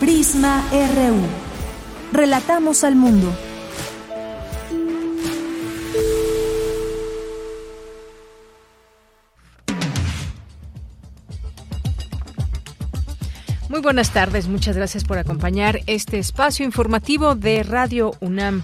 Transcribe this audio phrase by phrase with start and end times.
[0.00, 1.16] Prisma RU.
[2.12, 3.32] Relatamos al mundo.
[13.68, 18.62] Muy buenas tardes, muchas gracias por acompañar este espacio informativo de Radio UNAM.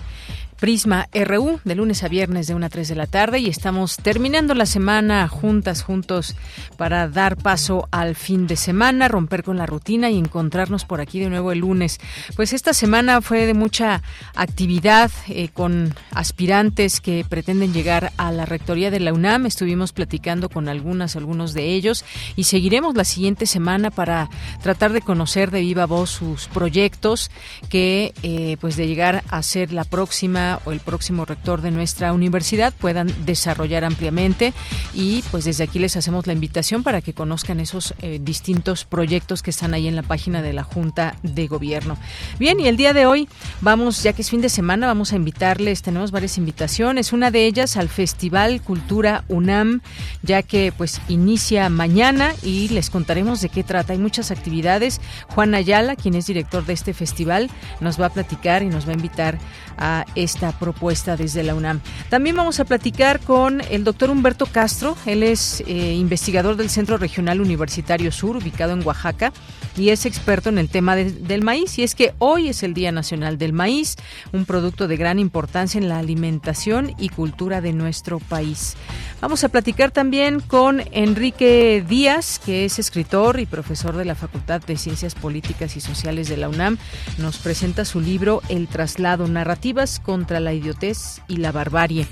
[0.65, 3.99] Prisma RU de lunes a viernes de 1 a 3 de la tarde y estamos
[3.99, 6.37] terminando la semana juntas, juntos
[6.79, 11.21] para dar paso al fin de semana, romper con la rutina y encontrarnos por aquí
[11.21, 12.01] de nuevo el lunes.
[12.35, 14.01] Pues esta semana fue de mucha
[14.35, 19.45] actividad eh, con aspirantes que pretenden llegar a la rectoría de la UNAM.
[19.45, 24.31] Estuvimos platicando con algunas, algunos de ellos y seguiremos la siguiente semana para
[24.63, 27.31] tratar de conocer de viva voz sus proyectos
[27.69, 32.13] que eh, pues de llegar a ser la próxima o el próximo rector de nuestra
[32.13, 34.53] universidad puedan desarrollar ampliamente
[34.95, 39.43] y pues desde aquí les hacemos la invitación para que conozcan esos eh, distintos proyectos
[39.43, 41.97] que están ahí en la página de la Junta de Gobierno.
[42.39, 43.29] Bien, y el día de hoy
[43.61, 47.47] vamos, ya que es fin de semana, vamos a invitarles, tenemos varias invitaciones, una de
[47.47, 49.81] ellas al Festival Cultura UNAM,
[50.23, 53.93] ya que pues inicia mañana y les contaremos de qué trata.
[53.93, 55.01] Hay muchas actividades.
[55.29, 58.91] Juan Ayala, quien es director de este festival, nos va a platicar y nos va
[58.91, 59.39] a invitar
[59.77, 61.81] a esta propuesta desde la UNAM.
[62.09, 66.97] También vamos a platicar con el doctor Humberto Castro, él es eh, investigador del Centro
[66.97, 69.33] Regional Universitario Sur, ubicado en Oaxaca,
[69.77, 71.79] y es experto en el tema del maíz.
[71.79, 73.97] Y es que hoy es el Día Nacional del Maíz,
[74.33, 78.77] un producto de gran importancia en la alimentación y cultura de nuestro país.
[79.21, 84.61] Vamos a platicar también con Enrique Díaz, que es escritor y profesor de la Facultad
[84.61, 86.79] de Ciencias Políticas y Sociales de la UNAM.
[87.19, 92.07] Nos presenta su libro El traslado, narrativas contra la idiotez y la barbarie.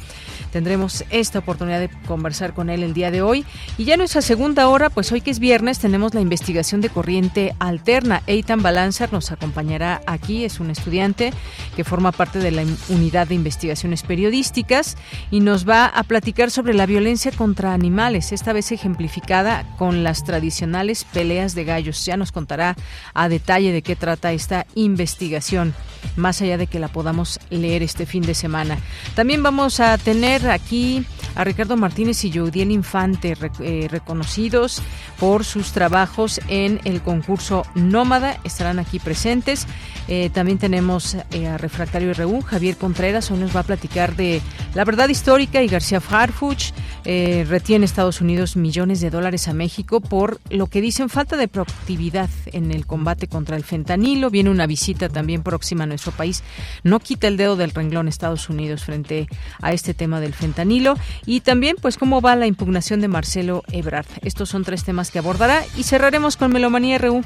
[0.53, 3.47] Tendremos esta oportunidad de conversar con él el día de hoy.
[3.79, 6.91] Y ya en nuestra segunda hora, pues hoy que es viernes, tenemos la investigación de
[6.91, 8.23] corriente alterna.
[8.27, 11.33] Eitan Balanzar nos acompañará aquí, es un estudiante
[11.75, 14.99] que forma parte de la unidad de investigaciones periodísticas
[15.31, 20.23] y nos va a platicar sobre la violencia contra animales, esta vez ejemplificada con las
[20.23, 22.05] tradicionales peleas de gallos.
[22.05, 22.77] Ya nos contará
[23.15, 25.73] a detalle de qué trata esta investigación,
[26.17, 28.79] más allá de que la podamos leer este fin de semana.
[29.15, 31.05] También vamos a tener aquí
[31.35, 34.83] a Ricardo Martínez y Joudiel Infante, eh, reconocidos
[35.19, 39.67] por sus trabajos en el concurso Nómada, estarán aquí presentes.
[40.09, 44.43] Eh, también tenemos eh, a Refractario RU, Javier Contreras, hoy nos va a platicar de
[44.75, 46.73] la verdad histórica y García Farfuch
[47.05, 52.31] retiene Estados Unidos millones de dólares a México por lo que dicen falta de proactividad
[52.47, 54.31] en el combate contra el fentanilo.
[54.31, 56.43] Viene una visita también próxima a nuestro país.
[56.85, 59.29] No quita el dedo del renglón Estados Unidos frente
[59.61, 60.95] a este tema del fentanilo
[61.27, 64.07] y también pues cómo va la impugnación de Marcelo Ebrard.
[64.23, 67.23] Estos son tres temas que abordará y cerraremos con Melomanía RU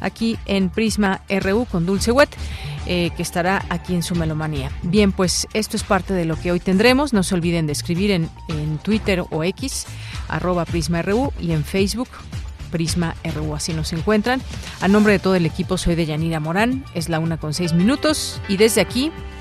[0.00, 2.30] aquí en Prisma RU con Dulce Wet.
[2.86, 4.72] Eh, que estará aquí en su melomanía.
[4.82, 7.12] Bien, pues esto es parte de lo que hoy tendremos.
[7.12, 9.86] No se olviden de escribir en, en Twitter o X,
[10.28, 12.08] arroba Prisma RU y en Facebook
[12.70, 13.54] Prisma RU.
[13.54, 14.40] Así nos encuentran.
[14.80, 16.84] A nombre de todo el equipo, soy de Yanira Morán.
[16.94, 19.12] Es la una con seis minutos y desde aquí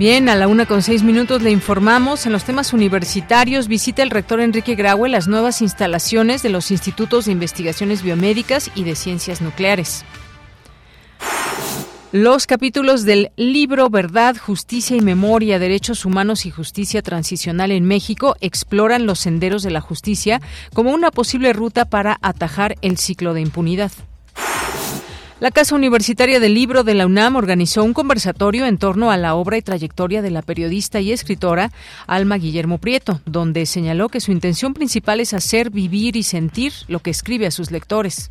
[0.00, 2.24] Bien, a la una con seis minutos le informamos.
[2.24, 7.26] En los temas universitarios visita el rector Enrique Graue las nuevas instalaciones de los institutos
[7.26, 10.06] de investigaciones biomédicas y de ciencias nucleares.
[12.12, 18.36] Los capítulos del libro Verdad, Justicia y Memoria, Derechos Humanos y Justicia Transicional en México
[18.40, 20.40] exploran los senderos de la justicia
[20.72, 23.92] como una posible ruta para atajar el ciclo de impunidad.
[25.40, 29.34] La Casa Universitaria del Libro de la UNAM organizó un conversatorio en torno a la
[29.34, 31.72] obra y trayectoria de la periodista y escritora
[32.06, 36.98] Alma Guillermo Prieto, donde señaló que su intención principal es hacer vivir y sentir lo
[36.98, 38.28] que escribe a sus lectores.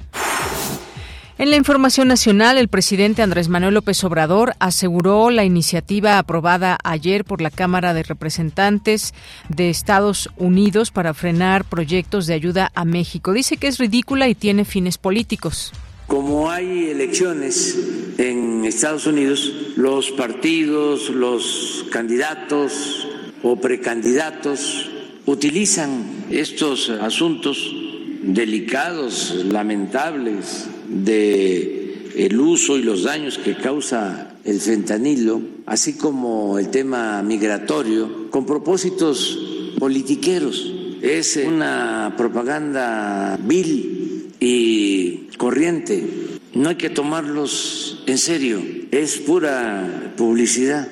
[1.39, 7.25] En la información nacional, el presidente Andrés Manuel López Obrador aseguró la iniciativa aprobada ayer
[7.25, 9.15] por la Cámara de Representantes
[9.47, 13.33] de Estados Unidos para frenar proyectos de ayuda a México.
[13.33, 15.73] Dice que es ridícula y tiene fines políticos.
[16.09, 17.77] Como hay elecciones
[18.17, 23.07] en Estados Unidos, los partidos, los candidatos
[23.43, 24.89] o precandidatos
[25.27, 27.75] utilizan estos asuntos
[28.23, 36.69] delicados, lamentables, de el uso y los daños que causa el fentanilo, así como el
[36.69, 39.37] tema migratorio, con propósitos
[39.77, 40.73] politiqueros.
[41.03, 43.99] Es una propaganda vil
[44.39, 46.07] y corriente.
[46.53, 48.61] No hay que tomarlos en serio.
[48.91, 50.87] Es pura publicidad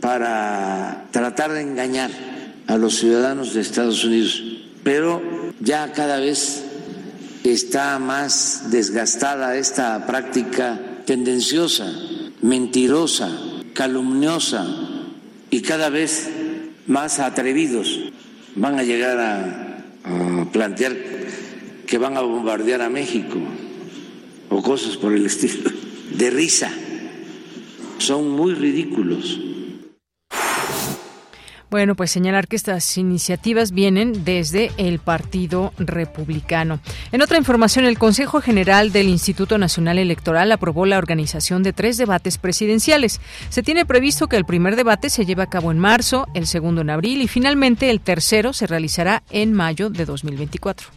[0.00, 2.10] para tratar de engañar
[2.66, 4.42] a los ciudadanos de Estados Unidos.
[4.82, 5.22] Pero
[5.60, 6.64] ya cada vez
[7.44, 11.90] está más desgastada esta práctica tendenciosa,
[12.42, 13.30] mentirosa,
[13.74, 14.66] calumniosa
[15.50, 16.28] y cada vez
[16.86, 18.00] más atrevidos
[18.54, 19.64] van a llegar a,
[20.52, 20.96] plantear
[21.88, 23.38] que van a bombardear a México
[24.50, 25.70] o cosas por el estilo,
[26.12, 26.70] de risa.
[27.96, 29.40] Son muy ridículos.
[31.70, 36.80] Bueno, pues señalar que estas iniciativas vienen desde el Partido Republicano.
[37.12, 41.98] En otra información, el Consejo General del Instituto Nacional Electoral aprobó la organización de tres
[41.98, 43.20] debates presidenciales.
[43.50, 46.80] Se tiene previsto que el primer debate se lleve a cabo en marzo, el segundo
[46.80, 50.88] en abril y finalmente el tercero se realizará en mayo de 2024.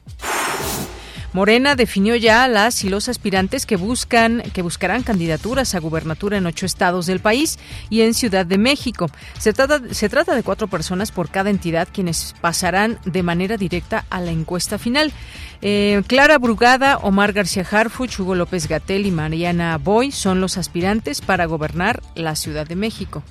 [1.34, 6.38] Morena definió ya a las y los aspirantes que buscan que buscarán candidaturas a gubernatura
[6.38, 7.58] en ocho estados del país
[7.90, 9.10] y en Ciudad de México.
[9.40, 14.06] Se trata, se trata de cuatro personas por cada entidad quienes pasarán de manera directa
[14.10, 15.14] a la encuesta final.
[15.62, 21.22] Eh, Clara Brugada, Omar García Harfuch, Hugo López Gatel y Mariana Boy son los aspirantes
[21.22, 23.24] para gobernar la Ciudad de México.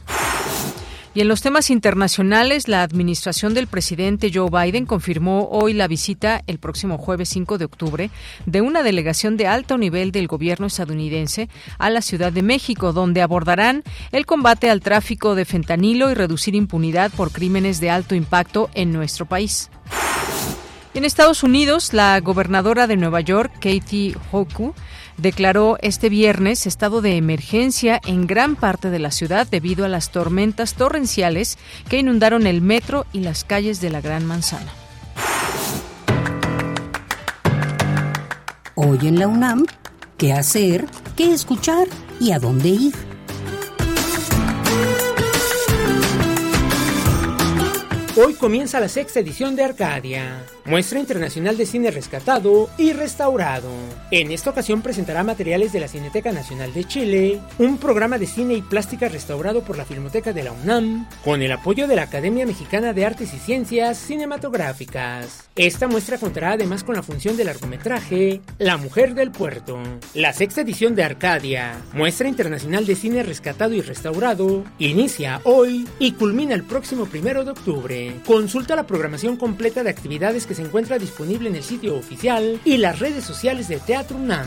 [1.12, 6.44] Y en los temas internacionales, la administración del presidente Joe Biden confirmó hoy la visita
[6.46, 8.10] el próximo jueves 5 de octubre
[8.46, 11.48] de una delegación de alto nivel del gobierno estadounidense
[11.78, 16.54] a la Ciudad de México, donde abordarán el combate al tráfico de fentanilo y reducir
[16.54, 19.68] impunidad por crímenes de alto impacto en nuestro país.
[20.92, 24.74] En Estados Unidos, la gobernadora de Nueva York, Katie Hoku,
[25.18, 30.10] declaró este viernes estado de emergencia en gran parte de la ciudad debido a las
[30.10, 31.58] tormentas torrenciales
[31.88, 34.72] que inundaron el metro y las calles de la Gran Manzana.
[38.74, 39.66] Hoy en la UNAM,
[40.18, 40.86] ¿qué hacer?
[41.16, 41.86] ¿Qué escuchar?
[42.18, 42.94] ¿Y a dónde ir?
[48.16, 53.68] Hoy comienza la sexta edición de Arcadia, muestra internacional de cine rescatado y restaurado.
[54.12, 58.54] En esta ocasión presentará materiales de la Cineteca Nacional de Chile, un programa de cine
[58.54, 62.46] y plástica restaurado por la Filmoteca de la UNAM, con el apoyo de la Academia
[62.46, 65.48] Mexicana de Artes y Ciencias Cinematográficas.
[65.56, 69.76] Esta muestra contará además con la función del largometraje La Mujer del Puerto.
[70.14, 76.12] La sexta edición de Arcadia, muestra internacional de cine rescatado y restaurado, inicia hoy y
[76.12, 78.14] culmina el próximo primero de octubre.
[78.24, 82.76] Consulta la programación completa de actividades que se encuentra disponible en el sitio oficial y
[82.76, 84.46] las redes sociales de Teatro UNAM.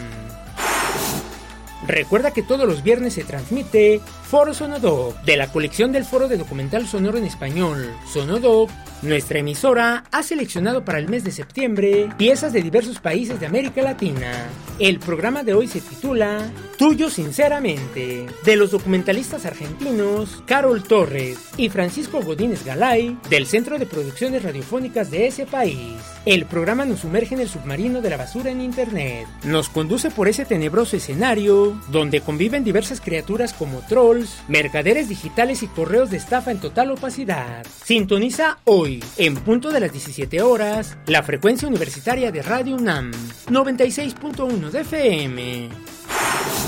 [1.88, 6.38] Recuerda que todos los viernes se transmite Foro Sonodoc, de la colección del Foro de
[6.38, 8.70] Documental Sonoro en Español, Sonodoc,
[9.04, 13.82] nuestra emisora ha seleccionado para el mes de septiembre piezas de diversos países de América
[13.82, 14.48] Latina.
[14.80, 21.68] El programa de hoy se titula Tuyo Sinceramente, de los documentalistas argentinos Carol Torres y
[21.68, 25.98] Francisco Godínez Galay, del Centro de Producciones Radiofónicas de ese país.
[26.26, 29.28] El programa nos sumerge en el submarino de la basura en Internet.
[29.44, 35.68] Nos conduce por ese tenebroso escenario donde conviven diversas criaturas como trolls, mercaderes digitales y
[35.68, 37.66] correos de estafa en total opacidad.
[37.84, 43.12] Sintoniza hoy, en punto de las 17 horas, la frecuencia universitaria de Radio UNAM,
[43.50, 45.70] 96.1 de FM.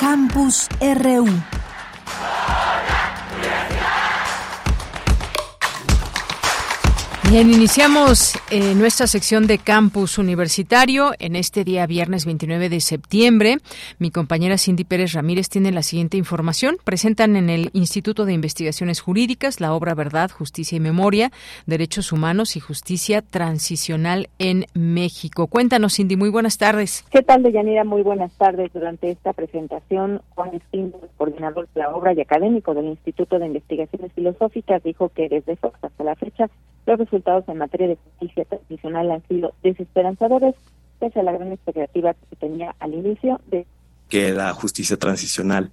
[0.00, 1.26] Campus RU.
[7.28, 13.56] Bien, iniciamos eh, nuestra sección de campus universitario en este día viernes 29 de septiembre.
[13.98, 16.76] Mi compañera Cindy Pérez Ramírez tiene la siguiente información.
[16.84, 21.32] Presentan en el Instituto de Investigaciones Jurídicas la obra Verdad, Justicia y Memoria,
[21.66, 25.48] Derechos Humanos y Justicia Transicional en México.
[25.48, 27.04] Cuéntanos, Cindy, muy buenas tardes.
[27.10, 27.82] ¿Qué tal, Deyanira?
[27.82, 28.72] Muy buenas tardes.
[28.72, 34.12] Durante esta presentación, Juan Espín, coordinador de la obra y académico del Instituto de Investigaciones
[34.12, 36.48] Filosóficas, dijo que desde Fox hasta la fecha
[36.86, 40.54] los resultados en materia de justicia transicional han sido desesperanzadores,
[40.98, 43.66] pese a la gran expectativa que se tenía al inicio de
[44.08, 45.72] que la justicia transicional,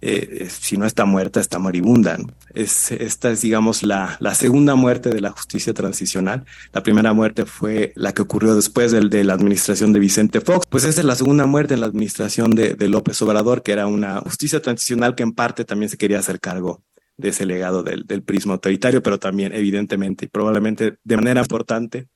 [0.00, 2.16] eh, si no está muerta, está moribunda.
[2.54, 6.44] Es, esta es, digamos, la, segunda muerte de la justicia transicional.
[6.72, 10.66] La primera muerte fue la que ocurrió después del, de la administración de Vicente Fox.
[10.68, 14.20] Pues esta es la segunda muerte en la administración de López Obrador, que era una
[14.20, 16.80] justicia transicional que en parte también se quería hacer cargo
[17.16, 22.08] de ese legado del, del prisma autoritario, pero también evidentemente y probablemente de manera importante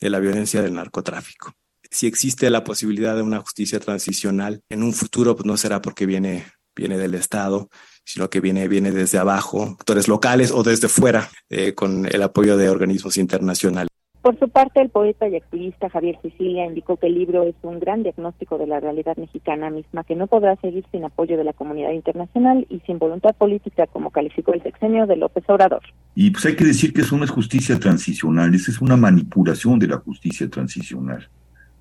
[0.00, 1.52] de la violencia del narcotráfico.
[1.90, 6.06] Si existe la posibilidad de una justicia transicional en un futuro, pues no será porque
[6.06, 7.68] viene, viene del Estado,
[8.04, 12.56] sino que viene, viene desde abajo, actores locales o desde fuera, eh, con el apoyo
[12.56, 13.93] de organismos internacionales.
[14.24, 17.78] Por su parte, el poeta y activista Javier Sicilia indicó que el libro es un
[17.78, 21.52] gran diagnóstico de la realidad mexicana misma que no podrá seguir sin apoyo de la
[21.52, 25.82] comunidad internacional y sin voluntad política, como calificó el sexenio de López Obrador.
[26.14, 29.78] Y pues hay que decir que eso no es justicia transicional, esa es una manipulación
[29.78, 31.28] de la justicia transicional.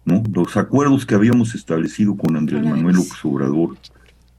[0.04, 0.22] ¿no?
[0.34, 3.78] Los acuerdos que habíamos establecido con Andrés Manuel López Obrador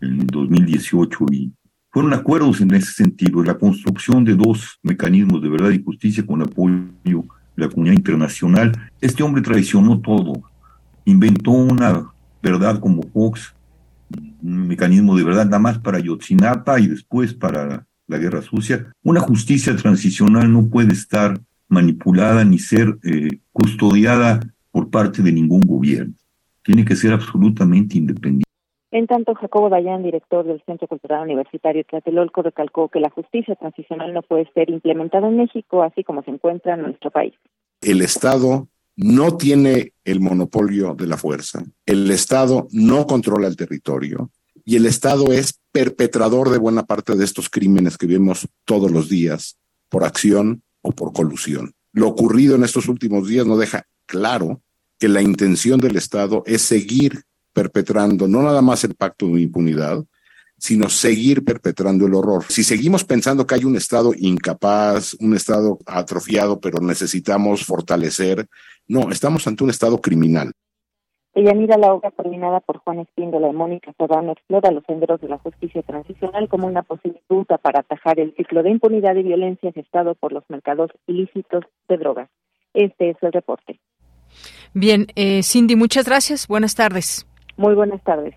[0.02, 1.52] en 2018 y
[1.90, 6.42] fueron acuerdos en ese sentido, la construcción de dos mecanismos de verdad y justicia con
[6.42, 7.24] apoyo
[7.56, 8.72] la comunidad internacional.
[9.00, 10.42] Este hombre traicionó todo,
[11.04, 12.06] inventó una
[12.42, 13.54] verdad como Fox,
[14.42, 18.92] un mecanismo de verdad nada más para Yotzinapa y después para la guerra sucia.
[19.02, 25.62] Una justicia transicional no puede estar manipulada ni ser eh, custodiada por parte de ningún
[25.62, 26.14] gobierno.
[26.62, 28.43] Tiene que ser absolutamente independiente.
[28.94, 34.14] En tanto, Jacobo Dayan, director del Centro Cultural Universitario Tlatelolco, recalcó que la justicia transicional
[34.14, 37.34] no puede ser implementada en México, así como se encuentra en nuestro país.
[37.80, 44.30] El Estado no tiene el monopolio de la fuerza, el Estado no controla el territorio
[44.64, 49.08] y el Estado es perpetrador de buena parte de estos crímenes que vemos todos los
[49.08, 49.58] días
[49.88, 51.72] por acción o por colusión.
[51.90, 54.60] Lo ocurrido en estos últimos días no deja claro
[55.00, 57.24] que la intención del Estado es seguir
[57.54, 60.04] perpetrando no nada más el pacto de impunidad,
[60.58, 62.44] sino seguir perpetrando el horror.
[62.48, 68.46] Si seguimos pensando que hay un Estado incapaz, un Estado atrofiado, pero necesitamos fortalecer,
[68.86, 70.52] no, estamos ante un Estado criminal.
[71.34, 75.28] Ella mira la obra coordinada por Juan Espíndola y Mónica Serrano explora los senderos de
[75.28, 79.72] la justicia transicional como una posible ruta para atajar el ciclo de impunidad y violencia
[79.72, 82.30] gestado por los mercados ilícitos de drogas.
[82.72, 83.80] Este es el reporte.
[84.74, 86.46] Bien, eh, Cindy, muchas gracias.
[86.46, 87.26] Buenas tardes.
[87.56, 88.34] Muy buenas tardes.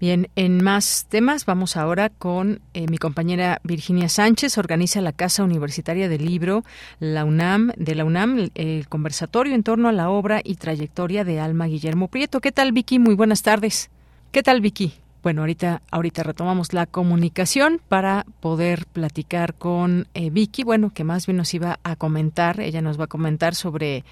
[0.00, 4.58] Bien, en más temas vamos ahora con eh, mi compañera Virginia Sánchez.
[4.58, 6.64] Organiza la Casa Universitaria del Libro,
[6.98, 11.38] la UNAM, de la UNAM, el conversatorio en torno a la obra y trayectoria de
[11.38, 12.40] Alma Guillermo Prieto.
[12.40, 12.98] ¿Qué tal, Vicky?
[12.98, 13.90] Muy buenas tardes.
[14.32, 14.94] ¿Qué tal, Vicky?
[15.24, 21.24] Bueno, ahorita, ahorita retomamos la comunicación para poder platicar con eh, Vicky, bueno, que más
[21.26, 24.04] bien nos iba a comentar, ella nos va a comentar sobre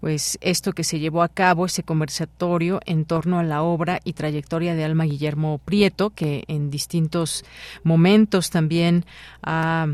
[0.00, 4.12] pues esto que se llevó a cabo, ese conversatorio en torno a la obra y
[4.12, 7.46] trayectoria de Alma Guillermo Prieto, que en distintos
[7.82, 9.06] momentos también
[9.42, 9.86] ha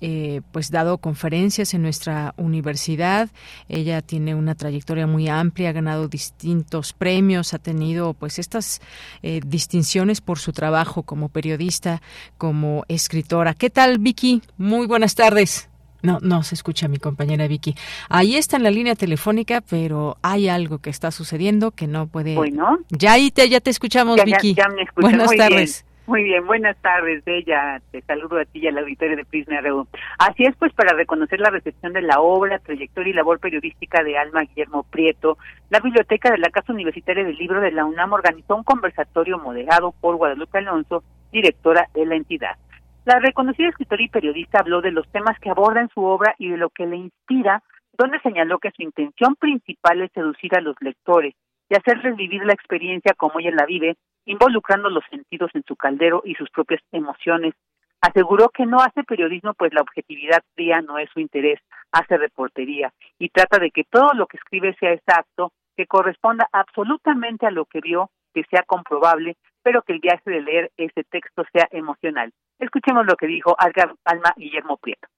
[0.00, 3.28] eh, pues dado conferencias en nuestra universidad.
[3.68, 8.80] Ella tiene una trayectoria muy amplia, ha ganado distintos premios, ha tenido pues estas
[9.22, 12.02] eh, distinciones por su trabajo como periodista,
[12.38, 13.54] como escritora.
[13.54, 14.42] ¿Qué tal, Vicky?
[14.56, 15.68] Muy buenas tardes.
[16.02, 17.74] No, no se escucha mi compañera Vicky.
[18.08, 22.34] Ahí está en la línea telefónica, pero hay algo que está sucediendo que no puede.
[22.34, 22.78] Bueno.
[22.88, 24.54] Ya ahí te, ya te escuchamos, Vicky.
[24.54, 25.84] Ya, me Buenas tardes.
[26.10, 27.80] Muy bien, buenas tardes, Bella.
[27.92, 29.86] Te saludo a ti y al auditorio de Prisma RU.
[30.18, 34.18] Así es, pues, para reconocer la recepción de la obra, trayectoria y labor periodística de
[34.18, 35.38] Alma Guillermo Prieto,
[35.68, 39.94] la Biblioteca de la Casa Universitaria del Libro de la UNAM organizó un conversatorio moderado
[40.00, 42.56] por Guadalupe Alonso, directora de la entidad.
[43.04, 46.48] La reconocida escritora y periodista habló de los temas que aborda en su obra y
[46.48, 47.62] de lo que le inspira,
[47.96, 51.36] donde señaló que su intención principal es seducir a los lectores
[51.70, 53.96] y hacerles vivir la experiencia como ella la vive,
[54.26, 57.54] involucrando los sentidos en su caldero y sus propias emociones.
[58.00, 61.60] Aseguró que no hace periodismo pues la objetividad fría no es su interés,
[61.92, 67.46] hace reportería y trata de que todo lo que escribe sea exacto, que corresponda absolutamente
[67.46, 71.44] a lo que vio, que sea comprobable, pero que el viaje de leer ese texto
[71.52, 72.32] sea emocional.
[72.58, 75.08] Escuchemos lo que dijo Alma Guillermo Prieto.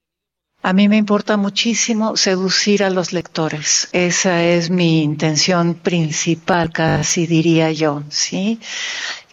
[0.65, 3.89] A mí me importa muchísimo seducir a los lectores.
[3.91, 8.61] Esa es mi intención principal, casi diría yo, ¿sí?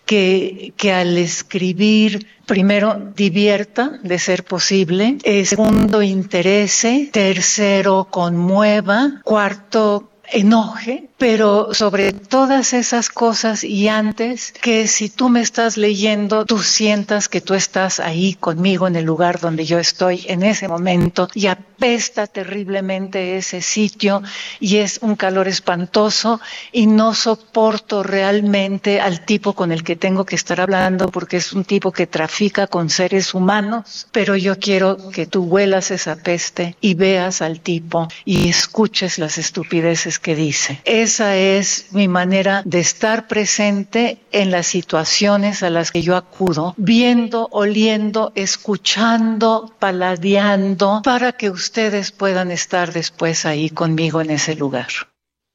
[0.07, 10.09] Que, que al escribir primero divierta de ser posible, eh, segundo interese, tercero conmueva, cuarto
[10.31, 16.59] enoje, pero sobre todas esas cosas y antes que si tú me estás leyendo, tú
[16.59, 21.27] sientas que tú estás ahí conmigo en el lugar donde yo estoy en ese momento
[21.33, 24.23] y apesta terriblemente ese sitio
[24.61, 26.39] y es un calor espantoso
[26.71, 31.51] y no soporto realmente al tipo con el que tengo que estar hablando porque es
[31.51, 36.77] un tipo que trafica con seres humanos, pero yo quiero que tú huelas esa peste
[36.79, 40.79] y veas al tipo y escuches las estupideces que dice.
[41.09, 46.75] Esa es mi manera de estar presente en las situaciones a las que yo acudo,
[46.77, 54.85] viendo, oliendo, escuchando, paladeando, para que ustedes puedan estar después ahí conmigo en ese lugar.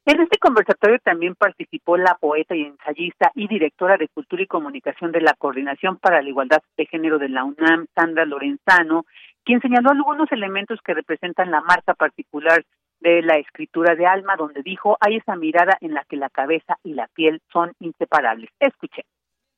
[0.04, 5.12] En este conversatorio también participó la poeta y ensayista y directora de Cultura y Comunicación
[5.12, 9.06] de la Coordinación para la Igualdad de Género de la UNAM, Sandra Lorenzano,
[9.44, 12.64] quien señaló algunos elementos que representan la marca particular
[13.00, 16.78] de la escritura de Alma, donde dijo, hay esa mirada en la que la cabeza
[16.82, 18.50] y la piel son inseparables.
[18.60, 19.02] Escuche.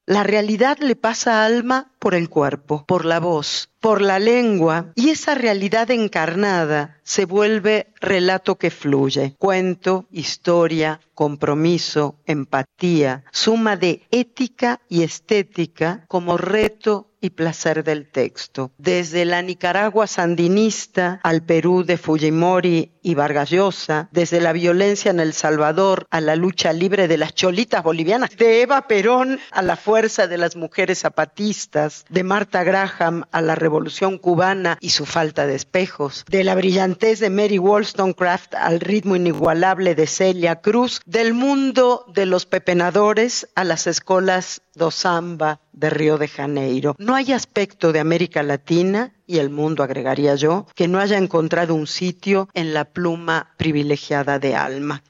[0.09, 5.11] La realidad le pasa Alma por el cuerpo, por la voz, por la lengua, y
[5.11, 14.81] esa realidad encarnada se vuelve relato que fluye, cuento, historia, compromiso, empatía, suma de ética
[14.89, 18.71] y estética como reto y placer del texto.
[18.79, 25.21] Desde la Nicaragua sandinista al Perú de Fujimori y Vargas Llosa, desde la violencia en
[25.21, 29.77] El Salvador a la lucha libre de las cholitas bolivianas, de Eva Perón a la
[29.77, 35.47] fuerza de las mujeres zapatistas, de Marta Graham a la revolución cubana y su falta
[35.47, 41.33] de espejos, de la brillantez de Mary Wollstonecraft al ritmo inigualable de Celia Cruz, del
[41.33, 46.95] mundo de los pepenadores a las escuelas do samba de Río de Janeiro.
[46.99, 51.75] No hay aspecto de América Latina y el mundo, agregaría yo, que no haya encontrado
[51.75, 55.03] un sitio en la pluma privilegiada de Alma.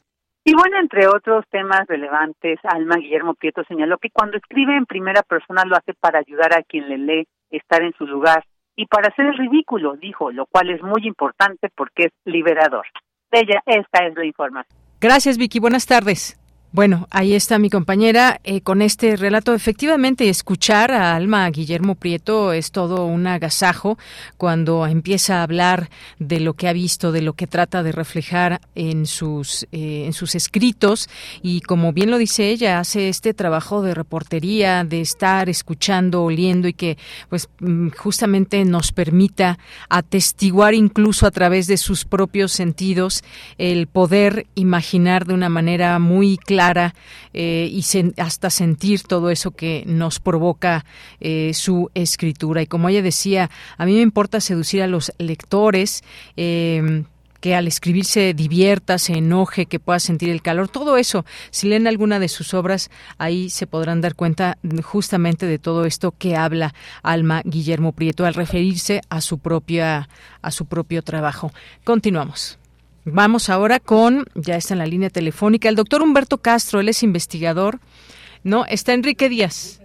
[0.44, 5.22] Y bueno, entre otros temas relevantes, Alma Guillermo Prieto señaló que cuando escribe en primera
[5.22, 8.44] persona lo hace para ayudar a quien le lee, estar en su lugar
[8.76, 12.86] y para hacer el ridículo, dijo, lo cual es muy importante porque es liberador.
[13.32, 14.78] De ella, esta es la información.
[15.00, 15.58] Gracias, Vicky.
[15.58, 16.38] Buenas tardes.
[16.72, 19.54] Bueno, ahí está mi compañera eh, con este relato.
[19.54, 23.96] Efectivamente, escuchar a Alma Guillermo Prieto es todo un agasajo
[24.36, 28.60] cuando empieza a hablar de lo que ha visto, de lo que trata de reflejar
[28.74, 31.08] en sus, eh, en sus escritos.
[31.40, 36.68] Y como bien lo dice ella, hace este trabajo de reportería, de estar escuchando, oliendo
[36.68, 36.98] y que
[37.30, 43.22] pues mm, justamente nos permita atestiguar incluso a través de sus propios sentidos
[43.56, 46.55] el poder imaginar de una manera muy clara
[47.32, 47.84] eh, y
[48.20, 50.84] hasta sentir todo eso que nos provoca
[51.20, 52.62] eh, su escritura.
[52.62, 56.02] Y como ella decía, a mí me importa seducir a los lectores.
[56.36, 57.04] Eh,
[57.40, 61.24] que al escribir se divierta, se enoje, que pueda sentir el calor, todo eso.
[61.50, 66.12] Si leen alguna de sus obras, ahí se podrán dar cuenta justamente de todo esto
[66.18, 70.08] que habla Alma Guillermo Prieto al referirse a su propia
[70.42, 71.52] a su propio trabajo.
[71.84, 72.58] Continuamos.
[73.08, 77.04] Vamos ahora con, ya está en la línea telefónica, el doctor Humberto Castro, él es
[77.04, 77.78] investigador.
[78.42, 79.80] No, está Enrique Díaz.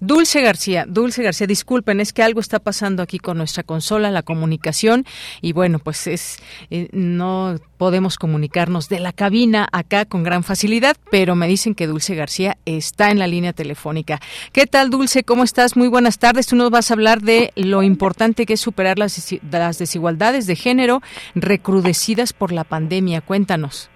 [0.00, 4.22] Dulce García, Dulce García, disculpen, es que algo está pasando aquí con nuestra consola, la
[4.22, 5.04] comunicación,
[5.40, 6.38] y bueno, pues es
[6.70, 11.86] eh, no podemos comunicarnos de la cabina acá con gran facilidad, pero me dicen que
[11.86, 14.20] Dulce García está en la línea telefónica.
[14.52, 15.24] ¿Qué tal, Dulce?
[15.24, 15.76] ¿Cómo estás?
[15.76, 16.46] Muy buenas tardes.
[16.46, 20.56] Tú nos vas a hablar de lo importante que es superar las, las desigualdades de
[20.56, 21.02] género
[21.34, 23.20] recrudecidas por la pandemia.
[23.20, 23.90] Cuéntanos.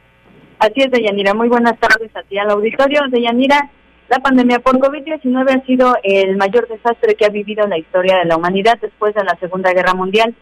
[0.59, 1.35] Así es, Deyanira.
[1.35, 3.01] Muy buenas tardes a ti al auditorio.
[3.11, 3.71] Deyanira,
[4.12, 8.27] la pandemia por COVID-19 ha sido el mayor desastre que ha vivido la historia de
[8.27, 10.35] la humanidad después de la Segunda Guerra Mundial.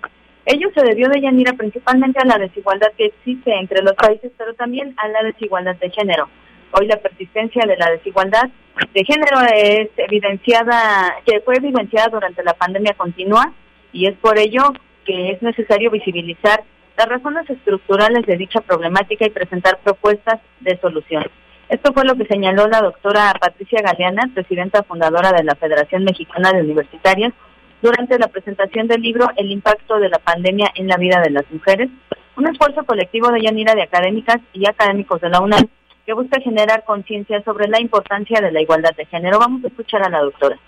[0.44, 4.54] Ello se debió de Yanira principalmente a la desigualdad que existe entre los países, pero
[4.54, 6.28] también a la desigualdad de género.
[6.72, 8.50] Hoy la persistencia de la desigualdad
[8.92, 13.52] de género es evidenciada, que fue evidenciada durante la pandemia continua
[13.92, 14.72] y es por ello
[15.04, 16.64] que es necesario visibilizar
[16.96, 21.22] las razones estructurales de dicha problemática y presentar propuestas de solución.
[21.70, 26.52] Esto fue lo que señaló la doctora Patricia Galeana, presidenta fundadora de la Federación Mexicana
[26.52, 27.32] de Universitarias,
[27.80, 31.48] durante la presentación del libro El impacto de la pandemia en la vida de las
[31.48, 31.88] mujeres,
[32.36, 35.68] un esfuerzo colectivo de Yanira de académicas y académicos de la UNAM
[36.04, 39.38] que busca generar conciencia sobre la importancia de la igualdad de género.
[39.38, 40.58] Vamos a escuchar a la doctora.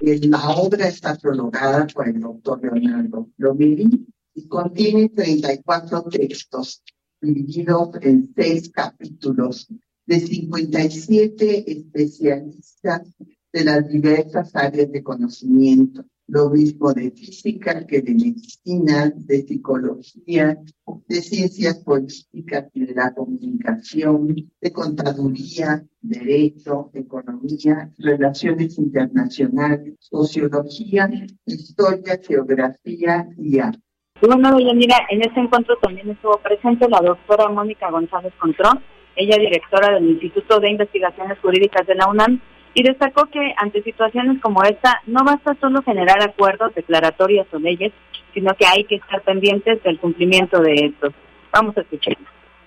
[0.00, 6.82] La obra está prolongada por el doctor Leonardo Lomili y contiene 34 textos
[7.20, 9.68] divididos en seis capítulos
[10.06, 13.02] de 57 especialistas
[13.52, 20.58] de las diversas áreas de conocimiento, lo mismo de física que de medicina, de psicología,
[21.08, 31.08] de ciencias políticas y de la comunicación, de contaduría, derecho, economía, relaciones internacionales, sociología,
[31.44, 33.80] historia, geografía y arte.
[34.20, 38.80] Bueno, mira, en este encuentro también estuvo presente la doctora Mónica González Contrón,
[39.16, 42.40] ella directora del Instituto de Investigaciones Jurídicas de la UNAM,
[42.74, 47.90] y destacó que ante situaciones como esta no basta solo generar acuerdos, declaratorias o leyes,
[48.34, 51.14] sino que hay que estar pendientes del cumplimiento de estos.
[51.50, 52.18] Vamos a escuchar.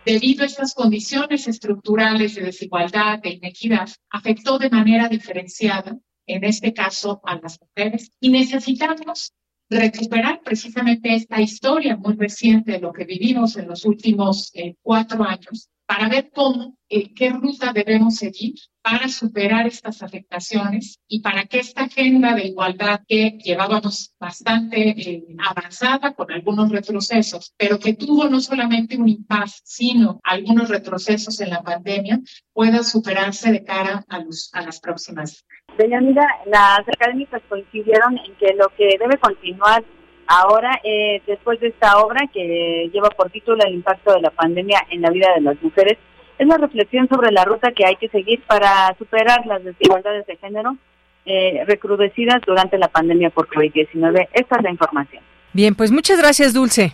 [0.03, 6.73] Debido a estas condiciones estructurales de desigualdad, de inequidad, afectó de manera diferenciada, en este
[6.73, 9.33] caso a las mujeres, y necesitamos
[9.69, 15.23] recuperar precisamente esta historia muy reciente de lo que vivimos en los últimos eh, cuatro
[15.23, 21.45] años para ver cómo, eh, qué ruta debemos seguir para superar estas afectaciones y para
[21.45, 27.95] que esta agenda de igualdad que llevábamos bastante eh, avanzada con algunos retrocesos, pero que
[27.95, 32.19] tuvo no solamente un impasse, sino algunos retrocesos en la pandemia,
[32.53, 35.43] pueda superarse de cara a, los, a las próximas.
[35.75, 39.83] Mira, las académicas coincidieron en que lo que debe continuar
[40.31, 44.85] Ahora, eh, después de esta obra que lleva por título El impacto de la pandemia
[44.91, 45.97] en la vida de las mujeres,
[46.37, 50.37] es la reflexión sobre la ruta que hay que seguir para superar las desigualdades de
[50.37, 50.77] género
[51.25, 54.27] eh, recrudecidas durante la pandemia por COVID-19.
[54.31, 55.23] Esta es la información.
[55.51, 56.93] Bien, pues muchas gracias, Dulce.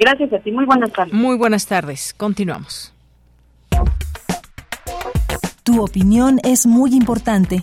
[0.00, 0.50] Gracias a ti.
[0.50, 1.14] Muy buenas tardes.
[1.14, 2.12] Muy buenas tardes.
[2.12, 2.92] Continuamos.
[5.62, 7.62] Tu opinión es muy importante.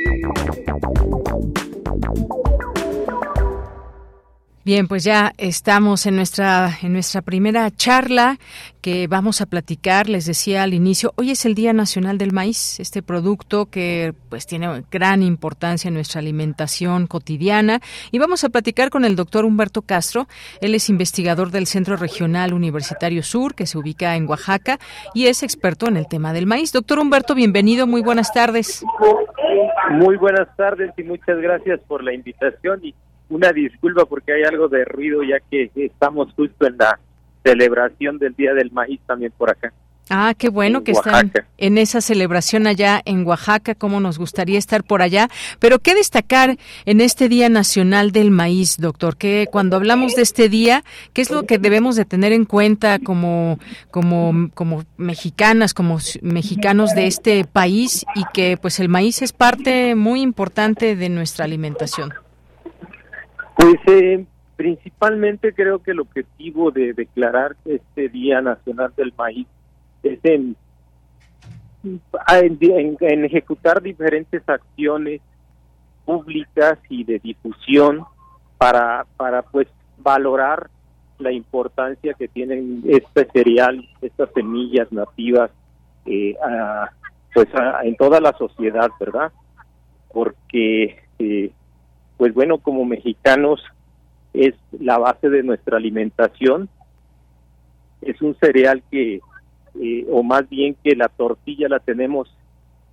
[4.63, 8.37] Bien, pues ya estamos en nuestra en nuestra primera charla
[8.79, 10.07] que vamos a platicar.
[10.07, 14.45] Les decía al inicio, hoy es el Día Nacional del Maíz, este producto que pues
[14.45, 17.79] tiene gran importancia en nuestra alimentación cotidiana
[18.11, 20.27] y vamos a platicar con el doctor Humberto Castro.
[20.61, 24.77] Él es investigador del Centro Regional Universitario Sur que se ubica en Oaxaca
[25.15, 26.71] y es experto en el tema del maíz.
[26.71, 28.85] Doctor Humberto, bienvenido, muy buenas tardes.
[29.89, 32.79] Muy buenas tardes y muchas gracias por la invitación
[33.31, 36.99] una disculpa porque hay algo de ruido ya que estamos justo en la
[37.43, 39.73] celebración del Día del Maíz también por acá.
[40.13, 44.83] Ah, qué bueno que están en esa celebración allá en Oaxaca, como nos gustaría estar
[44.83, 45.29] por allá.
[45.59, 50.49] Pero qué destacar en este Día Nacional del Maíz, doctor, que cuando hablamos de este
[50.49, 53.57] día, ¿qué es lo que debemos de tener en cuenta como
[53.89, 59.95] como como mexicanas, como mexicanos de este país y que pues el maíz es parte
[59.95, 62.13] muy importante de nuestra alimentación?
[63.55, 69.47] Pues eh, principalmente creo que el objetivo de declarar este Día Nacional del Maíz
[70.03, 70.55] es en,
[72.99, 75.21] ejecutar diferentes acciones
[76.05, 78.05] públicas y de difusión
[78.57, 80.69] para, para pues valorar
[81.17, 85.51] la importancia que tienen este cereal, estas semillas nativas,
[86.05, 86.35] eh,
[87.33, 87.47] pues
[87.83, 89.31] en toda la sociedad, ¿verdad?
[90.11, 91.51] Porque eh,
[92.21, 93.63] pues bueno, como mexicanos
[94.31, 96.69] es la base de nuestra alimentación.
[97.99, 99.21] Es un cereal que,
[99.81, 102.31] eh, o más bien que la tortilla la tenemos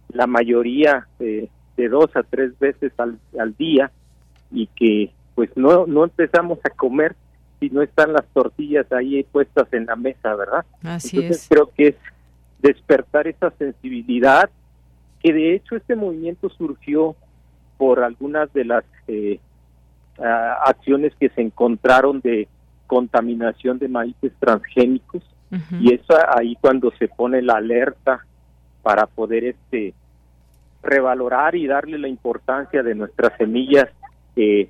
[0.08, 1.50] la mayoría de
[1.90, 3.18] dos a tres veces al,
[3.58, 3.92] día
[4.50, 7.14] y que pues no, no empezamos a comer
[7.60, 10.64] si no están las tortillas ahí puestas en la mesa, ¿verdad?
[10.82, 11.96] Así Entonces creo que es
[12.60, 14.48] despertar esa sensibilidad,
[15.22, 17.14] que de hecho este movimiento surgió
[17.78, 19.40] por algunas de las eh,
[20.18, 22.48] acciones que se encontraron de
[22.86, 25.22] contaminación de maíces transgénicos
[25.80, 26.02] y es
[26.36, 28.26] ahí cuando se pone la alerta
[28.82, 29.94] para poder este
[30.82, 33.88] revalorar y darle la importancia de nuestras semillas
[34.36, 34.68] eh,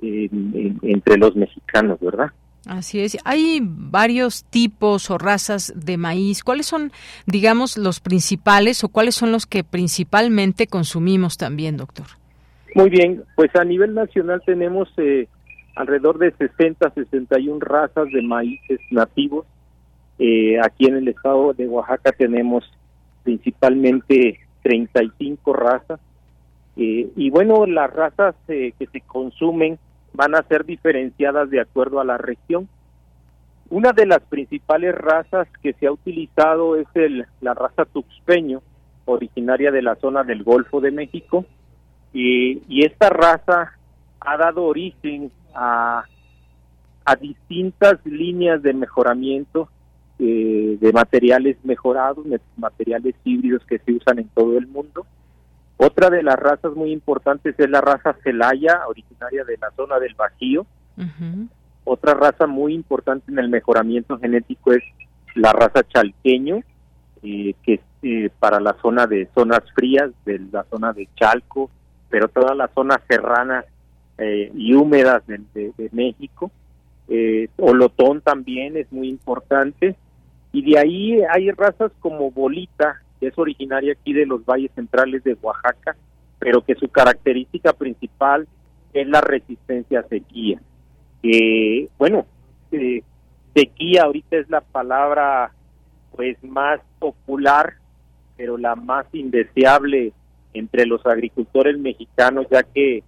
[0.00, 2.30] entre los mexicanos, ¿verdad?
[2.66, 3.18] Así es.
[3.24, 6.42] Hay varios tipos o razas de maíz.
[6.42, 6.92] ¿Cuáles son,
[7.26, 12.06] digamos, los principales o cuáles son los que principalmente consumimos también, doctor?
[12.74, 15.28] Muy bien, pues a nivel nacional tenemos eh,
[15.76, 19.46] alrededor de 60, 61 razas de maíces nativos.
[20.18, 22.64] Eh, aquí en el estado de Oaxaca tenemos
[23.22, 26.00] principalmente 35 razas.
[26.76, 29.78] Eh, y bueno, las razas que se consumen
[30.12, 32.68] van a ser diferenciadas de acuerdo a la región.
[33.70, 38.62] Una de las principales razas que se ha utilizado es el, la raza tuxpeño,
[39.04, 41.46] originaria de la zona del Golfo de México,
[42.14, 43.76] y, y esta raza
[44.20, 46.04] ha dado origen a,
[47.04, 49.68] a distintas líneas de mejoramiento
[50.18, 52.24] eh, de materiales mejorados,
[52.56, 55.04] materiales híbridos que se usan en todo el mundo.
[55.76, 60.14] Otra de las razas muy importantes es la raza Celaya, originaria de la zona del
[60.14, 60.66] Bajío.
[61.82, 64.84] Otra raza muy importante en el mejoramiento genético es
[65.34, 66.60] la raza Chalqueño,
[67.24, 71.70] eh, que es eh, para la zona de zonas frías, de la zona de Chalco,
[72.14, 73.64] pero toda la zona serrana
[74.18, 75.42] eh, y húmedas de,
[75.90, 76.52] México.
[77.58, 79.96] Olotón también es muy importante.
[80.52, 85.36] Y de ahí hay razas como Bolita, es originaria aquí de los valles centrales de
[85.42, 85.96] Oaxaca,
[86.38, 88.46] pero que su característica principal
[88.92, 90.60] es la resistencia a sequía.
[91.20, 92.26] Que, bueno,
[92.70, 93.02] eh,
[93.56, 95.50] sequía ahorita es la palabra
[96.14, 97.74] pues más popular,
[98.36, 100.12] pero la más indeseable
[100.54, 103.02] entre los agricultores mexicanos, ya que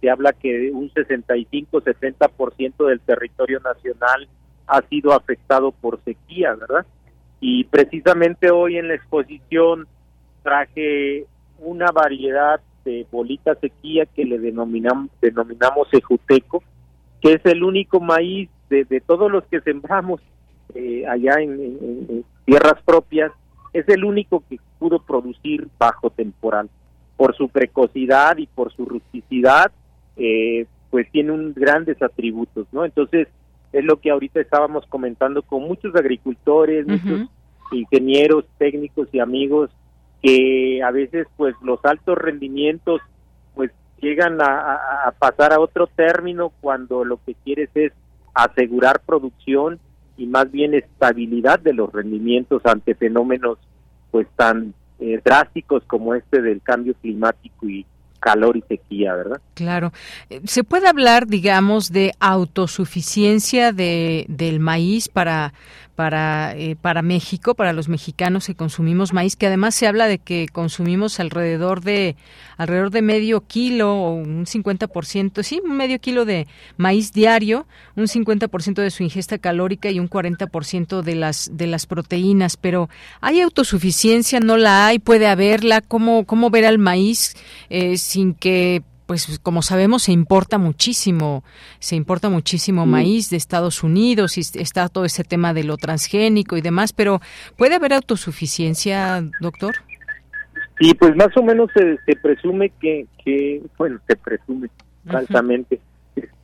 [0.00, 4.28] se habla que un 65-70% del territorio nacional
[4.66, 6.86] ha sido afectado por sequía, ¿verdad?
[7.40, 9.86] Y precisamente hoy en la exposición
[10.42, 11.26] traje
[11.58, 16.62] una variedad de bolita sequía que le denominamos, denominamos ejuteco,
[17.20, 20.20] que es el único maíz de, todos los que sembramos
[20.74, 23.30] eh, allá en, tierras propias,
[23.72, 26.68] es el único que pudo producir bajo temporal.
[27.16, 29.70] Por su precocidad y por su rusticidad,
[30.16, 32.84] eh, pues tiene un grandes atributos, ¿no?
[32.84, 33.28] Entonces,
[33.72, 37.28] es lo que ahorita estábamos comentando con muchos agricultores, muchos
[37.72, 39.70] ingenieros, técnicos y amigos
[40.22, 43.00] que a veces pues los altos rendimientos
[43.54, 47.92] pues llegan a, pasar a otro término cuando lo que quieres es
[48.34, 49.80] asegurar producción
[50.16, 53.58] y más bien estabilidad de los rendimientos ante fenómenos
[54.10, 57.84] pues tan eh, drásticos como este del cambio climático y
[58.20, 59.40] calor y sequía, ¿verdad?
[59.54, 59.92] Claro.
[60.30, 65.54] Eh, ¿Se puede hablar, digamos, de autosuficiencia de, del maíz para
[65.94, 70.18] para, eh, para México, para los mexicanos que consumimos maíz, que además se habla de
[70.18, 72.16] que consumimos alrededor de
[72.56, 78.74] alrededor de medio kilo o un 50%, sí, medio kilo de maíz diario, un 50%
[78.82, 82.88] de su ingesta calórica y un 40% de las de las proteínas, pero
[83.20, 84.40] ¿hay autosuficiencia?
[84.40, 84.98] ¿No la hay?
[84.98, 85.80] ¿Puede haberla?
[85.80, 87.34] ¿Cómo, cómo ver al maíz
[87.68, 91.44] eh, sin que pues como sabemos se importa muchísimo,
[91.78, 96.56] se importa muchísimo maíz de Estados Unidos y está todo ese tema de lo transgénico
[96.56, 97.20] y demás, pero
[97.56, 99.76] ¿puede haber autosuficiencia, doctor?
[100.80, 104.68] Sí, pues más o menos se, presume que, que, bueno, se presume
[105.06, 105.80] falsamente,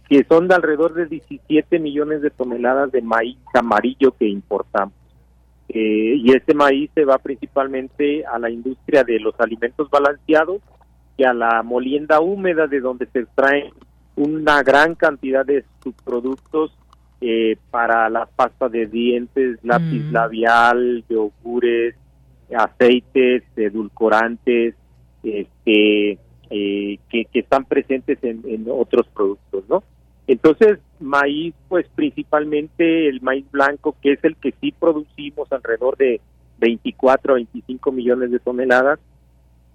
[0.08, 4.94] que son de alrededor de 17 millones de toneladas de maíz amarillo que importamos.
[5.70, 10.62] Eh, y este maíz se va principalmente a la industria de los alimentos balanceados
[11.24, 13.72] a la molienda húmeda de donde se extraen
[14.16, 16.72] una gran cantidad de subproductos
[17.20, 20.12] eh, para la pasta de dientes, lápiz mm.
[20.12, 21.94] labial, yogures,
[22.56, 24.74] aceites, edulcorantes,
[25.22, 26.18] este,
[26.50, 29.82] eh, que, están presentes en, en, otros productos, ¿no?
[30.26, 36.20] Entonces, maíz, pues principalmente el maíz blanco, que es el que sí producimos alrededor de
[36.58, 38.98] 24 a 25 millones de toneladas,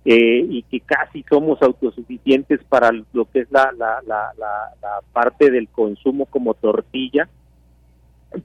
[0.05, 5.49] eh, y que casi somos autosuficientes para lo que es la, la, la, la, parte
[5.49, 7.29] del consumo como tortilla,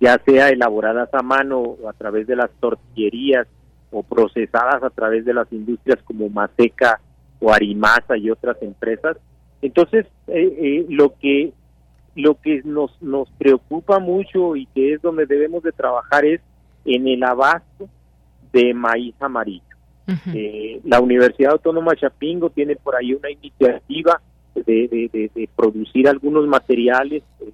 [0.00, 3.48] ya sea elaboradas a mano a través de las tortillerías
[3.90, 7.00] o procesadas a través de las industrias como Maseca
[7.40, 9.16] o Arimasa y otras empresas.
[9.60, 11.52] Entonces, eh, eh, lo que
[12.14, 16.40] lo que nos nos preocupa mucho y que es donde debemos de trabajar es
[16.84, 17.88] en el abasto
[18.52, 19.67] de maíz amarillo.
[20.34, 24.20] Eh, la Universidad Autónoma Chapingo tiene por ahí una iniciativa
[24.54, 27.52] de, producir algunos materiales eh,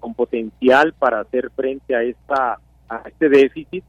[0.00, 3.84] con potencial para hacer frente a esta a este déficit.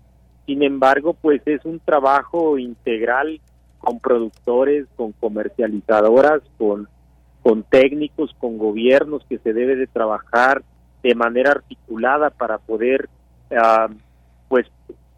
[0.45, 3.39] Sin embargo, pues es un trabajo integral
[3.79, 6.87] con productores, con comercializadoras, con
[7.69, 10.63] técnicos, con gobiernos, que se debe de trabajar
[11.03, 13.09] de manera articulada para poder,
[13.51, 13.89] ah,
[14.47, 14.65] pues,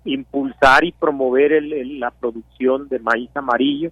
[0.06, 3.91] impulsar y promover la producción de maíz amarillo.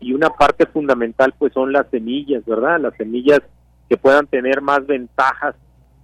[0.00, 2.80] Y una parte fundamental, pues, son las semillas, ¿verdad?
[2.80, 3.40] Las semillas
[3.88, 5.54] que puedan tener más ventajas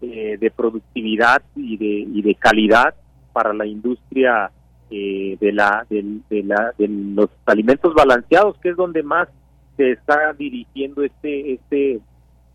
[0.00, 2.94] eh, de productividad y de, y de calidad
[3.32, 4.50] para la industria
[4.90, 9.28] eh, de la de, la de los alimentos balanceados que es donde más
[9.76, 12.00] se está dirigiendo este este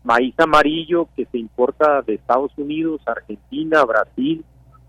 [0.02, 4.44] maíz amarillo que se importa de Estados Unidos, Argentina, Brasil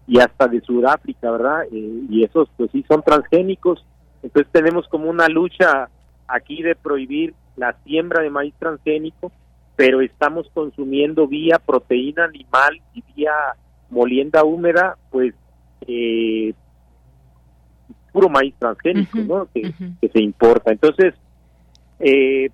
[0.08, 1.64] y hasta de Sudáfrica, ¿verdad?
[1.72, 3.84] Eh, y esos pues sí son transgénicos.
[4.22, 5.90] Entonces tenemos como una lucha
[6.28, 9.32] aquí de prohibir la siembra de maíz transgénico,
[9.76, 13.34] pero estamos consumiendo vía proteína animal y vía
[13.90, 15.34] molienda húmeda, pues
[15.88, 16.54] eh,
[18.12, 19.48] puro maíz transgénico, ¿no?
[19.54, 19.74] Que,
[20.10, 20.72] se importa.
[20.72, 21.14] Entonces,
[22.00, 22.50] eh,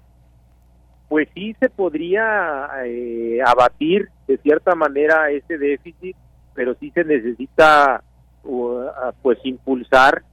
[1.07, 6.15] pues sí se podría eh, abatir de cierta manera ese déficit,
[6.53, 8.03] pero sí se necesita
[9.21, 10.23] pues impulsar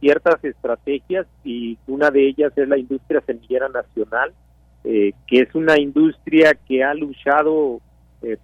[0.00, 4.32] ciertas estrategias y una de ellas es la industria semillera nacional,
[4.84, 7.80] eh, que es una industria que ha luchado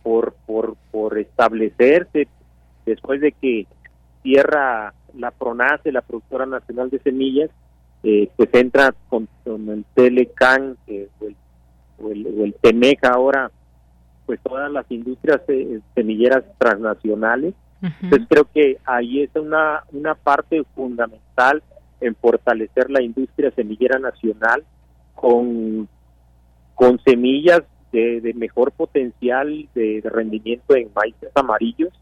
[0.03, 2.29] por, por, por establecerse
[2.87, 3.67] después de que
[4.23, 7.51] cierra la PRONACE, la Productora Nacional de Semillas,
[8.03, 13.51] eh, pues entra con, el Telecan o, el, o, Temeca ahora,
[14.31, 17.53] pues todas las industrias eh, semilleras transnacionales.
[17.83, 21.65] Entonces creo que ahí es una, una parte fundamental
[22.01, 24.63] en fortalecer la industria semillera nacional
[25.17, 25.89] con,
[26.77, 31.93] con semillas de, mejor potencial de, rendimiento en maíces amarillos.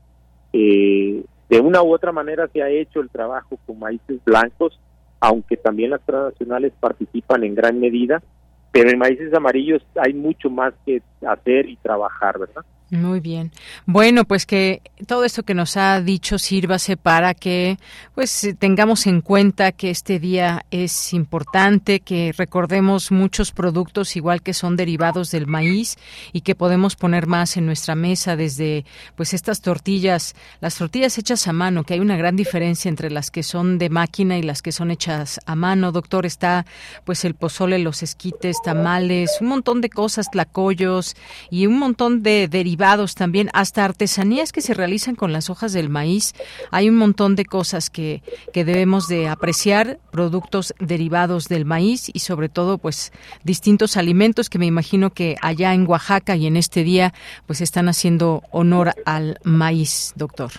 [0.53, 4.79] Eh, de una u otra manera se ha hecho el trabajo con maíces blancos,
[5.19, 8.23] aunque también las transnacionales participan en gran medida,
[8.72, 12.64] pero en maíces amarillos hay mucho más que hacer y trabajar, ¿verdad?
[12.90, 13.53] Muy bien.
[13.85, 17.77] Bueno, pues que todo esto que nos ha dicho sírvase para que
[18.14, 24.55] pues tengamos en cuenta que este día es importante, que recordemos muchos productos igual que
[24.55, 25.98] son derivados del maíz
[26.33, 31.46] y que podemos poner más en nuestra mesa desde pues estas tortillas, las tortillas hechas
[31.46, 34.62] a mano, que hay una gran diferencia entre las que son de máquina y las
[34.62, 35.92] que son hechas a mano.
[35.92, 36.64] Doctor, está
[37.05, 41.16] pues el pozole, los esquites, tamales, un montón de cosas, tlacoyos
[41.51, 42.78] y un montón de derivados
[43.14, 46.33] también, hasta artesanías que se realizan con las hojas del maíz.
[46.71, 52.21] Hay un montón de cosas que, que debemos de apreciar, productos derivados del maíz y
[52.21, 53.12] sobre todo pues
[53.45, 57.12] distintos alimentos que me imagino que allá en Oaxaca y en este día
[57.47, 60.51] pues están haciendo honor al maíz, doctor.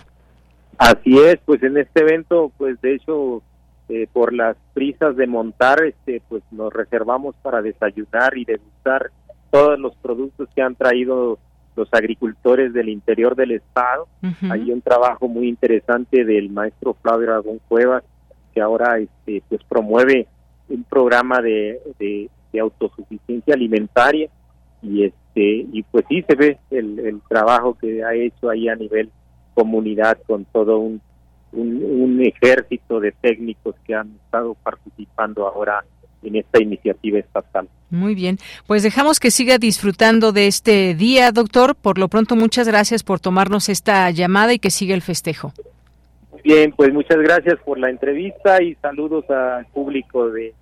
[0.78, 3.42] Así es, pues en este evento pues de hecho
[3.88, 9.10] eh, por las prisas de montar este pues nos reservamos para desayunar y degustar
[9.50, 11.38] todos los productos que han traído
[11.80, 14.06] los agricultores del interior del estado.
[14.50, 18.04] Hay un trabajo muy interesante del maestro Flavio Aragón Cuevas,
[18.52, 20.26] que ahora este, pues promueve
[20.68, 22.28] un programa de, de,
[22.60, 24.28] autosuficiencia alimentaria
[24.82, 28.74] y este y pues sí se ve el, el, trabajo que ha hecho ahí a
[28.74, 29.08] nivel
[29.54, 31.00] comunidad con todo un,
[31.52, 35.84] un, un ejército de técnicos que han estado participando ahora
[36.22, 37.68] en esta iniciativa estatal.
[37.90, 41.74] Muy bien, pues dejamos que siga disfrutando de este día, doctor.
[41.74, 45.52] Por lo pronto, muchas gracias por tomarnos esta llamada y que siga el festejo.
[46.44, 50.54] Bien, pues muchas gracias por la entrevista y saludos al público de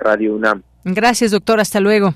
[0.00, 0.62] Radio UNAM.
[0.84, 1.60] Gracias, doctor.
[1.60, 2.14] Hasta luego.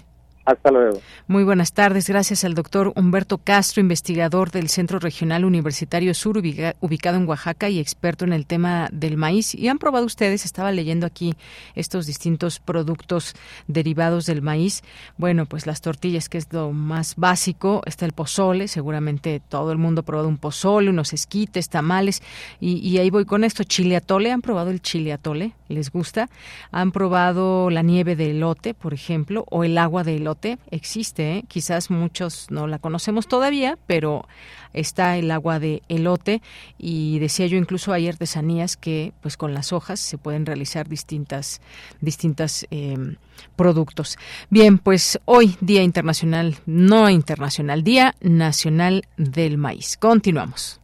[0.51, 1.01] Hasta luego.
[1.29, 2.09] Muy buenas tardes.
[2.09, 7.79] Gracias al doctor Humberto Castro, investigador del Centro Regional Universitario Sur, ubicado en Oaxaca y
[7.79, 9.55] experto en el tema del maíz.
[9.55, 11.37] Y han probado ustedes, estaba leyendo aquí
[11.77, 13.35] estos distintos productos
[13.69, 14.83] derivados del maíz.
[15.19, 19.79] Bueno, pues las tortillas, que es lo más básico, está el pozole, seguramente todo el
[19.79, 22.23] mundo ha probado un pozole, unos esquites, tamales.
[22.59, 24.33] Y, y ahí voy con esto, chile atole.
[24.33, 25.53] ¿Han probado el chile atole?
[25.69, 26.29] ¿Les gusta?
[26.73, 30.40] ¿Han probado la nieve de elote, por ejemplo, o el agua de elote?
[30.71, 31.45] Existe, ¿eh?
[31.49, 34.27] quizás muchos no la conocemos todavía, pero
[34.73, 36.43] está el agua de elote
[36.79, 41.61] y decía yo incluso hay artesanías que pues con las hojas se pueden realizar distintas
[42.01, 43.17] distintas em,
[43.57, 44.19] productos.
[44.49, 49.97] Bien, pues hoy Día Internacional, no internacional, Día Nacional del Maíz.
[49.97, 50.81] Continuamos.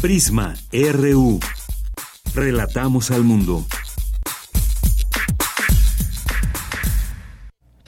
[0.00, 1.40] Prisma RU.
[2.34, 3.64] Relatamos al mundo.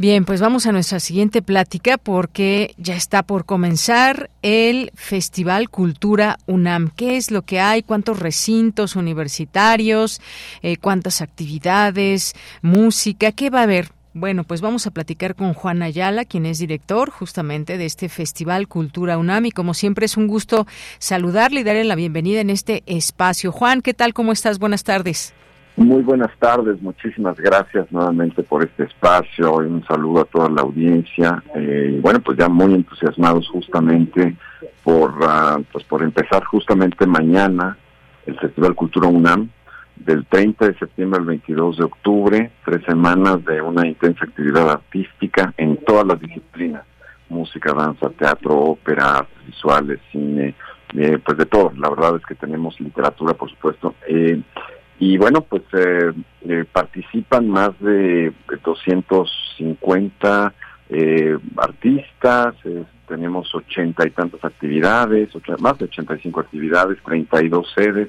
[0.01, 6.39] Bien, pues vamos a nuestra siguiente plática porque ya está por comenzar el Festival Cultura
[6.47, 6.93] UNAM.
[6.95, 7.83] ¿Qué es lo que hay?
[7.83, 10.21] ¿Cuántos recintos universitarios?
[10.63, 12.35] Eh, ¿Cuántas actividades?
[12.63, 13.33] ¿Música?
[13.33, 13.91] ¿Qué va a haber?
[14.15, 18.69] Bueno, pues vamos a platicar con Juan Ayala, quien es director justamente de este Festival
[18.69, 20.69] Cultura UNAM y como siempre es un gusto
[21.01, 23.51] saludarle y darle la bienvenida en este espacio.
[23.51, 24.15] Juan, ¿qué tal?
[24.15, 24.61] ¿Cómo estás?
[24.61, 25.35] Buenas tardes.
[25.79, 30.63] Muy buenas tardes, muchísimas gracias nuevamente por este espacio y un saludo a toda la
[30.63, 31.41] audiencia.
[31.55, 34.35] Eh, bueno, pues ya muy entusiasmados justamente
[34.83, 37.79] por, ah, pues por empezar justamente mañana
[38.27, 39.51] el Festival Cultura UNAM
[39.95, 45.55] del 30 de septiembre al 22 de octubre, tres semanas de una intensa actividad artística
[45.57, 46.83] en todas las disciplinas,
[47.29, 50.57] música, danza, teatro, ópera, artes visuales, cine,
[50.97, 51.73] eh, pues de todo.
[51.77, 53.95] La verdad es que tenemos literatura, por supuesto.
[54.09, 54.43] Eh,
[55.01, 56.13] y bueno, pues eh,
[56.49, 58.33] eh, participan más de
[58.65, 60.55] 250
[60.91, 62.55] eh, artistas,
[63.07, 65.31] tenemos ochenta y tantas actividades,
[65.61, 68.09] más de 85 actividades, 32 sedes,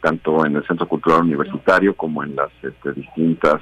[0.00, 3.60] tanto en el Centro Cultural Universitario como en las este, distintas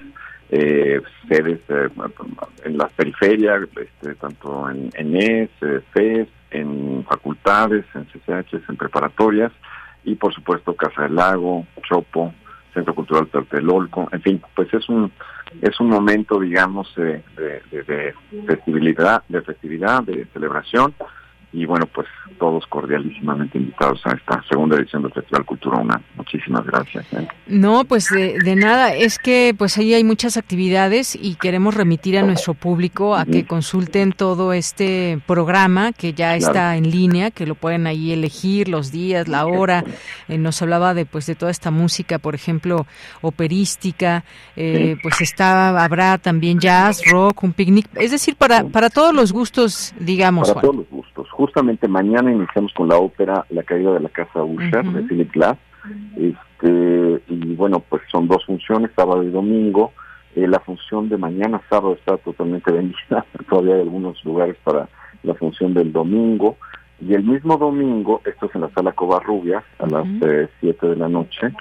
[1.29, 5.51] sedes en las periferias, este, tanto en, en ES,
[5.93, 9.51] FES, en facultades, en CCH, en preparatorias
[10.05, 12.33] y por supuesto Casa del Lago, Chopo,
[12.75, 15.13] Centro Cultural Tlatelolco, en fin, pues es un
[15.63, 18.15] es un momento, digamos, de, de, de
[18.47, 20.95] festividad, de festividad, de celebración
[21.51, 22.07] y bueno, pues
[22.39, 26.03] todos cordialísimamente invitados a esta segunda edición del Festival Cultura UNAM.
[26.17, 27.07] Muchísimas gracias.
[27.15, 27.27] ¿eh?
[27.47, 32.23] No, pues de, nada, es que pues ahí hay muchas actividades y queremos remitir a
[32.23, 37.55] nuestro público a que consulten todo este programa que ya está en línea, que lo
[37.55, 39.85] pueden ahí elegir los días, la hora.
[40.29, 42.87] Eh, nos hablaba de pues de toda esta música, por ejemplo,
[43.23, 44.25] operística,
[44.55, 49.33] eh, pues está habrá también jazz, rock, un picnic, es decir, para para todos los
[49.33, 50.49] gustos, digamos.
[50.49, 54.43] Para todos los gustos justamente mañana iniciamos con la ópera La caída de la casa
[54.43, 55.57] Usher de Philip Glass.
[56.17, 59.93] Este, y bueno, pues son dos funciones, sábado y domingo.
[60.35, 63.25] Eh, la función de mañana, sábado, está totalmente vendida.
[63.49, 64.89] Todavía hay algunos lugares para
[65.23, 66.57] la función del domingo.
[67.01, 70.97] Y el mismo domingo, esto es en la sala Covarrubias, a las 7 eh, de
[70.97, 71.53] la noche.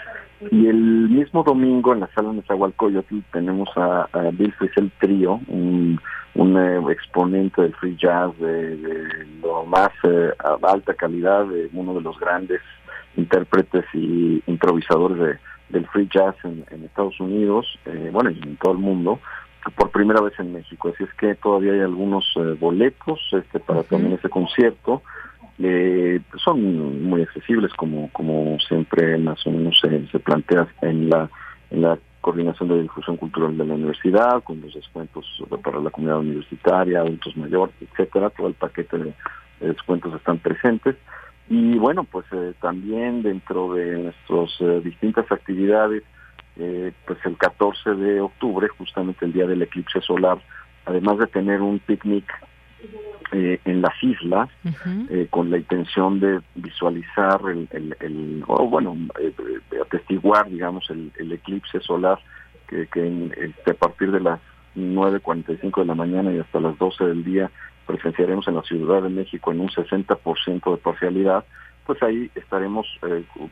[0.52, 6.00] Y el mismo domingo en la sala Nezahualcóyotl tenemos a, a Bill el Trío, un
[6.38, 8.78] un eh, exponente del free jazz de,
[9.42, 10.32] lo más eh,
[10.62, 12.62] alta calidad, de uno de los grandes
[13.16, 18.74] intérpretes y improvisadores de, del free jazz en, Estados Unidos, eh, bueno, y en todo
[18.74, 19.20] el mundo,
[19.76, 20.92] por primera vez en México.
[20.94, 22.26] Así es que todavía hay algunos
[22.60, 25.02] boletos este, para también ese concierto.
[26.44, 31.30] Son muy accesibles, como como siempre más o menos se, se plantea en la
[31.70, 35.26] en la coordinación de difusión cultural de la universidad, con los descuentos
[35.64, 39.14] para la comunidad universitaria, adultos mayores, etcétera, todo el paquete de,
[39.62, 40.96] descuentos están presentes.
[41.50, 46.04] Y bueno, pues eh, también dentro de nuestras eh, distintas actividades,
[46.58, 50.40] eh, pues el 14 de octubre, justamente el día del eclipse solar,
[50.86, 52.26] además de tener un picnic
[53.34, 54.50] eh, en las islas
[55.10, 57.68] eh, con la intención de visualizar el,
[58.00, 59.34] el, o bueno, eh,
[59.82, 62.20] atestiguar, digamos, el, el eclipse solar
[62.68, 64.40] que, que este, a partir de las
[64.78, 67.52] 9.45 de la mañana y hasta las 12 del día
[67.86, 71.44] presenciaremos en la Ciudad de México en un 60% de parcialidad,
[71.86, 72.86] pues ahí estaremos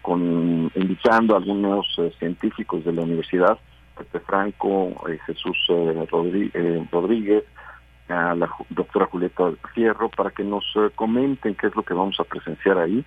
[0.01, 1.85] con invitando a algunos
[2.19, 3.57] científicos de la universidad,
[3.97, 4.93] Pepe Franco,
[5.25, 5.57] Jesús
[6.91, 7.43] Rodríguez,
[8.09, 12.19] a la doctora Julieta Fierro para que nos eh, comenten qué es lo que vamos
[12.19, 13.03] a presenciar ahí.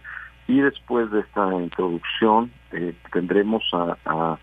[0.49, 4.39] Y después de esta introducción eh, tendremos a,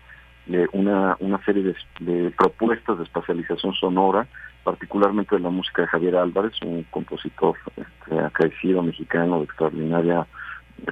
[0.48, 4.26] eh, una, una serie de, propuestas de espacialización sonora,
[4.62, 10.26] particularmente de la música de Javier Álvarez, un compositor este, acaecido mexicano de extraordinaria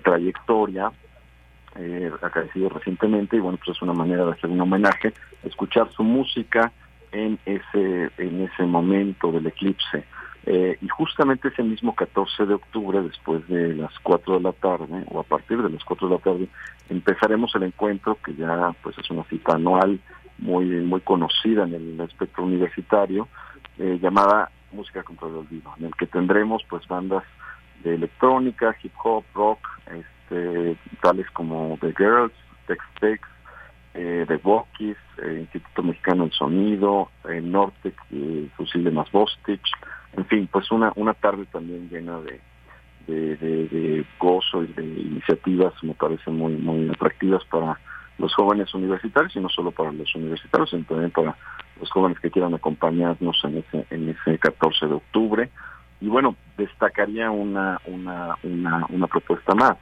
[0.02, 0.90] trayectoria,
[1.76, 5.12] eh, acaecido recientemente, y bueno, pues es una manera de hacer un homenaje,
[5.42, 6.72] escuchar su música,
[7.14, 10.04] en ese, en ese momento del eclipse.
[10.46, 15.04] Eh, y justamente ese mismo 14 de octubre, después de las 4 de la tarde,
[15.08, 16.48] o a partir de las 4 de la tarde,
[16.90, 20.00] empezaremos el encuentro, que ya pues es una cita anual
[20.38, 23.28] muy, muy conocida en el espectro universitario,
[23.78, 27.22] eh, llamada Música contra el Olvido, en el que tendremos pues bandas
[27.84, 32.32] de electrónica, hip hop, rock, este, tales como The Girls,
[32.66, 33.28] Tex Tex,
[33.94, 37.94] eh, de Bokis, eh, Instituto Mexicano del Sonido, eh, Nortec,
[38.56, 39.62] Fusil de Masbostich,
[40.16, 42.40] en fin, pues una, una tarde también llena de,
[43.06, 47.78] de, de, gozo y de iniciativas, me parecen muy, muy atractivas para
[48.18, 51.36] los jóvenes universitarios y no solo para los universitarios, sino también para
[51.80, 55.50] los jóvenes que quieran acompañarnos en ese, en ese 14 de octubre.
[56.00, 59.76] Y bueno, destacaría una, una, una, una propuesta más,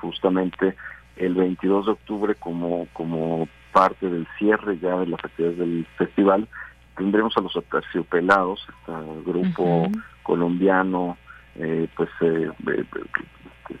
[0.00, 0.76] justamente
[1.16, 6.48] el 22 de octubre como, como parte del cierre ya de las actividades del festival,
[6.96, 9.88] tendremos a los Aterciopelados, este grupo
[10.22, 11.16] colombiano,
[11.56, 12.50] eh, pues eh,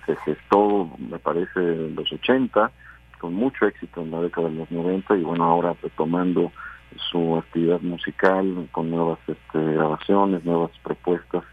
[0.04, 2.70] se gestó, me parece, en los 80,
[3.18, 6.52] con mucho éxito en la década de los 90 y bueno, ahora retomando
[7.10, 11.44] su actividad musical con nuevas este, grabaciones, nuevas propuestas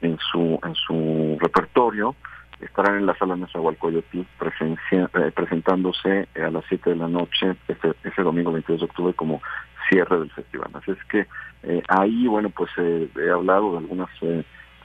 [0.00, 2.16] en su en su repertorio
[2.62, 8.22] estarán en la sala Nezahualcóyotl eh, presentándose a las 7 de la noche ese, ese
[8.22, 9.42] domingo 22 de octubre como
[9.88, 10.70] cierre del festival.
[10.74, 11.26] Así es que
[11.64, 14.10] eh, ahí, bueno, pues eh, he hablado de algunas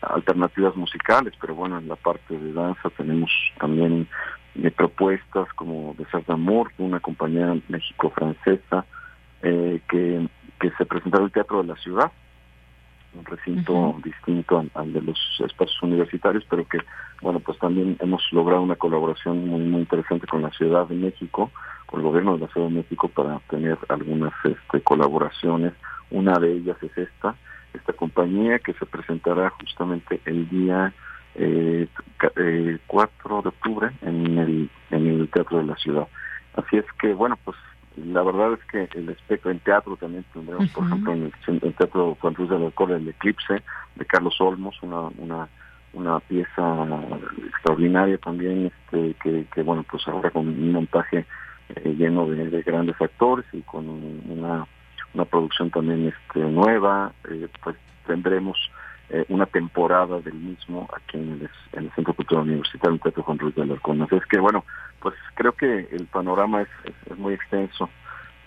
[0.01, 4.07] alternativas musicales, pero bueno, en la parte de danza tenemos también
[4.75, 8.86] propuestas como de Amor, una compañía México-francesa
[9.41, 10.28] que,
[10.59, 12.11] que se presentará el Teatro de la Ciudad,
[13.18, 16.80] un recinto distinto al, de los espacios universitarios, pero que,
[17.22, 21.51] bueno, pues también hemos logrado una colaboración muy, muy interesante con la Ciudad de México,
[21.86, 25.74] con el gobierno de la Ciudad de México para tener algunas este, colaboraciones.
[26.09, 27.36] Una de ellas es esta,
[27.74, 30.93] esta compañía que se presentará justamente el día
[31.36, 31.88] eh,
[32.18, 36.07] 4 eh, de octubre en el, en el Teatro de la Ciudad.
[36.55, 37.57] Así es que, bueno, pues
[38.05, 42.15] la verdad es que el espectro en teatro también tendremos, por ejemplo, en el, Teatro
[42.21, 43.63] Juan Luis de la El Eclipse
[43.95, 45.47] de Carlos Olmos, una, una,
[45.93, 46.61] una pieza
[47.47, 51.25] extraordinaria también, este, que, que bueno, pues ahora con un montaje
[51.69, 54.67] eh, lleno de, grandes actores y con una,
[55.13, 57.75] una producción también este, nueva, eh, pues
[58.05, 58.57] tendremos
[59.10, 63.24] eh, una temporada del mismo aquí en el, en el Centro Cultural Universitario, en Teatro
[63.24, 64.01] Juan Luis de Alarcón.
[64.01, 64.66] Así es que, bueno,
[64.99, 66.68] pues creo que el panorama es,
[67.05, 67.89] es, muy extenso,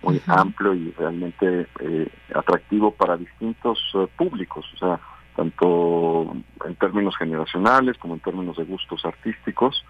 [0.02, 5.00] muy amplio y realmente eh, atractivo para distintos eh, públicos, o sea,
[5.34, 6.36] tanto
[6.66, 9.82] en términos generacionales como en términos de gustos artísticos.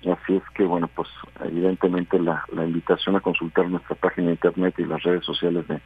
[0.00, 1.08] Así es que, bueno, pues
[1.44, 5.80] evidentemente la, la invitación a consultar nuestra página de internet y las redes sociales de,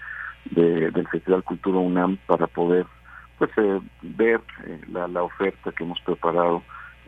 [0.51, 2.87] de del Festival Cultura UNAM para poder
[3.39, 4.41] pues eh, ver
[4.89, 6.63] la, la oferta que hemos preparado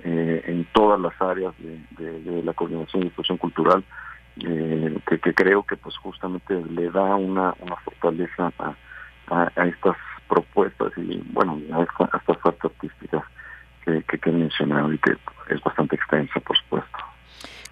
[0.05, 3.83] eh, en todas las áreas de, la coordinación y difusión cultural,
[4.45, 8.75] eh, que, creo que pues justamente le da una, una fortaleza a,
[9.29, 9.97] a, estas
[10.29, 13.23] propuestas y bueno, a, estas artes artísticas
[13.85, 15.17] que, que, que he mencionado y que
[15.49, 16.99] es bastante extensa, por supuesto.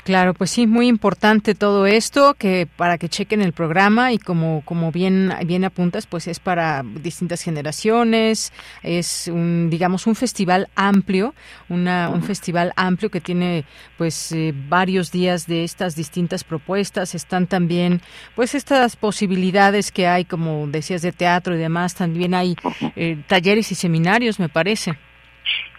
[0.05, 4.61] Claro, pues sí, muy importante todo esto que para que chequen el programa y como
[4.67, 8.53] como bien bien apuntas, pues es para distintas generaciones,
[8.83, 11.35] es un digamos un festival amplio,
[11.71, 13.65] una, un festival amplio que tiene
[13.97, 18.03] pues eh, varios días de estas distintas propuestas, están también
[18.37, 22.57] pues estas posibilidades que hay como decías de teatro y demás, también hay
[22.95, 24.99] eh, talleres y seminarios, me parece.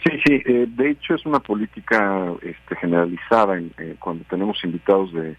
[0.06, 5.36] Sí, sí, eh, de hecho es una política este, generalizada eh, cuando tenemos invitados de,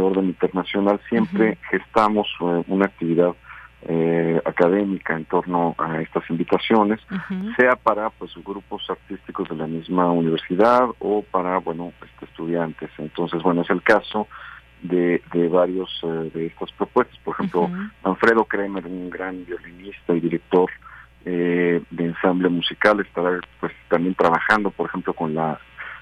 [0.00, 3.34] orden internacional, siempre gestamos eh, una actividad
[4.44, 6.98] académica en torno a estas invitaciones,
[7.56, 12.90] sea para pues grupos artísticos de la misma universidad o para, bueno, este, estudiantes.
[12.98, 14.26] Entonces, bueno, es el caso
[14.82, 15.88] de, de varios
[16.34, 17.16] de estas propuestas.
[17.20, 17.70] Por ejemplo,
[18.02, 20.68] Alfredo Kremer, un gran violinista y director
[21.30, 25.58] eh, de ensamble musical, estará pues también trabajando, por ejemplo, con la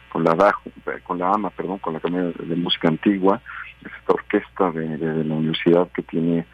[0.08, 0.54] con la
[1.02, 3.40] con la AMA, perdón, con la Academia de Música Antigua,
[3.84, 6.46] esta orquesta de, la universidad que tiene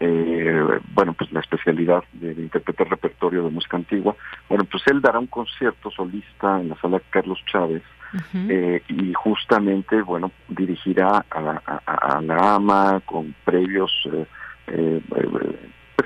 [0.00, 4.14] eh, bueno, pues la especialidad de, interpretar repertorio de música antigua.
[4.50, 7.82] Bueno, pues él dará un concierto solista en la sala Carlos Chávez
[8.34, 13.92] eh, y justamente, bueno, dirigirá a la, a, la AMA con previos
[14.66, 15.00] eh,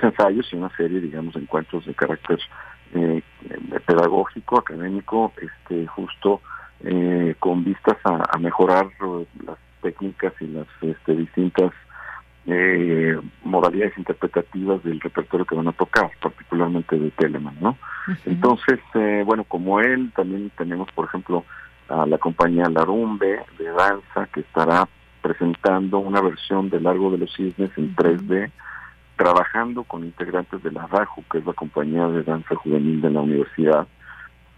[0.02, 2.38] ensayos y una serie, digamos, de encuentros de carácter
[2.94, 3.22] eh,
[3.86, 6.40] pedagógico, académico, este, justo
[6.80, 8.88] eh, con vistas a, mejorar
[9.46, 11.72] las técnicas y las este, distintas
[12.46, 17.78] eh, modalidades interpretativas del repertorio que van a tocar, particularmente de Telemann, ¿no?
[18.26, 18.78] Entonces,
[19.24, 21.44] bueno, como él, también tenemos, por ejemplo,
[21.88, 24.86] a la compañía Larumbe de danza que estará
[25.22, 28.50] presentando una versión de Largo de los Cisnes en 3D
[29.16, 33.20] trabajando con integrantes de la RAJU, que es la compañía de danza juvenil de la
[33.20, 33.86] universidad,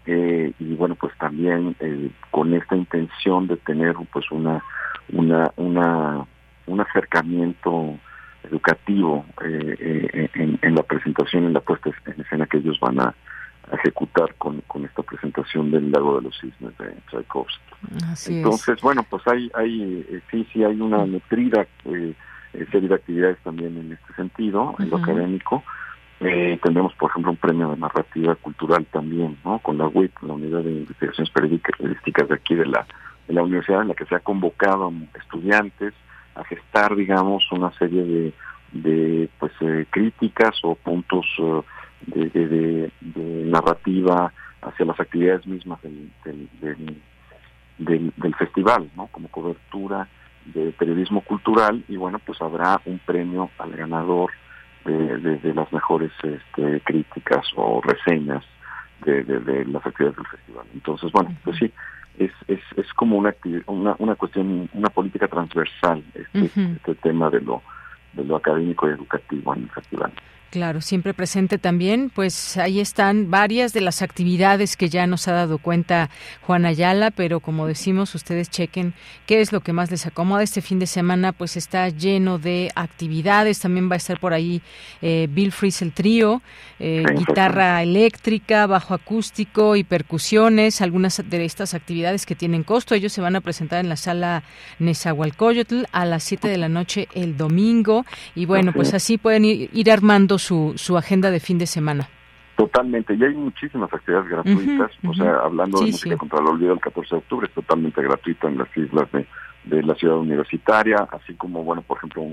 [0.05, 4.63] eh, y bueno, pues también eh, con esta intención de tener pues una,
[5.11, 6.25] una, una
[6.67, 7.97] un acercamiento
[8.43, 13.15] educativo eh, en, la presentación, en la puesta en escena que ellos van a,
[13.69, 17.61] ejecutar con, con esta presentación del Lago de los Cisnes de Tchaikovsky.
[18.27, 22.13] Entonces, bueno, pues hay, hay sí, sí, hay una nutrida eh, eh,
[22.65, 25.63] serie de actividades también en este sentido, en lo académico.
[26.19, 29.59] Eh, tendremos, por ejemplo, un premio de narrativa cultural también, ¿no?
[29.59, 32.87] Con la WIP, la Unidad de Investigaciones Periodísticas de aquí de la,
[33.27, 35.93] de la universidad, en la que se ha convocado a estudiantes
[36.33, 38.33] a gestar, digamos, una serie de
[38.71, 39.53] de pues
[39.89, 41.25] críticas o puntos
[42.05, 42.91] de, de,
[43.45, 44.31] narrativa
[44.61, 49.07] hacia las actividades mismas del, del, del, festival, ¿no?
[49.07, 50.07] Como cobertura
[50.53, 54.31] de periodismo cultural y bueno, pues habrá un premio al ganador
[54.85, 58.43] de, de, las mejores este, críticas o reseñas
[59.03, 60.65] de, de, las actividades del festival.
[60.73, 61.71] Entonces, bueno, pues sí,
[62.17, 63.35] es, es, es como una,
[63.65, 66.45] una, una cuestión, una política transversal este,
[66.75, 67.61] este tema de lo,
[68.13, 70.11] de lo académico y educativo en el festival.
[70.49, 75.33] Claro, siempre presente también, pues ahí están varias de las actividades que ya nos ha
[75.33, 76.09] dado cuenta
[76.41, 78.93] Juan Ayala, pero como decimos, ustedes chequen
[79.25, 80.43] qué es lo que más les acomoda.
[80.43, 84.61] Este fin de semana pues está lleno de actividades, también va a estar por ahí
[85.01, 86.41] eh, Bill Fries el trío,
[86.79, 92.95] eh, guitarra eléctrica, bajo acústico y percusiones, algunas de estas actividades que tienen costo.
[92.95, 94.43] Ellos se van a presentar en la sala
[94.79, 98.05] Nezahualcóyotl a las 7 de la noche el domingo.
[98.33, 102.09] Y bueno, pues así pueden ir armando su, su agenda de fin de semana.
[102.57, 106.79] Totalmente, y hay muchísimas actividades gratuitas, o sea, hablando de música contra el olvido el
[106.79, 109.27] 14 de octubre, es totalmente gratuito en las islas de,
[109.65, 112.23] de la ciudad universitaria, así como, bueno, por ejemplo,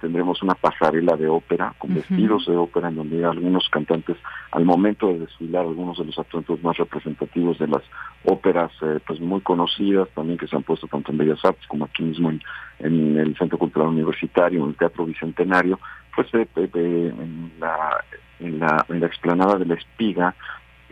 [0.00, 4.16] tendremos una pasarela de ópera con vestidos de ópera en donde algunos cantantes,
[4.52, 7.82] al momento de desfilar, algunos de los atuendos más representativos de las
[8.24, 11.86] óperas, eh, pues muy conocidas, también que se han puesto tanto en Bellas Artes como
[11.86, 12.40] aquí mismo en,
[12.78, 15.78] en el Centro Cultural Universitario, en el Teatro Bicentenario,
[16.14, 18.04] pues eh, en, la,
[18.40, 20.34] en, la, en la explanada de la espiga,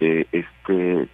[0.01, 1.09] eh, este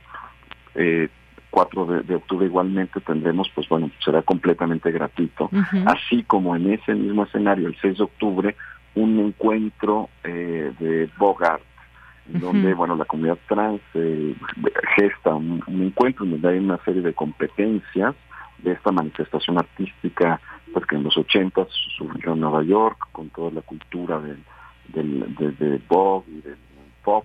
[0.74, 1.08] eh,
[1.50, 5.50] 4 de, octubre igualmente tendremos, pues bueno, será completamente gratuito,
[5.86, 8.56] así como en ese mismo escenario, el 6 de octubre,
[8.94, 11.62] un encuentro eh, de Bogart,
[12.26, 14.34] donde, bueno, la comunidad trans eh,
[14.96, 18.14] gesta un, encuentro en donde hay una serie de competencias
[18.58, 20.40] de esta manifestación artística,
[20.72, 24.42] porque en los 80 surgió en Nueva York con toda la cultura del,
[24.88, 26.56] del, de, de Bob y del
[27.04, 27.24] pop,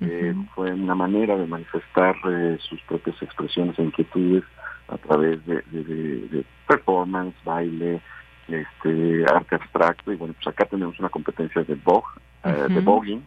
[0.00, 4.44] eh, fue una manera de manifestar eh, sus propias expresiones e inquietudes
[4.88, 8.00] a través de, de, performance, baile,
[8.46, 10.12] este arte abstracto.
[10.12, 12.04] Y bueno pues acá tenemos una competencia de Bog,
[12.44, 13.22] eh, de voguing,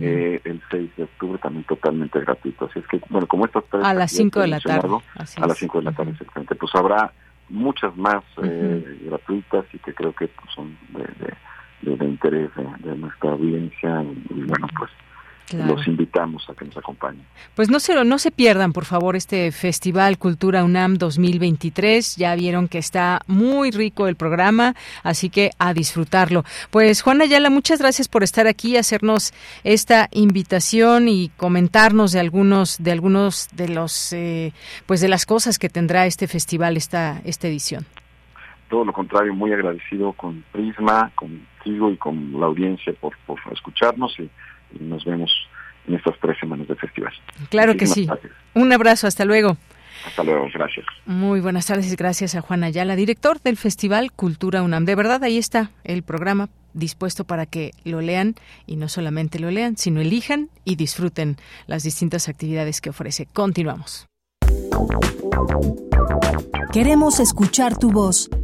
[0.00, 2.66] el 6 de octubre también totalmente gratuito.
[2.66, 5.58] Así es que bueno como estas tres a las 5 de la tarde a las
[5.58, 6.54] 5 de la tarde exactamente.
[6.54, 7.12] Pues habrá
[7.48, 12.50] muchas más gratuitas y que creo que pues, son de, de, interés
[12.80, 14.90] de, nuestra audiencia y bueno pues
[15.52, 17.24] los invitamos a que nos acompañen.
[17.54, 22.16] Pues no se, no se pierdan, por favor, este Festival Cultura UNAM 2023.
[22.16, 26.44] Ya vieron que está muy rico el programa, así que a disfrutarlo.
[26.70, 29.32] Pues Juan Ayala, muchas gracias por estar aquí, hacernos
[29.64, 34.52] esta invitación y comentarnos de algunos de algunos de los eh,
[34.86, 37.84] pues de las cosas que tendrá este festival esta esta edición.
[38.68, 44.18] Todo lo contrario, muy agradecido con Prisma, contigo y con la audiencia por, por escucharnos
[44.18, 44.30] y y
[44.80, 45.30] nos vemos
[45.86, 47.12] en estas tres semanas de festival.
[47.50, 48.08] Claro que sí.
[48.54, 49.56] Un abrazo, hasta luego.
[50.06, 50.86] Hasta luego, gracias.
[51.06, 54.84] Muy buenas tardes y gracias a Juan Ayala, director del Festival Cultura UNAM.
[54.84, 58.34] De verdad, ahí está el programa dispuesto para que lo lean
[58.66, 63.26] y no solamente lo lean, sino elijan y disfruten las distintas actividades que ofrece.
[63.32, 64.06] Continuamos.
[66.72, 68.28] Queremos escuchar tu voz.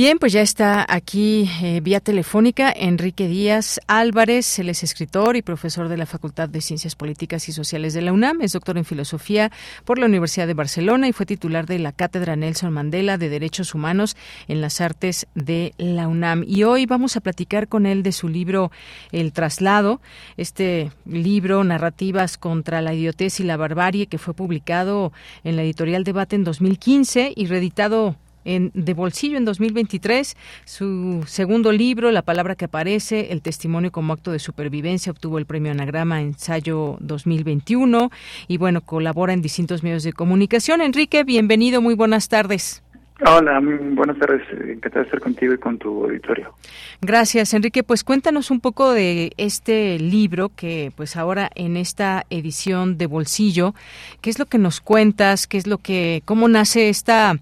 [0.00, 5.42] Bien, pues ya está aquí eh, vía telefónica Enrique Díaz Álvarez, él es escritor y
[5.42, 8.86] profesor de la Facultad de Ciencias Políticas y Sociales de la UNAM, es doctor en
[8.86, 9.52] Filosofía
[9.84, 13.74] por la Universidad de Barcelona y fue titular de la Cátedra Nelson Mandela de Derechos
[13.74, 14.16] Humanos
[14.48, 16.44] en las Artes de la UNAM.
[16.46, 18.72] Y hoy vamos a platicar con él de su libro
[19.12, 20.00] El Traslado,
[20.38, 25.12] este libro Narrativas contra la Idiotez y la Barbarie que fue publicado
[25.44, 30.36] en la editorial Debate en 2015 y reeditado en, de bolsillo en 2023.
[30.64, 35.46] Su segundo libro, La palabra que aparece, El testimonio como acto de supervivencia, obtuvo el
[35.46, 38.10] premio Anagrama Ensayo 2021
[38.48, 40.80] y bueno, colabora en distintos medios de comunicación.
[40.80, 42.82] Enrique, bienvenido, muy buenas tardes.
[43.26, 44.42] Hola, buenas tardes.
[44.50, 46.54] Encantado de estar contigo y con tu auditorio.
[47.02, 47.82] Gracias, Enrique.
[47.82, 53.74] Pues cuéntanos un poco de este libro que, pues ahora en esta edición de bolsillo,
[54.22, 55.46] ¿qué es lo que nos cuentas?
[55.46, 57.36] ¿Qué es lo que, cómo nace esta,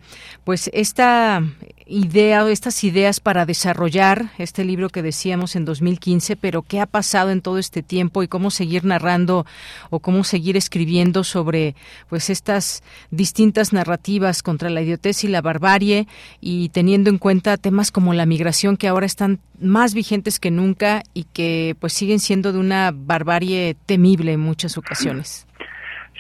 [0.45, 1.43] pues esta
[1.89, 7.31] idea estas ideas para desarrollar este libro que decíamos en 2015, pero qué ha pasado
[7.31, 9.47] en todo este tiempo y cómo seguir narrando
[9.91, 11.75] o cómo seguir escribiendo sobre
[12.09, 16.07] pues estas distintas narrativas contra la idiotez y la barbarie
[16.41, 21.03] y teniendo en cuenta temas como la migración que ahora están más vigentes que nunca
[21.15, 25.48] y que pues siguen siendo de una barbarie temible en muchas ocasiones.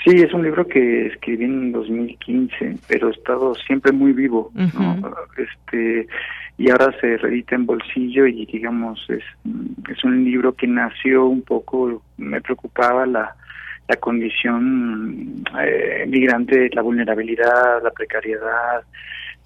[0.05, 4.53] Sí, es un libro que escribí en 2015, pero he estado siempre muy vivo,
[5.37, 6.07] Este
[6.57, 9.23] y ahora se reedita en bolsillo y digamos es
[9.89, 13.37] es un libro que nació un poco me preocupaba la
[13.89, 18.83] la condición eh, migrante, la vulnerabilidad, la precariedad,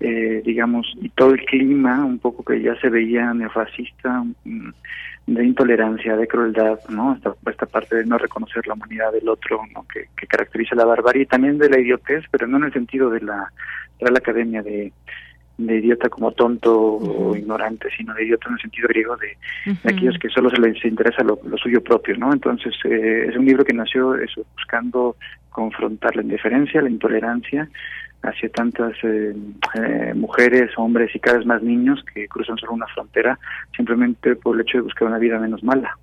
[0.00, 4.70] eh, digamos, y todo el clima un poco que ya se veía neofascista, mm,
[5.26, 7.14] de intolerancia, de crueldad, ¿no?
[7.14, 9.86] Esta, esta parte de no reconocer la humanidad del otro, ¿no?
[9.86, 13.08] Que, que caracteriza la barbarie y también de la idiotez, pero no en el sentido
[13.10, 13.52] de la
[14.00, 14.92] Real Academia de,
[15.58, 19.36] de idiota como tonto o ignorante, sino de idiota en el sentido griego de,
[19.88, 22.32] aquellos que solo se les interesa lo, suyo propio, ¿no?
[22.32, 25.16] Entonces eh, es un libro que nació eso, buscando
[25.50, 27.68] confrontar la indiferencia, la intolerancia
[28.22, 29.34] hacia tantas eh,
[29.74, 33.38] eh, mujeres, hombres y cada vez más niños que cruzan solo una frontera
[33.76, 35.98] simplemente por el hecho de buscar una vida menos mala.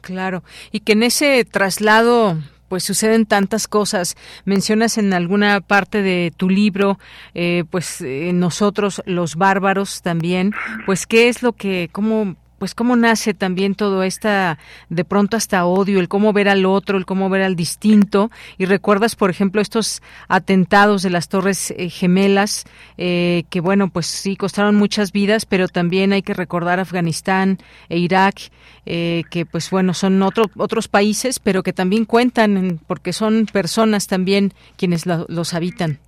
[0.00, 2.36] Claro, y que en ese traslado
[2.68, 4.16] pues suceden tantas cosas.
[4.44, 6.98] Mencionas en alguna parte de tu libro,
[7.34, 10.52] eh, pues eh, nosotros los bárbaros también,
[10.86, 15.64] pues qué es lo que, cómo pues cómo nace también todo esta de pronto hasta
[15.64, 19.60] odio, el cómo ver al otro, el cómo ver al distinto y recuerdas por ejemplo
[19.60, 22.64] estos atentados de las torres eh, gemelas
[22.98, 27.98] eh, que bueno pues sí costaron muchas vidas pero también hay que recordar Afganistán e
[27.98, 28.50] Irak
[28.86, 34.06] eh, que pues bueno son otro, otros países pero que también cuentan porque son personas
[34.06, 35.98] también quienes los habitan.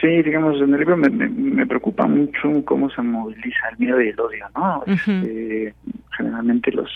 [0.00, 4.08] Sí, digamos, en el libro me, me, preocupa mucho cómo se moviliza el miedo y
[4.08, 4.82] el odio, ¿no?
[4.86, 5.74] Este,
[6.16, 6.90] generalmente los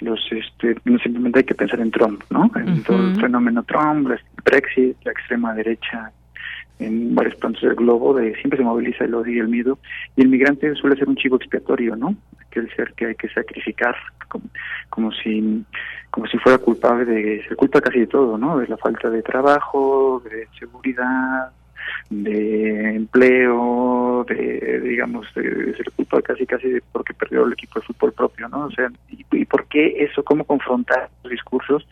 [0.00, 2.50] los este simplemente hay que pensar en Trump, ¿no?
[2.56, 6.10] En todo el fenómeno Trump, el Brexit, la extrema derecha
[6.78, 9.78] en varios puntos del globo, de siempre se moviliza el odio y el miedo,
[10.16, 12.16] y el migrante suele ser un chivo expiatorio, ¿no?
[12.44, 13.94] Aquel ser que hay que sacrificar,
[14.28, 14.44] como,
[14.90, 15.64] como si
[16.10, 18.58] como si fuera culpable de, se culpa casi de todo, ¿no?
[18.58, 21.50] De la falta de trabajo, de seguridad,
[22.10, 27.80] de empleo, de, digamos, de, se le culpa casi casi de porque perdió el equipo
[27.80, 28.66] de fútbol propio, ¿no?
[28.66, 31.86] O sea, y, por qué eso, cómo confrontar los discursos,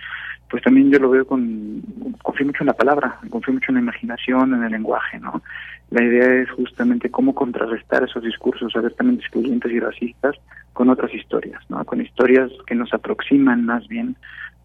[0.49, 1.83] pues también yo lo veo con,
[2.23, 5.43] confío mucho en la palabra, confío mucho en la imaginación, en el lenguaje, ¿no?
[5.91, 10.37] La idea es justamente cómo contrarrestar esos discursos abiertamente excluyentes y racistas
[10.73, 11.85] con otras historias, ¿no?
[11.85, 14.17] Con historias que nos aproximan más bien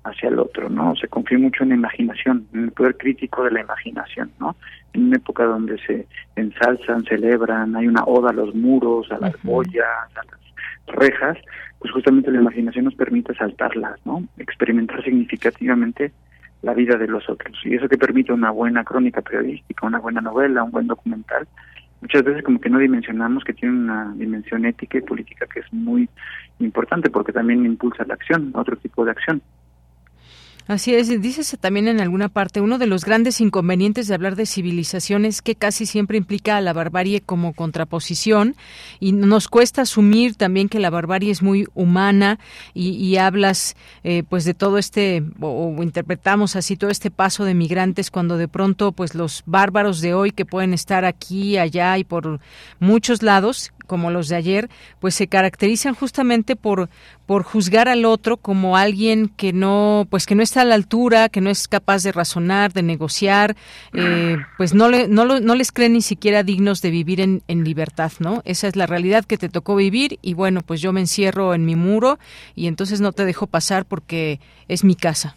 [0.06, 0.96] hacia el otro, ¿no?
[0.96, 4.56] Se confía mucho en la imaginación, en el poder crítico de la imaginación, ¿no?
[4.94, 9.34] En una época donde se ensalzan, celebran, hay una oda a los muros, a las
[9.44, 9.86] boyas,
[10.16, 11.38] a las rejas,
[11.80, 14.24] pues justamente la imaginación nos permite saltarlas, ¿no?
[14.38, 16.12] Experimentar significativamente
[16.62, 17.58] la vida de los otros.
[17.64, 21.48] Y eso que permite una buena crónica periodística, una buena novela, un buen documental,
[22.02, 25.74] muchas veces como que no dimensionamos que tiene una dimensión ética y política que es
[25.74, 26.08] muy
[26.60, 29.42] importante porque también impulsa la acción, otro tipo de acción.
[30.68, 34.48] Así es, dices también en alguna parte, uno de los grandes inconvenientes de hablar de
[34.48, 38.56] civilización es que casi siempre implica a la barbarie como contraposición
[39.00, 42.40] y nos cuesta asumir también que la barbarie es muy humana
[42.74, 48.10] y, hablas eh, pues de todo este, o, interpretamos así todo este paso de migrantes
[48.10, 52.40] cuando de pronto pues los bárbaros de hoy que pueden estar aquí, allá y por
[52.80, 54.70] muchos lados, como los de ayer,
[55.00, 56.90] pues se caracterizan justamente por
[57.26, 61.30] por juzgar al otro como alguien que no pues que no está a la altura,
[61.30, 63.56] que no es capaz de razonar, de negociar,
[63.94, 67.64] eh, pues no le, no, no les creen ni siquiera dignos de vivir en, en
[67.64, 68.42] libertad, ¿no?
[68.46, 71.66] Esa es la realidad que te tocó vivir y bueno, pues yo me encierro en
[71.66, 72.20] mi muro
[72.56, 75.36] y entonces no te dejo pasar porque es mi casa.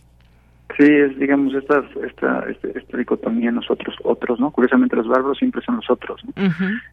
[0.79, 4.53] Sí, es, digamos, esta, esta, este, esta, dicotomía nosotros, otros, ¿no?
[4.53, 6.33] Curiosamente los bárbaros siempre son los otros, ¿no?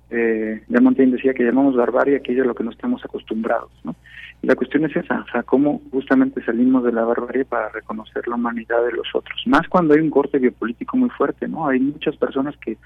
[0.09, 3.95] eh, ya Montaigne decía que llamamos barbarie aquello a lo que no estamos acostumbrados, ¿no?
[4.41, 8.27] Y la cuestión es esa, o sea, cómo justamente salimos de la barbarie para reconocer
[8.27, 11.67] la humanidad de los otros, más cuando hay un corte biopolítico muy fuerte, ¿no?
[11.67, 12.77] Hay muchas personas que,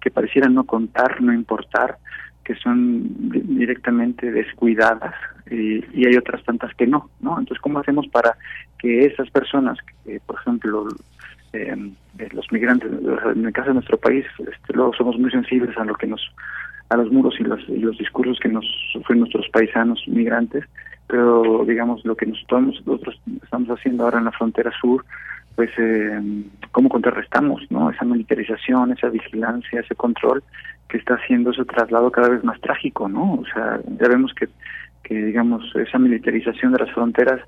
[0.00, 1.98] que parecieran no contar, no importar,
[2.46, 5.14] que son directamente descuidadas
[5.50, 7.38] y, y, hay otras tantas que no, ¿no?
[7.40, 8.36] Entonces, ¿cómo hacemos para
[8.78, 10.86] que esas personas, que, por ejemplo,
[11.52, 11.90] eh,
[12.32, 12.88] los migrantes,
[13.34, 16.20] en el caso de nuestro país, este, luego somos muy sensibles a lo que nos,
[16.88, 20.64] a los muros y los, y los discursos que nos sufren nuestros paisanos migrantes,
[21.08, 25.04] pero digamos lo que nosotros, nosotros estamos haciendo ahora en la frontera sur,
[25.56, 26.20] pues eh,
[26.70, 27.90] cómo contrarrestamos, ¿no?
[27.90, 30.44] Esa militarización, esa vigilancia, ese control
[30.88, 33.34] que está haciendo ese traslado cada vez más trágico, ¿no?
[33.34, 34.48] O sea, ya vemos que,
[35.02, 37.40] que digamos, esa militarización de las fronteras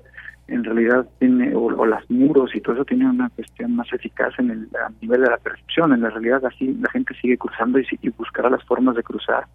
[0.47, 4.49] en realidad tiene, o, las muros y todo eso tiene una cuestión más eficaz en
[4.49, 5.93] el a nivel de la percepción.
[5.93, 9.45] En la realidad así la gente sigue cruzando y, y buscará las formas de cruzar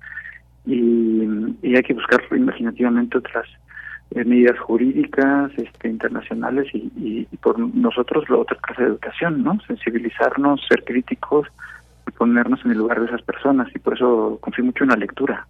[0.67, 3.47] y, hay que buscar imaginativamente otras
[4.13, 9.59] eh, medidas jurídicas este, internacionales y, por nosotros la otra clase de educación, ¿no?
[9.67, 11.53] Sensibilizarnos, ser críticos y
[12.13, 15.47] ponernos en el lugar de esas personas y por eso confío mucho en la lectura.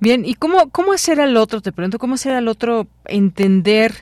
[0.00, 3.92] Bien, ¿y cómo, cómo hacer al otro, te pregunto, cómo hacer al otro entender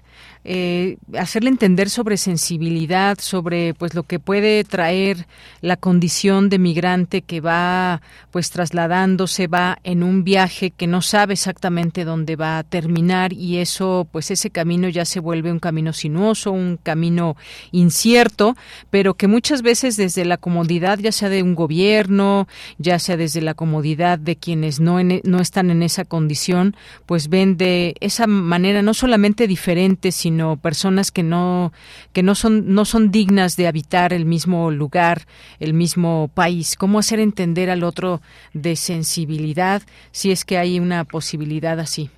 [0.46, 5.26] eh, hacerle entender sobre sensibilidad, sobre pues lo que puede traer
[5.62, 11.32] la condición de migrante que va pues trasladándose, va en un viaje que no sabe
[11.32, 15.94] exactamente dónde va a terminar y eso pues ese camino ya se vuelve un camino
[15.94, 17.36] sinuoso, un camino
[17.72, 18.54] incierto,
[18.90, 23.40] pero que muchas veces desde la comodidad ya sea de un gobierno, ya sea desde
[23.40, 26.76] la comodidad de quienes no, no están en esa condición,
[27.06, 31.72] pues ven de esa manera no solamente diferente, sino sino personas que no
[32.12, 35.18] que no son no son dignas de habitar el mismo lugar,
[35.60, 36.76] el mismo país.
[36.76, 38.20] ¿Cómo hacer entender al otro
[38.52, 42.10] de sensibilidad si es que hay una posibilidad así?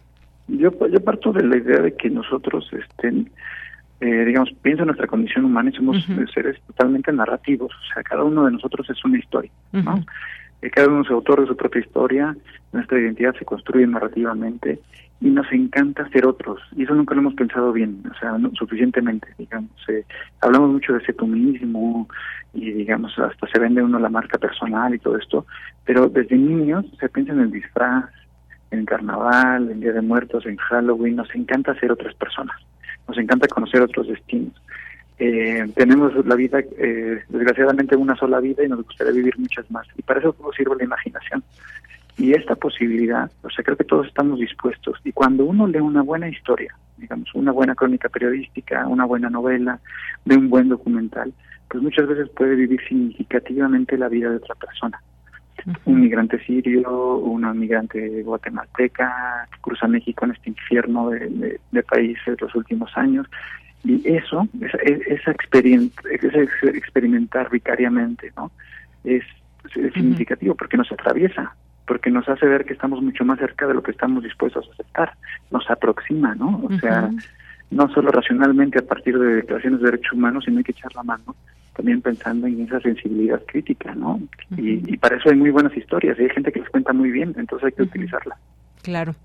[0.48, 3.30] Yo yo parto de la idea de que nosotros estén
[4.00, 5.96] eh, digamos, pienso en nuestra condición humana y somos
[6.32, 10.04] seres totalmente narrativos, o sea, cada uno de nosotros es una historia, ¿no?
[10.60, 12.36] Eh, cada uno es autor de su propia historia,
[12.72, 14.80] nuestra identidad se construye narrativamente
[15.20, 19.28] y nos encanta ser otros y eso nunca lo hemos pensado bien o sea suficientemente
[19.38, 20.04] digamos eh,
[20.40, 22.08] hablamos mucho de ese mismo
[22.52, 25.46] y digamos hasta se vende uno la marca personal y todo esto
[25.84, 28.04] pero desde niños se piensa en el disfraz
[28.70, 32.56] en carnaval en día de muertos en Halloween nos encanta ser otras personas
[33.08, 34.54] nos encanta conocer otros destinos.
[35.18, 39.86] Eh, tenemos la vida eh, desgraciadamente una sola vida y nos gustaría vivir muchas más
[39.96, 41.42] y para eso sirve la imaginación
[42.18, 44.98] y esta posibilidad, o sea, creo que todos estamos dispuestos.
[45.04, 49.78] Y cuando uno lee una buena historia, digamos, una buena crónica periodística, una buena novela,
[50.24, 51.32] de un buen documental,
[51.68, 55.00] pues muchas veces puede vivir significativamente la vida de otra persona.
[55.84, 62.40] Un migrante sirio, una migrante guatemalteca que cruza México en este infierno de, de, países
[62.40, 63.26] los últimos años.
[63.82, 68.52] Y eso, esa, esa, experiencia, ese experimentar vicariamente, ¿no?
[69.04, 69.24] Es,
[69.72, 71.54] significativo porque nos atraviesa
[71.86, 74.72] porque nos hace ver que estamos mucho más cerca de lo que estamos dispuestos a
[74.72, 75.12] aceptar,
[75.50, 76.62] nos aproxima, ¿no?
[76.64, 77.10] O sea,
[77.70, 81.02] no solo racionalmente a partir de declaraciones de derechos humanos, sino hay que echar la
[81.02, 81.34] mano
[81.76, 84.18] también pensando en esa sensibilidad crítica, ¿no?
[84.56, 87.34] y, para eso hay muy buenas historias y hay gente que las cuenta muy bien,
[87.36, 88.36] entonces hay que utilizarla.
[88.86, 89.16] Claro,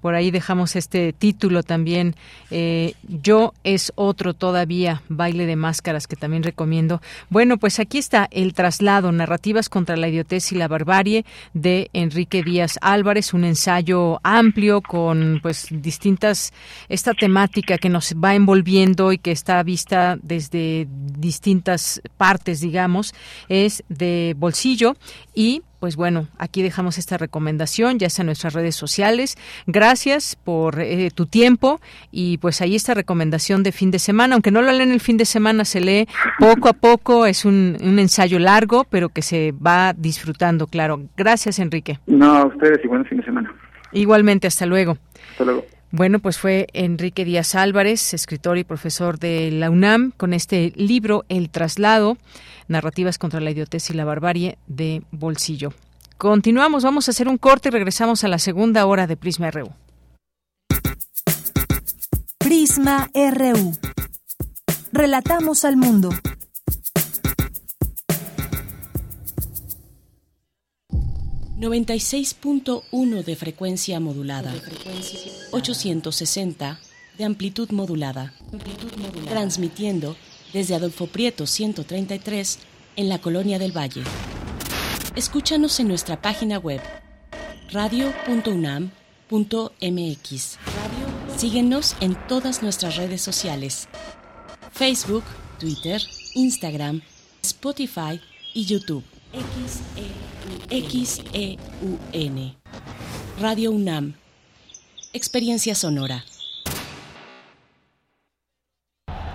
[0.00, 2.14] por ahí dejamos este título también.
[2.52, 7.02] Eh, Yo es otro todavía, baile de máscaras, que también recomiendo.
[7.30, 12.44] Bueno, pues aquí está el traslado, narrativas contra la idiotez y la barbarie de Enrique
[12.44, 16.52] Díaz Álvarez, un ensayo amplio con pues distintas,
[16.88, 23.14] esta temática que nos va envolviendo y que está vista desde distintas partes, digamos,
[23.48, 24.94] es de bolsillo
[25.34, 29.36] y pues bueno, aquí dejamos esta recomendación, ya sea en nuestras redes sociales.
[29.66, 34.50] Gracias por eh, tu tiempo y pues ahí esta recomendación de fin de semana, aunque
[34.50, 36.08] no lo leen el fin de semana, se lee
[36.38, 41.02] poco a poco, es un, ensayo largo, pero que se va disfrutando, claro.
[41.16, 41.98] Gracias, Enrique.
[42.06, 43.54] No, a ustedes y buen fin de semana.
[43.92, 44.98] Igualmente, hasta luego.
[45.32, 45.77] Hasta luego.
[45.90, 51.24] Bueno, pues fue Enrique Díaz Álvarez, escritor y profesor de la UNAM, con este libro
[51.30, 52.18] El traslado,
[52.68, 55.72] narrativas contra la idiotez y la barbarie de Bolsillo.
[56.18, 59.70] Continuamos, vamos a hacer un corte y regresamos a la segunda hora de Prisma RU.
[62.38, 63.72] Prisma RU.
[64.92, 66.10] Relatamos al mundo.
[71.58, 74.54] 96.1 de frecuencia modulada.
[75.50, 76.78] 860
[77.18, 78.32] de amplitud modulada.
[79.28, 80.16] Transmitiendo
[80.52, 82.60] desde Adolfo Prieto 133
[82.94, 84.04] en la Colonia del Valle.
[85.16, 86.80] Escúchanos en nuestra página web
[87.72, 88.88] radio.unam.mx.
[91.36, 93.88] Síguenos en todas nuestras redes sociales.
[94.70, 95.24] Facebook,
[95.58, 96.00] Twitter,
[96.34, 97.02] Instagram,
[97.42, 98.20] Spotify
[98.54, 99.02] y YouTube.
[100.70, 101.58] XEUN.
[103.38, 104.14] Radio UNAM.
[105.12, 106.24] Experiencia sonora.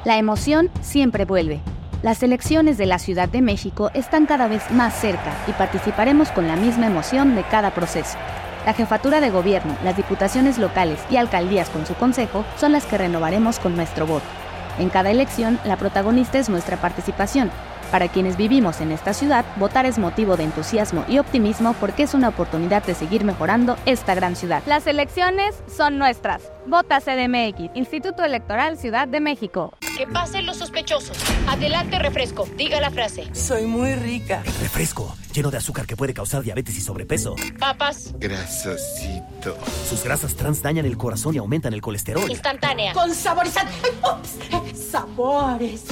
[0.03, 1.61] La emoción siempre vuelve.
[2.01, 6.47] Las elecciones de la Ciudad de México están cada vez más cerca y participaremos con
[6.47, 8.17] la misma emoción de cada proceso.
[8.65, 12.97] La jefatura de gobierno, las diputaciones locales y alcaldías con su consejo son las que
[12.97, 14.25] renovaremos con nuestro voto.
[14.79, 17.51] En cada elección, la protagonista es nuestra participación
[17.93, 22.15] Para quienes vivimos en esta ciudad, votar es motivo de entusiasmo y optimismo porque es
[22.15, 24.63] una oportunidad de seguir mejorando esta gran ciudad.
[24.65, 26.41] Las elecciones son nuestras.
[26.65, 29.77] Vota CDMX, Instituto Electoral Ciudad de México.
[29.95, 31.15] Que pasen los sospechosos.
[31.47, 32.47] Adelante, refresco.
[32.57, 33.27] Diga la frase.
[33.31, 34.41] Soy muy rica.
[34.59, 37.35] refresco, lleno de azúcar que puede causar diabetes y sobrepeso.
[37.59, 38.11] Papas.
[38.17, 39.55] Grasosito.
[39.87, 42.27] Sus grasas trans dañan el corazón y aumentan el colesterol.
[42.27, 42.93] Instantánea.
[42.93, 43.71] Con saborizante.
[44.73, 45.83] Sabores.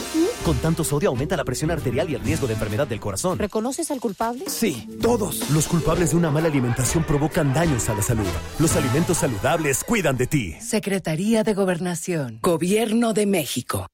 [0.43, 3.37] Con tanto sodio aumenta la presión arterial y el riesgo de enfermedad del corazón.
[3.37, 4.45] ¿Reconoces al culpable?
[4.47, 5.49] Sí, todos.
[5.51, 8.27] Los culpables de una mala alimentación provocan daños a la salud.
[8.59, 10.55] Los alimentos saludables cuidan de ti.
[10.61, 12.39] Secretaría de Gobernación.
[12.41, 13.87] Gobierno de México.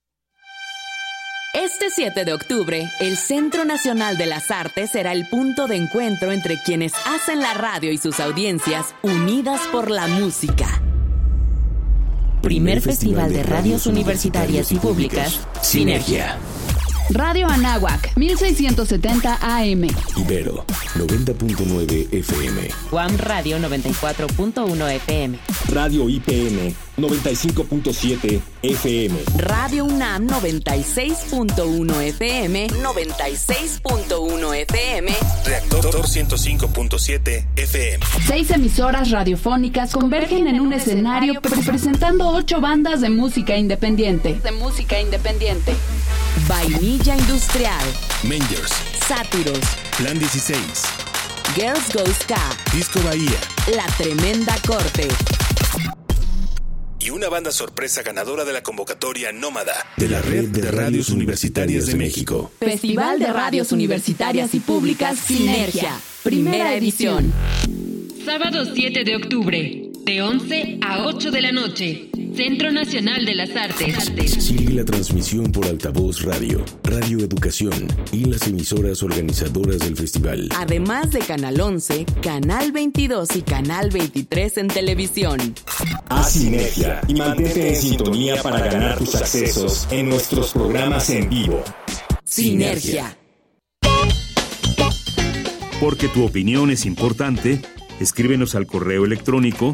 [1.54, 6.32] Este 7 de octubre, el Centro Nacional de las Artes será el punto de encuentro
[6.32, 10.68] entre quienes hacen la radio y sus audiencias unidas por la música.
[12.44, 16.38] Primer Festival de Radios Universitarias y Públicas, Sinergia.
[17.12, 19.88] Radio Anáhuac, 1670 AM.
[20.18, 22.58] Ibero, 90.9 FM.
[22.92, 25.36] Guam Radio 94.1 FM.
[25.74, 29.16] Radio IPN, 95.7 FM.
[29.38, 32.68] Radio UNAM 96.1 FM.
[32.70, 35.16] 96.1 FM.
[35.46, 38.06] Reactor 105.7 FM.
[38.26, 44.34] Seis emisoras radiofónicas convergen en un escenario presentando ocho bandas de música independiente.
[44.44, 45.76] De música independiente.
[46.48, 47.86] Vainilla Industrial.
[48.24, 48.74] Mangers.
[49.08, 49.60] Sátiros.
[49.98, 50.58] Plan 16.
[51.56, 52.42] Girls Go Ska.
[52.74, 53.40] Disco Bahía.
[53.76, 55.08] La Tremenda Corte.
[57.00, 61.86] Y una banda sorpresa ganadora de la convocatoria Nómada de la Red de Radios Universitarias
[61.86, 62.52] de México.
[62.60, 65.92] Festival de Radios Universitarias y Públicas Sinergia.
[66.24, 67.32] Primera edición.
[68.26, 72.10] Sábado 7 de octubre, de 11 a 8 de la noche.
[72.34, 74.06] Centro Nacional de las Artes.
[74.42, 77.74] Sigue la transmisión por altavoz radio, Radio Educación
[78.14, 80.48] y las emisoras organizadoras del festival.
[80.56, 85.56] Además de Canal 11, Canal 22 y Canal 23 en televisión.
[86.08, 91.62] Haz sinergia y mantente en sintonía para ganar tus accesos en nuestros programas en vivo.
[92.24, 93.18] Sinergia.
[95.82, 97.62] Porque tu opinión es importante,
[98.00, 99.74] escríbenos al correo electrónico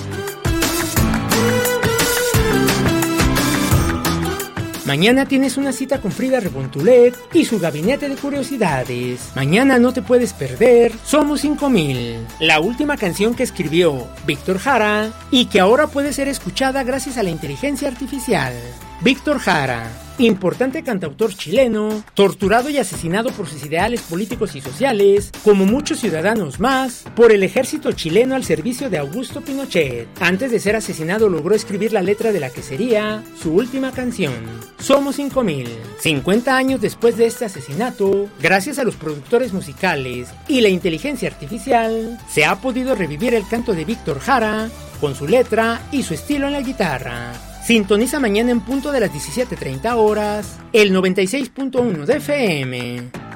[4.91, 9.31] Mañana tienes una cita con Frida Rebontulet y su gabinete de curiosidades.
[9.35, 15.45] Mañana no te puedes perder Somos 5000, la última canción que escribió Víctor Jara y
[15.45, 18.53] que ahora puede ser escuchada gracias a la inteligencia artificial.
[18.99, 19.89] Víctor Jara,
[20.25, 26.59] importante cantautor chileno, torturado y asesinado por sus ideales políticos y sociales, como muchos ciudadanos
[26.59, 30.07] más, por el ejército chileno al servicio de Augusto Pinochet.
[30.19, 34.33] Antes de ser asesinado logró escribir la letra de la que sería su última canción,
[34.79, 35.67] Somos 5000.
[35.99, 42.19] 50 años después de este asesinato, gracias a los productores musicales y la inteligencia artificial,
[42.29, 44.69] se ha podido revivir el canto de Víctor Jara
[44.99, 47.50] con su letra y su estilo en la guitarra.
[47.63, 53.30] Sintoniza mañana en punto de las 17.30 horas el 96.1 de FM.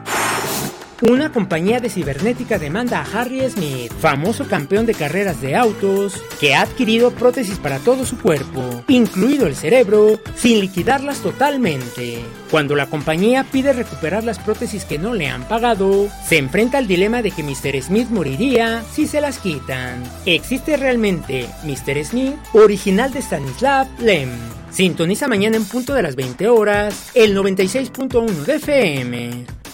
[1.02, 6.56] Una compañía de cibernética demanda a Harry Smith, famoso campeón de carreras de autos, que
[6.56, 12.24] ha adquirido prótesis para todo su cuerpo, incluido el cerebro, sin liquidarlas totalmente.
[12.50, 16.88] Cuando la compañía pide recuperar las prótesis que no le han pagado, se enfrenta al
[16.88, 17.82] dilema de que Mr.
[17.82, 20.02] Smith moriría si se las quitan.
[20.26, 22.06] ¿Existe realmente Mr.
[22.06, 22.36] Smith?
[22.54, 24.30] Original de Stanislav Lem.
[24.72, 29.64] Sintoniza mañana en punto de las 20 horas el 96.1 de FM.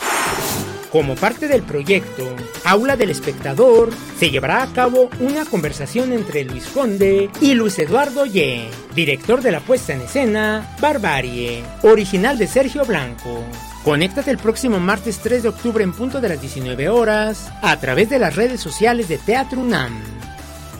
[0.91, 2.35] Como parte del proyecto
[2.65, 8.25] Aula del Espectador, se llevará a cabo una conversación entre Luis Conde y Luis Eduardo
[8.25, 13.41] Ye, director de la puesta en escena Barbarie, original de Sergio Blanco.
[13.85, 18.09] Conéctate el próximo martes 3 de octubre en punto de las 19 horas a través
[18.09, 19.97] de las redes sociales de Teatro UNAM.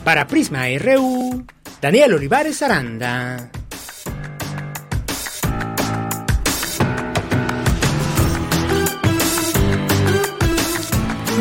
[0.04, 1.42] Para Prisma RU,
[1.80, 3.50] Daniel Olivares Aranda.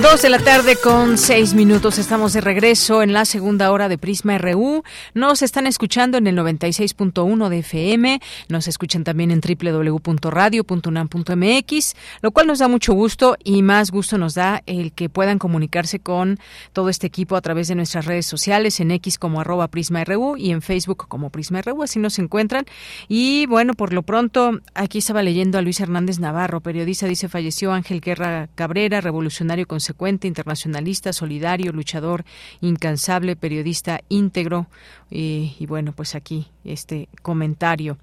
[0.01, 1.99] Dos de la tarde con seis minutos.
[1.99, 4.83] Estamos de regreso en la segunda hora de Prisma RU.
[5.13, 8.19] Nos están escuchando en el 96.1 de FM.
[8.49, 14.33] Nos escuchan también en www.radio.unam.mx, lo cual nos da mucho gusto y más gusto nos
[14.33, 16.39] da el que puedan comunicarse con
[16.73, 20.35] todo este equipo a través de nuestras redes sociales, en X como arroba Prisma RU
[20.35, 21.83] y en Facebook como Prisma RU.
[21.83, 22.65] Así nos encuentran.
[23.07, 27.71] Y bueno, por lo pronto, aquí estaba leyendo a Luis Hernández Navarro, periodista, dice falleció
[27.71, 32.23] Ángel Guerra Cabrera, revolucionario con consecuente, internacionalista, solidario, luchador,
[32.61, 34.67] incansable, periodista íntegro.
[35.09, 37.97] Y bueno, pues aquí este comentario.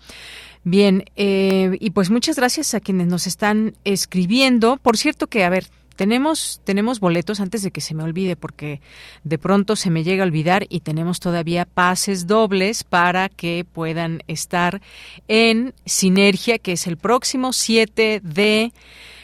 [0.64, 4.76] Bien, eh, y pues muchas gracias a quienes nos están escribiendo.
[4.76, 5.66] Por cierto que, a ver,
[5.96, 8.80] tenemos, tenemos boletos antes de que se me olvide, porque
[9.24, 14.22] de pronto se me llega a olvidar y tenemos todavía pases dobles para que puedan
[14.28, 14.82] estar
[15.26, 18.72] en Sinergia, que es el próximo 7 de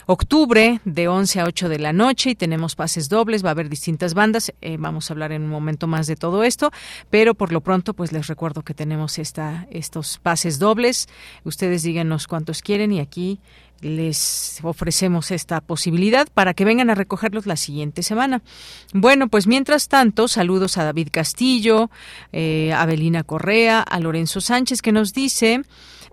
[0.07, 3.69] octubre de 11 a 8 de la noche y tenemos pases dobles, va a haber
[3.69, 6.71] distintas bandas, eh, vamos a hablar en un momento más de todo esto,
[7.11, 11.09] pero por lo pronto pues les recuerdo que tenemos esta, estos pases dobles,
[11.45, 13.41] ustedes díganos cuántos quieren y aquí
[13.81, 18.43] les ofrecemos esta posibilidad para que vengan a recogerlos la siguiente semana.
[18.93, 21.91] Bueno, pues mientras tanto, saludos a David Castillo,
[22.33, 25.63] eh, a Belina Correa, a Lorenzo Sánchez, que nos dice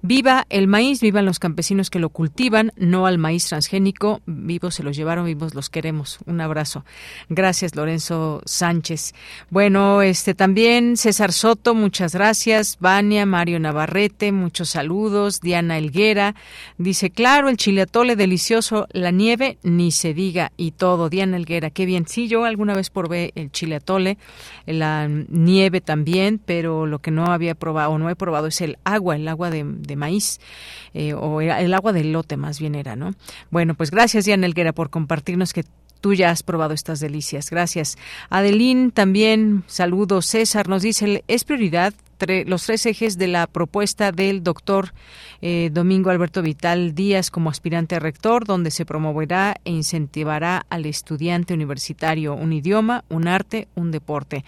[0.04, 4.22] Viva el maíz, vivan los campesinos que lo cultivan, no al maíz transgénico.
[4.26, 6.20] Vivos se los llevaron, vivos los queremos.
[6.26, 6.86] Un abrazo.
[7.30, 9.14] Gracias, Lorenzo Sánchez.
[9.52, 12.78] Bueno, este también César Soto, muchas gracias.
[12.80, 15.40] Vania, Mario Navarrete, muchos saludos.
[15.40, 16.34] Diana Elguera
[16.80, 21.10] dice, claro, el chile atole delicioso, la nieve ni se diga y todo.
[21.10, 22.08] Diana Elguera, qué bien.
[22.08, 24.18] Sí, yo alguna vez probé el chile atole,
[24.66, 28.78] la nieve también, pero lo que no había probado o no he probado es el
[28.84, 30.40] agua, el agua de de maíz,
[30.94, 33.14] eh, o el agua del lote más bien era, ¿no?
[33.50, 35.66] Bueno, pues gracias, Diana Elguera, por compartirnos que
[36.02, 37.50] tú ya has probado estas delicias.
[37.50, 37.98] Gracias.
[38.30, 40.26] Adelín también, saludos.
[40.26, 41.94] César nos dice, es prioridad
[42.46, 44.94] los tres ejes de la propuesta del doctor
[45.42, 51.54] eh, Domingo Alberto Vital Díaz como aspirante rector, donde se promoverá e incentivará al estudiante
[51.54, 54.46] universitario un idioma, un arte, un deporte.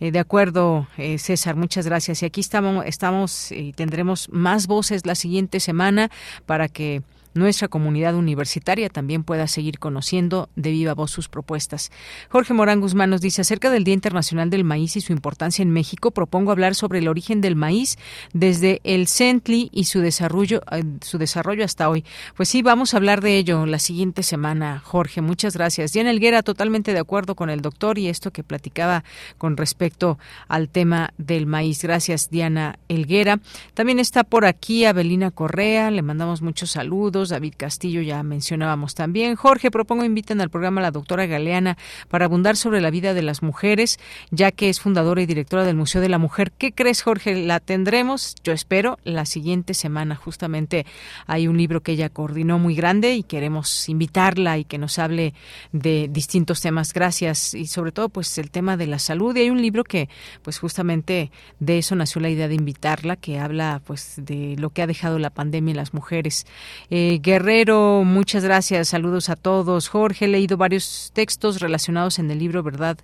[0.00, 2.22] Eh, de acuerdo, eh, César, muchas gracias.
[2.22, 6.10] Y aquí estamos, estamos y tendremos más voces la siguiente semana
[6.46, 7.02] para que
[7.34, 11.90] nuestra comunidad universitaria también pueda seguir conociendo de viva voz sus propuestas.
[12.28, 15.70] Jorge Morán Guzmán nos dice acerca del Día Internacional del Maíz y su importancia en
[15.70, 17.98] México, propongo hablar sobre el origen del maíz
[18.32, 22.04] desde el Centli y su desarrollo, eh, su desarrollo hasta hoy.
[22.36, 25.20] Pues sí, vamos a hablar de ello la siguiente semana, Jorge.
[25.20, 25.92] Muchas gracias.
[25.92, 29.04] Diana Elguera, totalmente de acuerdo con el doctor y esto que platicaba
[29.38, 30.18] con respecto
[30.48, 31.82] al tema del maíz.
[31.82, 33.40] Gracias, Diana Elguera.
[33.74, 39.36] También está por aquí Abelina Correa, le mandamos muchos saludos David Castillo ya mencionábamos también.
[39.36, 41.76] Jorge, propongo inviten al programa a la doctora Galeana
[42.08, 43.98] para abundar sobre la vida de las mujeres,
[44.30, 46.52] ya que es fundadora y directora del Museo de la Mujer.
[46.52, 47.34] ¿Qué crees, Jorge?
[47.44, 50.16] La tendremos, yo espero, la siguiente semana.
[50.16, 50.86] Justamente
[51.26, 55.34] hay un libro que ella coordinó muy grande y queremos invitarla y que nos hable
[55.72, 56.92] de distintos temas.
[56.92, 57.54] Gracias.
[57.54, 59.34] Y sobre todo, pues el tema de la salud.
[59.36, 60.08] Y hay un libro que,
[60.42, 64.82] pues justamente de eso nació la idea de invitarla, que habla pues de lo que
[64.82, 66.46] ha dejado la pandemia en las mujeres.
[66.90, 68.88] Eh, Guerrero, muchas gracias.
[68.88, 69.88] Saludos a todos.
[69.88, 72.98] Jorge, he leído varios textos relacionados en el libro Verdad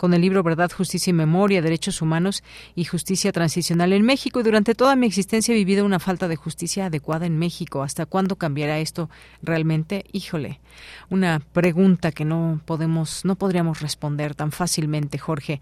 [0.00, 2.42] con el libro Verdad, Justicia y Memoria, Derechos Humanos
[2.74, 4.40] y Justicia Transicional en México.
[4.40, 7.82] Y durante toda mi existencia he vivido una falta de justicia adecuada en México.
[7.82, 9.10] ¿Hasta cuándo cambiará esto
[9.42, 10.06] realmente?
[10.10, 10.58] Híjole,
[11.10, 15.60] una pregunta que no podemos, no podríamos responder tan fácilmente, Jorge.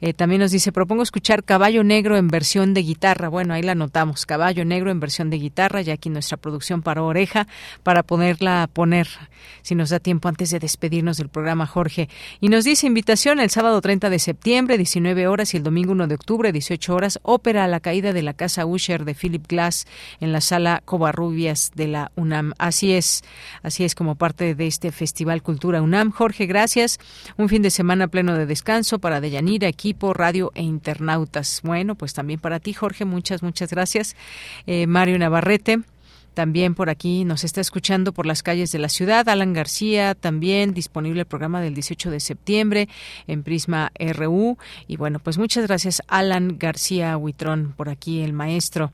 [0.00, 3.28] Eh, también nos dice, propongo escuchar Caballo Negro en versión de guitarra.
[3.28, 7.06] Bueno, ahí la notamos, Caballo Negro en versión de guitarra, ya aquí nuestra producción paró
[7.06, 7.48] oreja
[7.82, 9.08] para ponerla poner,
[9.62, 12.08] si nos da tiempo antes de despedirnos del programa, Jorge.
[12.40, 16.06] Y nos dice invitación el sábado 30 de septiembre, 19 horas, y el domingo 1
[16.06, 19.86] de octubre, 18 horas, ópera la caída de la casa Usher de Philip Glass
[20.20, 22.52] en la sala Covarrubias de la UNAM.
[22.58, 23.22] Así es,
[23.62, 26.10] así es como parte de este Festival Cultura UNAM.
[26.10, 26.98] Jorge, gracias.
[27.36, 31.60] Un fin de semana pleno de descanso para Deyanira, equipo, radio e internautas.
[31.62, 34.16] Bueno, pues también para ti, Jorge, muchas, muchas gracias.
[34.66, 35.80] Eh, Mario Navarrete.
[36.34, 39.28] También por aquí nos está escuchando por las calles de la ciudad.
[39.28, 42.88] Alan García, también disponible el programa del 18 de septiembre
[43.26, 44.58] en Prisma RU.
[44.86, 48.92] Y bueno, pues muchas gracias, Alan García Huitrón, por aquí, el maestro.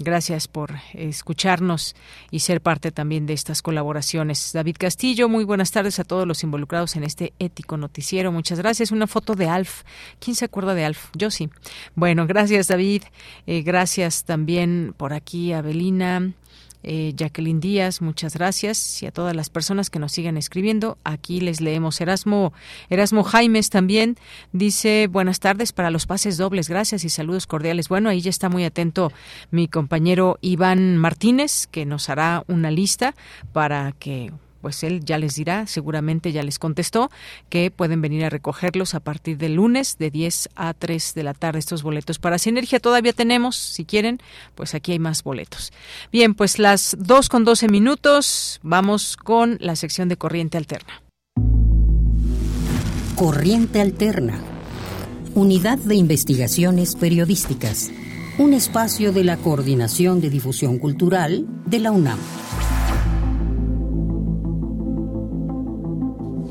[0.00, 1.96] Gracias por escucharnos
[2.30, 4.52] y ser parte también de estas colaboraciones.
[4.52, 8.30] David Castillo, muy buenas tardes a todos los involucrados en este ético noticiero.
[8.30, 8.92] Muchas gracias.
[8.92, 9.82] Una foto de Alf.
[10.20, 11.06] ¿Quién se acuerda de Alf?
[11.14, 11.50] Yo sí.
[11.96, 13.02] Bueno, gracias David.
[13.48, 16.32] Eh, gracias también por aquí a Belina.
[16.82, 19.02] Eh, Jacqueline Díaz, muchas gracias.
[19.02, 22.00] Y a todas las personas que nos sigan escribiendo, aquí les leemos.
[22.00, 22.52] Erasmo,
[22.88, 24.16] Erasmo Jaimes también
[24.52, 27.88] dice buenas tardes para los pases dobles, gracias y saludos cordiales.
[27.88, 29.12] Bueno, ahí ya está muy atento
[29.50, 33.14] mi compañero Iván Martínez, que nos hará una lista
[33.52, 34.32] para que
[34.68, 37.10] pues él ya les dirá, seguramente ya les contestó,
[37.48, 41.32] que pueden venir a recogerlos a partir del lunes de 10 a 3 de la
[41.32, 42.18] tarde estos boletos.
[42.18, 44.18] Para Sinergia todavía tenemos, si quieren,
[44.54, 45.72] pues aquí hay más boletos.
[46.12, 51.00] Bien, pues las 2 con 12 minutos, vamos con la sección de Corriente Alterna.
[53.16, 54.38] Corriente Alterna.
[55.34, 57.90] Unidad de Investigaciones Periodísticas.
[58.36, 62.18] Un espacio de la Coordinación de Difusión Cultural de la UNAM.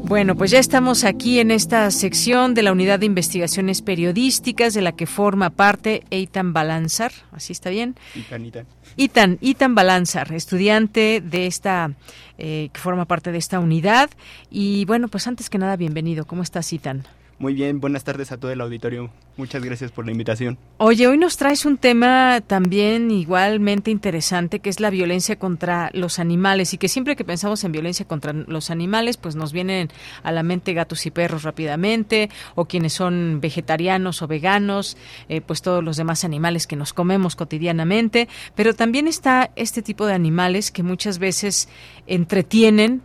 [0.07, 4.81] Bueno, pues ya estamos aquí en esta sección de la Unidad de Investigaciones Periodísticas de
[4.81, 7.95] la que forma parte Eitan Balanzar, ¿así está bien?
[8.15, 8.65] Itan, Itan.
[8.95, 11.91] Itan, Itan Balanzar, estudiante de esta,
[12.37, 14.09] eh, que forma parte de esta unidad.
[14.49, 16.23] Y bueno, pues antes que nada, bienvenido.
[16.23, 17.03] ¿Cómo estás, Itan?
[17.39, 19.11] Muy bien, buenas tardes a todo el auditorio.
[19.35, 20.57] Muchas gracias por la invitación.
[20.77, 26.17] Oye, hoy nos traes un tema también igualmente interesante, que es la violencia contra los
[26.17, 29.89] animales, y que siempre que pensamos en violencia contra los animales, pues nos vienen
[30.23, 34.97] a la mente gatos y perros rápidamente, o quienes son vegetarianos o veganos,
[35.29, 40.07] eh, pues todos los demás animales que nos comemos cotidianamente, pero también está este tipo
[40.07, 41.69] de animales que muchas veces
[42.07, 43.03] entretienen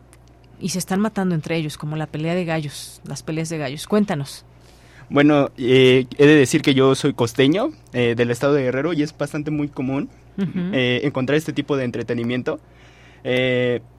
[0.62, 3.86] y se están matando entre ellos, como la pelea de gallos, las peleas de gallos.
[3.86, 4.44] Cuéntanos.
[5.10, 9.02] Bueno, eh, he de decir que yo soy costeño eh, del estado de Guerrero y
[9.02, 10.08] es bastante muy común
[10.38, 12.60] eh, encontrar este tipo de entretenimiento.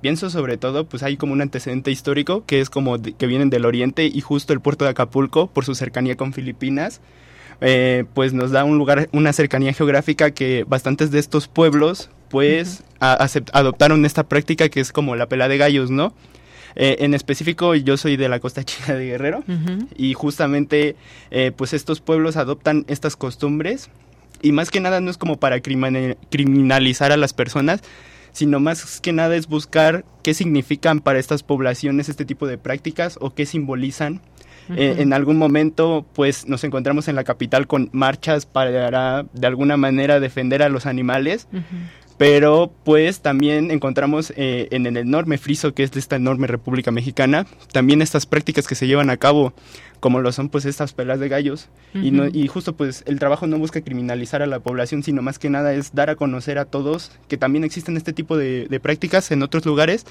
[0.01, 3.65] pienso sobre todo, pues hay como un antecedente histórico que es como que vienen del
[3.65, 7.01] oriente y justo el puerto de Acapulco, por su cercanía con Filipinas,
[8.13, 14.05] pues nos da un lugar, una cercanía geográfica que bastantes de estos pueblos pues adoptaron
[14.05, 16.13] esta práctica que es como la pelea de gallos, ¿no?
[16.75, 19.43] Eh, en específico, yo soy de la costa chica de Guerrero
[19.95, 20.95] y justamente
[21.31, 23.89] eh, pues estos pueblos adoptan estas costumbres
[24.41, 27.81] y más que nada no es como para criminalizar a las personas,
[28.33, 33.17] sino más que nada es buscar qué significan para estas poblaciones este tipo de prácticas
[33.21, 34.21] o qué simbolizan.
[34.75, 39.75] Eh, en algún momento, pues nos encontramos en la capital con marchas para de alguna
[39.75, 41.47] manera defender a los animales,
[42.23, 46.89] pero pues también encontramos eh, en el enorme friso que es de esta enorme República
[46.89, 49.51] Mexicana, también estas prácticas que se llevan a cabo,
[49.99, 53.45] como lo son pues estas pelas de gallos, y, no, y justo pues el trabajo
[53.45, 56.63] no busca criminalizar a la población, sino más que nada es dar a conocer a
[56.63, 60.05] todos que también existen este tipo de, prácticas en otros lugares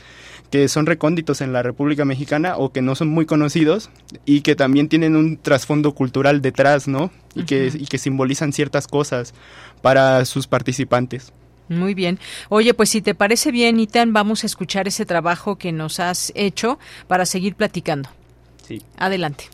[0.51, 3.89] que son recónditos en la República Mexicana o que no son muy conocidos
[4.27, 7.11] y que también tienen un trasfondo cultural detrás, ¿no?
[7.35, 9.33] Y, que, y que simbolizan ciertas cosas
[9.81, 11.33] para sus participantes.
[11.79, 12.19] Muy bien.
[12.49, 16.33] Oye, pues si te parece bien, Itan, vamos a escuchar ese trabajo que nos has
[16.35, 16.79] hecho
[17.09, 18.09] para seguir platicando.
[18.67, 18.83] Sí.
[18.97, 19.49] Adelante.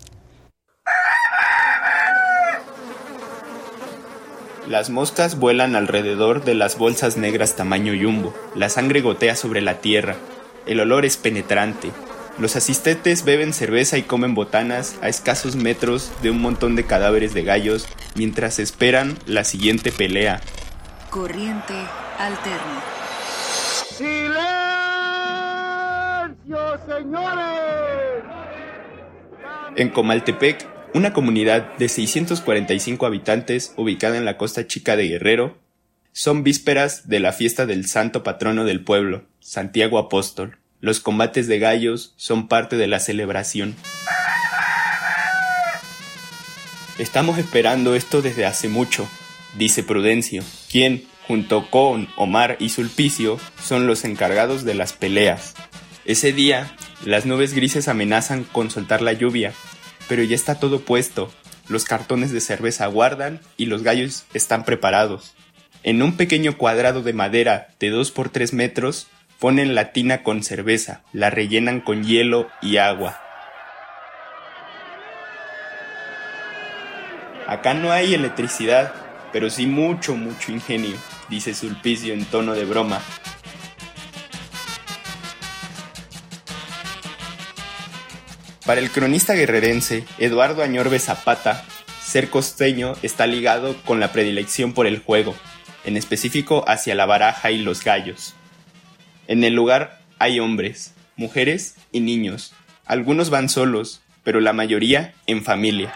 [4.69, 8.35] Las moscas vuelan alrededor de las bolsas negras tamaño yumbo.
[8.55, 10.17] La sangre gotea sobre la tierra.
[10.67, 11.91] El olor es penetrante.
[12.39, 17.33] Los asistentes beben cerveza y comen botanas a escasos metros de un montón de cadáveres
[17.33, 20.43] de gallos mientras esperan la siguiente pelea.
[21.11, 21.75] Corriente
[22.19, 22.83] alterna.
[23.97, 24.39] ¡Silencio,
[26.87, 28.25] señores!
[29.77, 35.57] En Comaltepec, una comunidad de 645 habitantes ubicada en la costa chica de Guerrero,
[36.13, 40.59] son vísperas de la fiesta del santo patrono del pueblo, Santiago Apóstol.
[40.81, 43.77] Los combates de gallos son parte de la celebración.
[46.99, 49.09] Estamos esperando esto desde hace mucho,
[49.55, 55.55] dice Prudencio, quien, junto con Omar y Sulpicio, son los encargados de las peleas.
[56.05, 59.53] Ese día, las nubes grises amenazan con soltar la lluvia,
[60.09, 61.31] pero ya está todo puesto,
[61.69, 65.35] los cartones de cerveza guardan y los gallos están preparados.
[65.83, 69.07] En un pequeño cuadrado de madera de 2 por 3 metros,
[69.39, 73.21] ponen la tina con cerveza, la rellenan con hielo y agua.
[77.47, 78.93] Acá no hay electricidad,
[79.33, 80.97] pero sí mucho, mucho ingenio,
[81.29, 83.01] dice Sulpicio en tono de broma.
[88.65, 91.65] Para el cronista guerrerense Eduardo Añorbe Zapata,
[92.03, 95.35] ser costeño está ligado con la predilección por el juego,
[95.85, 98.35] en específico hacia la baraja y los gallos.
[99.27, 102.55] En el lugar hay hombres, mujeres y niños.
[102.85, 105.95] Algunos van solos, pero la mayoría en familia.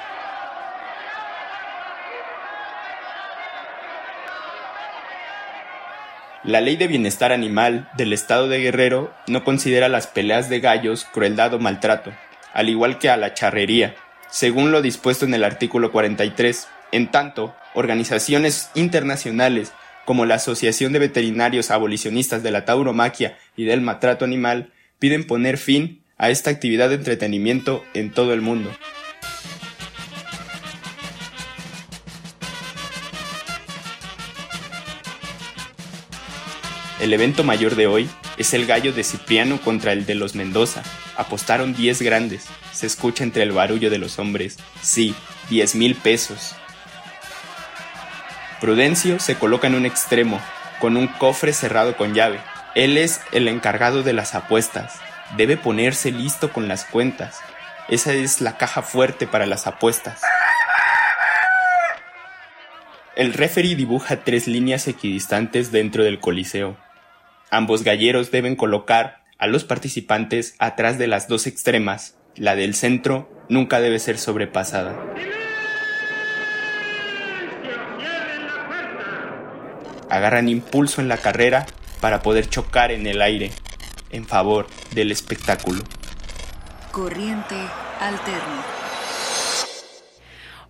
[6.45, 11.05] La Ley de Bienestar Animal del Estado de Guerrero no considera las peleas de gallos
[11.05, 12.13] crueldad o maltrato,
[12.53, 13.95] al igual que a la charrería,
[14.29, 16.67] según lo dispuesto en el artículo 43.
[16.91, 19.73] En tanto, organizaciones internacionales
[20.05, 25.59] como la Asociación de Veterinarios Abolicionistas de la Tauromaquia y del Maltrato Animal piden poner
[25.59, 28.73] fin a esta actividad de entretenimiento en todo el mundo.
[37.03, 40.85] El evento mayor de hoy es el gallo de Cipriano contra el de los Mendoza.
[41.17, 42.47] Apostaron 10 grandes.
[42.71, 44.57] Se escucha entre el barullo de los hombres.
[44.83, 45.13] Sí,
[45.51, 46.55] 10 mil pesos.
[48.61, 50.41] Prudencio se coloca en un extremo,
[50.79, 52.39] con un cofre cerrado con llave.
[52.77, 55.01] Él es el encargado de las apuestas.
[55.37, 57.41] Debe ponerse listo con las cuentas.
[57.89, 60.21] Esa es la caja fuerte para las apuestas.
[63.17, 66.77] El referee dibuja tres líneas equidistantes dentro del coliseo.
[67.55, 72.17] Ambos galleros deben colocar a los participantes atrás de las dos extremas.
[72.35, 74.97] La del centro nunca debe ser sobrepasada.
[80.09, 81.67] Agarran impulso en la carrera
[82.01, 83.51] para poder chocar en el aire
[84.09, 85.83] en favor del espectáculo.
[86.91, 87.57] Corriente
[88.01, 88.82] alterna.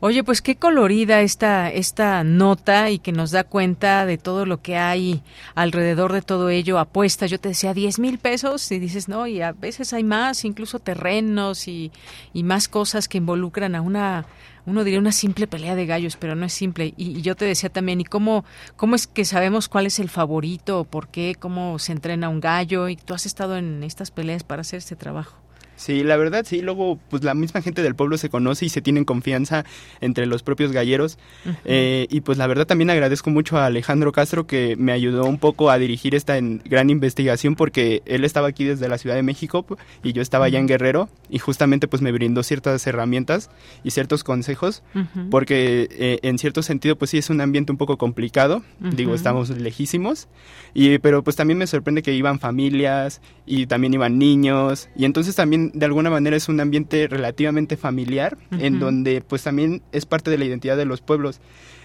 [0.04, 4.60] Oye, pues qué colorida esta, esta nota y que nos da cuenta de todo lo
[4.60, 5.22] que hay
[5.54, 6.80] alrededor de todo ello.
[6.80, 10.44] Apuestas, yo te decía 10 mil pesos y dices, no, y a veces hay más,
[10.44, 11.92] incluso terrenos y,
[12.32, 14.26] y más cosas que involucran a una,
[14.66, 16.94] uno diría una simple pelea de gallos, pero no es simple.
[16.96, 20.82] Y, yo te decía también, ¿y cómo, cómo es que sabemos cuál es el favorito?
[20.82, 21.36] ¿Por qué?
[21.38, 22.88] ¿Cómo se entrena un gallo?
[22.88, 25.41] Y tú has estado en estas peleas para hacer este trabajo.
[25.82, 28.80] Sí, la verdad sí, luego pues la misma gente del pueblo se conoce y se
[28.80, 29.64] tienen confianza
[30.00, 31.56] entre los propios galleros uh -huh.
[31.64, 35.38] eh, y pues la verdad también agradezco mucho a Alejandro Castro que me ayudó un
[35.38, 39.24] poco a dirigir esta en, gran investigación porque él estaba aquí desde la Ciudad de
[39.24, 39.66] México
[40.04, 43.50] y yo estaba allá en Guerrero y justamente pues me brindó ciertas herramientas
[43.82, 45.30] y ciertos consejos uh -huh.
[45.30, 48.92] porque eh, en cierto sentido pues sí es un ambiente un poco complicado, uh -huh.
[48.94, 50.28] digo estamos lejísimos
[50.74, 55.34] y pero pues también me sorprende que iban familias y también iban niños y entonces
[55.34, 58.64] también de alguna manera es un ambiente relativamente familiar, uh -huh.
[58.64, 61.40] en donde pues también es parte de la identidad de los pueblos.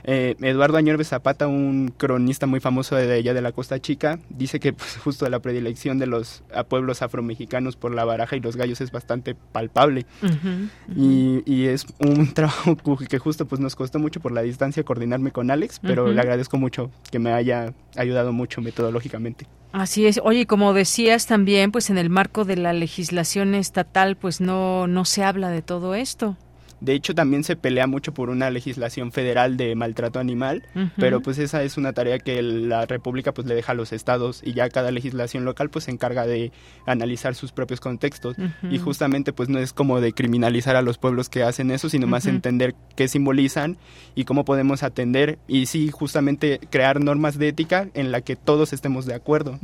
[0.09, 4.61] Eh, Eduardo Añorbe Zapata, un cronista muy famoso de allá de la Costa Chica, dice
[4.61, 8.79] que pues, justo la predilección de los pueblos afromexicanos por la baraja y los gallos
[8.79, 10.05] es bastante palpable.
[10.21, 11.43] Uh -huh, uh -huh.
[11.45, 15.31] Y, y, es un trabajo que justo pues nos costó mucho por la distancia coordinarme
[15.31, 19.45] con Alex, pero le agradezco mucho que me haya ayudado mucho metodológicamente.
[19.73, 20.21] Así es.
[20.23, 25.03] Oye, como decías también, pues en el marco de la legislación estatal, pues no, no
[25.03, 26.37] se habla de todo esto.
[26.79, 30.91] De hecho, también se pelea mucho por una legislación federal de maltrato animal, uh -huh.
[30.97, 34.41] pero pues esa es una tarea que la República pues le deja a los estados
[34.43, 36.51] y ya cada legislación local pues se encarga de
[36.85, 38.71] analizar sus propios contextos uh -huh.
[38.71, 42.05] y justamente pues no es como de criminalizar a los pueblos que hacen eso, sino
[42.07, 42.35] más uh -huh.
[42.35, 43.77] entender qué simbolizan
[44.15, 48.73] y cómo podemos atender y sí justamente crear normas de ética en la que todos
[48.73, 49.59] estemos de acuerdo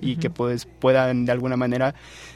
[0.00, 1.94] y que pues puedan de alguna manera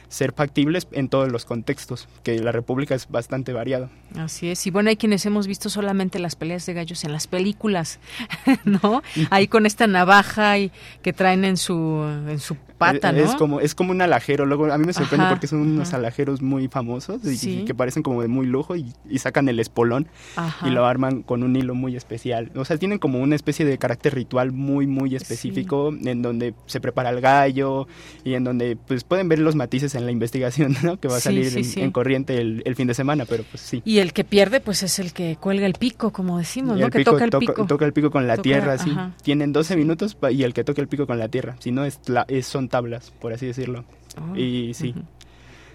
[0.08, 3.90] ser factibles en todos los contextos, que la República es bastante variada.
[4.18, 7.28] Así es, y bueno, hay quienes hemos visto solamente las peleas de gallos en las
[7.28, 8.00] películas,
[8.64, 9.02] ¿no?
[9.30, 10.72] Ahí con esta navaja y
[11.02, 13.18] que traen en su en su pata, ¿no?
[13.18, 15.88] Es como es como un alajero, luego a mí me sorprende ajá, porque son unos
[15.88, 15.98] ajá.
[15.98, 17.60] alajeros muy famosos y, ¿Sí?
[17.60, 20.66] y, que parecen como de muy lujo y, y sacan el espolón ajá.
[20.66, 22.50] y lo arman con un hilo muy especial.
[22.54, 26.08] O sea, tienen como una especie de carácter ritual muy muy específico sí.
[26.08, 27.88] en donde se prepara el gallo
[28.24, 30.98] y en donde pues pueden ver los matices en la investigación, ¿no?
[30.98, 33.60] Que va a salir sí, en, en, corriente el, el, fin de semana, pero pues
[33.62, 33.82] sí.
[33.84, 36.90] Y el que pierde, pues es el que cuelga el pico, como decimos, ¿no?
[36.90, 37.66] Que pico, toca el pico.
[37.66, 38.96] Toca, el pico con la toca, tierra, sí.
[39.22, 41.56] Tienen 12 minutos y el que toque el pico con la tierra.
[41.58, 43.84] Si no, es, la, es son tablas, por así decirlo.
[44.20, 44.94] Oh, y sí.
[44.96, 45.04] Uh -huh.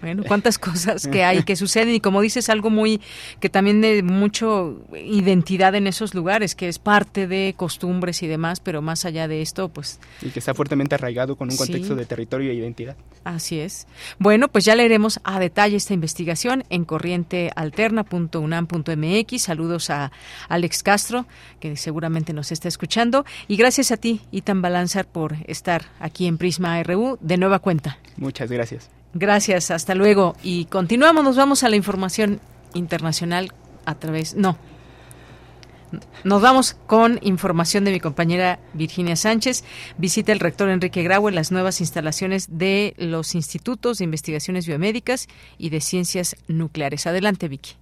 [0.04, 3.00] Bueno, cuántas cosas que hay que suceden y como dices algo muy
[3.40, 8.60] que también de mucho identidad en esos lugares, que es parte de costumbres y demás,
[8.60, 11.98] pero más allá de esto, pues y que está fuertemente arraigado con un contexto sí.
[11.98, 12.96] de territorio e identidad.
[13.24, 13.86] Así es.
[14.18, 19.42] Bueno, pues ya leeremos a detalle esta investigación en corrientealterna.unam.mx.
[19.42, 20.12] Saludos a
[20.48, 21.24] Alex Castro,
[21.60, 26.36] que seguramente nos está escuchando y gracias a ti, Itan Balanzar, por estar aquí en
[26.36, 27.96] Prisma RU de nueva cuenta.
[28.16, 28.90] Muchas gracias.
[29.14, 30.34] Gracias, hasta luego.
[30.42, 32.40] Y continuamos, nos vamos a la información
[32.74, 33.52] internacional
[33.86, 34.34] a través.
[34.34, 34.58] No.
[36.24, 39.64] Nos vamos con información de mi compañera Virginia Sánchez.
[39.96, 45.28] Visita el rector Enrique Grau en las nuevas instalaciones de los institutos de investigaciones biomédicas
[45.58, 47.06] y de ciencias nucleares.
[47.06, 47.74] Adelante, Vicky.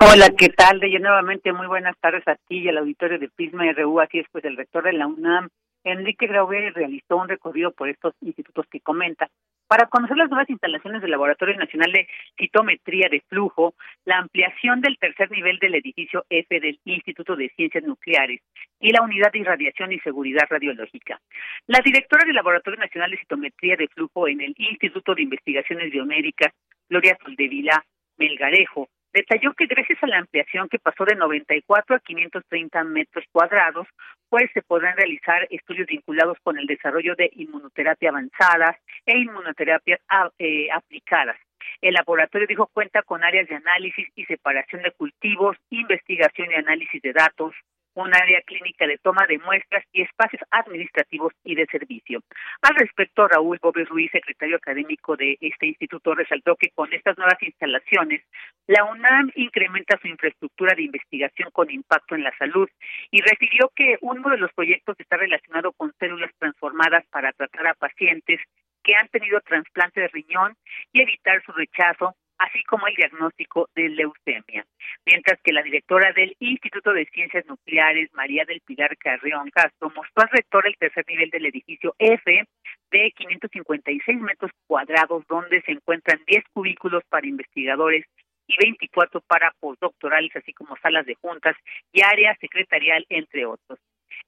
[0.00, 0.80] Hola, ¿qué tal?
[0.80, 4.00] De nuevamente muy buenas tardes a ti y al auditorio de Prisma RU.
[4.00, 5.50] Aquí después el rector de la UNAM,
[5.84, 9.28] Enrique Graue realizó un recorrido por estos institutos que comenta
[9.66, 12.08] para conocer las nuevas instalaciones del Laboratorio Nacional de
[12.38, 13.74] Citometría de Flujo,
[14.04, 18.40] la ampliación del tercer nivel del edificio F del Instituto de Ciencias Nucleares
[18.80, 21.20] y la Unidad de Irradiación y Seguridad Radiológica.
[21.66, 26.52] La directora del Laboratorio Nacional de Citometría de Flujo en el Instituto de Investigaciones Biomédicas,
[26.88, 27.84] Gloria Soldevila
[28.18, 33.86] Melgarejo, detalló que gracias a la ampliación que pasó de 94 a 530 metros cuadrados,
[34.28, 38.76] pues se podrán realizar estudios vinculados con el desarrollo de inmunoterapia avanzada
[39.06, 41.36] e inmunoterapias ah, eh, aplicadas.
[41.80, 47.00] El laboratorio dijo cuenta con áreas de análisis y separación de cultivos, investigación y análisis
[47.00, 47.54] de datos,
[47.94, 52.22] un área clínica de toma de muestras y espacios administrativos y de servicio.
[52.62, 57.40] Al respecto, Raúl Gómez Ruiz, secretario académico de este instituto, resaltó que con estas nuevas
[57.42, 58.22] instalaciones,
[58.66, 62.68] la UNAM incrementa su infraestructura de investigación con impacto en la salud
[63.10, 67.74] y refirió que uno de los proyectos está relacionado con células transformadas para tratar a
[67.74, 68.40] pacientes
[68.82, 70.56] que han tenido trasplante de riñón
[70.92, 72.14] y evitar su rechazo
[72.44, 74.64] así como el diagnóstico de leucemia.
[75.06, 80.22] Mientras que la directora del Instituto de Ciencias Nucleares, María del Pilar Carrión Castro, mostró
[80.22, 82.44] al rector el tercer nivel del edificio F
[82.90, 88.04] de 556 metros cuadrados, donde se encuentran 10 cubículos para investigadores
[88.46, 91.56] y 24 para postdoctorales, así como salas de juntas
[91.92, 93.78] y área secretarial, entre otros.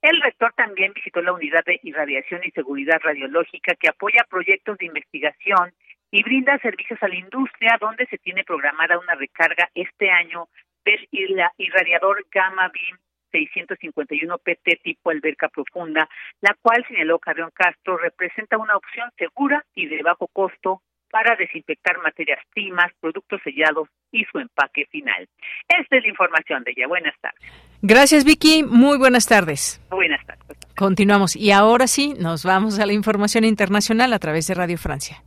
[0.02, 4.86] El rector también visitó la unidad de irradiación y seguridad radiológica que apoya proyectos de
[4.86, 5.72] investigación
[6.10, 10.48] y brinda servicios a la industria donde se tiene programada una recarga este año
[10.84, 11.08] del
[11.58, 12.98] irradiador Gamma Beam
[13.32, 16.08] 651 PT tipo alberca profunda,
[16.40, 21.98] la cual, señaló Carrión Castro, representa una opción segura y de bajo costo para desinfectar
[21.98, 25.28] materias primas, productos sellados y su empaque final.
[25.68, 26.86] Esta es la información de ella.
[26.88, 27.40] Buenas tardes.
[27.82, 28.64] Gracias, Vicky.
[28.64, 29.80] Muy buenas tardes.
[29.90, 30.58] Buenas tardes.
[30.76, 31.36] Continuamos.
[31.36, 35.22] Y ahora sí, nos vamos a la información internacional a través de Radio Francia.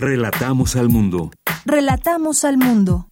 [0.00, 1.32] Relatamos al mundo.
[1.64, 3.08] Relatamos al mundo.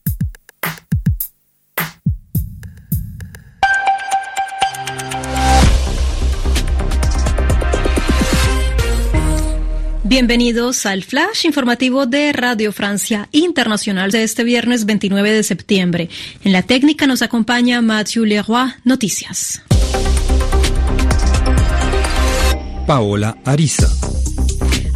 [10.05, 16.09] Bienvenidos al flash informativo de Radio Francia Internacional de este viernes 29 de septiembre.
[16.45, 18.71] En la técnica nos acompaña Mathieu Leroy.
[18.85, 19.61] Noticias.
[22.87, 23.89] Paola Ariza.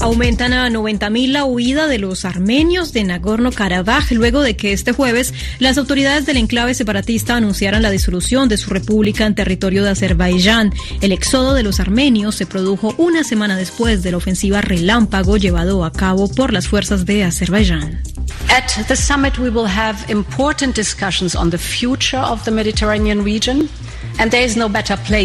[0.00, 5.34] Aumentan a 90.000 la huida de los armenios de Nagorno-Karabaj luego de que este jueves
[5.58, 10.72] las autoridades del enclave separatista anunciaran la disolución de su república en territorio de Azerbaiyán.
[11.02, 15.84] El éxodo de los armenios se produjo una semana después de la ofensiva relámpago llevado
[15.84, 18.02] a cabo por las fuerzas de Azerbaiyán.
[18.48, 23.68] At the summit we will have important discussions on the future of the Mediterranean region.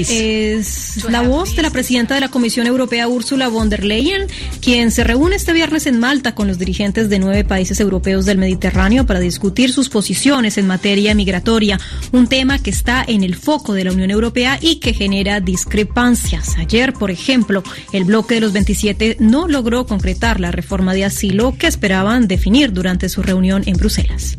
[0.09, 4.27] Es la voz de la presidenta de la Comisión Europea, Ursula von der Leyen,
[4.61, 8.37] quien se reúne este viernes en Malta con los dirigentes de nueve países europeos del
[8.37, 11.77] Mediterráneo para discutir sus posiciones en materia migratoria,
[12.13, 16.55] un tema que está en el foco de la Unión Europea y que genera discrepancias.
[16.57, 21.53] Ayer, por ejemplo, el bloque de los 27 no logró concretar la reforma de asilo
[21.57, 24.37] que esperaban definir durante su reunión en Bruselas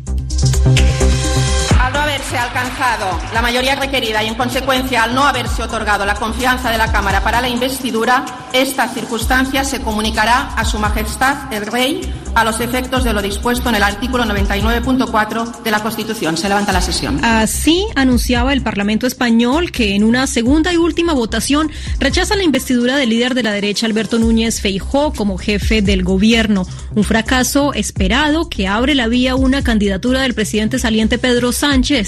[2.17, 6.77] haberse alcanzado la mayoría requerida y, en consecuencia, al no haberse otorgado la confianza de
[6.79, 12.01] la Cámara para la investidura, esta circunstancia se comunicará a Su Majestad el Rey
[12.33, 16.37] a los efectos de lo dispuesto en el artículo 99.4 de la Constitución.
[16.37, 17.23] Se levanta la sesión.
[17.23, 22.95] Así anunciaba el Parlamento español que en una segunda y última votación rechaza la investidura
[22.95, 26.67] del líder de la derecha Alberto Núñez Feijó como jefe del gobierno.
[26.95, 32.06] Un fracaso esperado que abre la vía a una candidatura del presidente saliente Pedro Sánchez.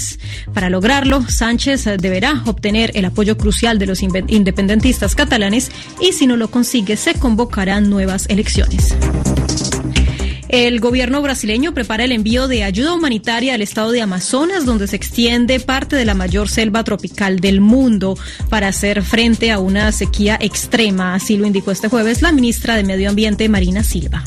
[0.52, 5.70] Para lograrlo, Sánchez deberá obtener el apoyo crucial de los independentistas catalanes
[6.00, 8.94] y si no lo consigue se convocarán nuevas elecciones.
[10.50, 14.96] El gobierno brasileño prepara el envío de ayuda humanitaria al estado de Amazonas, donde se
[14.96, 18.18] extiende parte de la mayor selva tropical del mundo,
[18.48, 21.14] para hacer frente a una sequía extrema.
[21.14, 24.24] Así lo indicó este jueves la ministra de Medio Ambiente, Marina Silva.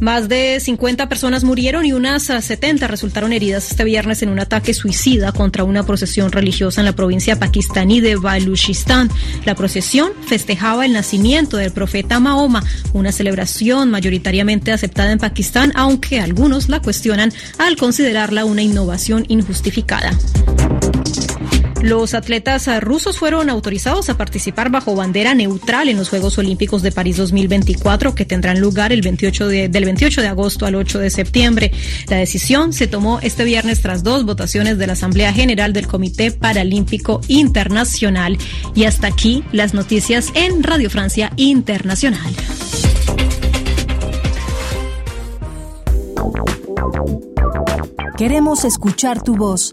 [0.00, 4.74] Más de 50 personas murieron y unas 70 resultaron heridas este viernes en un ataque
[4.74, 9.10] suicida contra una procesión religiosa en la provincia pakistaní de Baluchistan.
[9.44, 12.62] La procesión festejaba el nacimiento del profeta Mahoma,
[12.92, 20.16] una celebración mayoritariamente aceptada en Pakistán, aunque algunos la cuestionan al considerarla una innovación injustificada.
[21.86, 26.90] Los atletas rusos fueron autorizados a participar bajo bandera neutral en los Juegos Olímpicos de
[26.90, 31.10] París 2024 que tendrán lugar el 28 de, del 28 de agosto al 8 de
[31.10, 31.70] septiembre.
[32.08, 36.32] La decisión se tomó este viernes tras dos votaciones de la Asamblea General del Comité
[36.32, 38.36] Paralímpico Internacional.
[38.74, 42.34] Y hasta aquí las noticias en Radio Francia Internacional.
[48.18, 49.72] Queremos escuchar tu voz.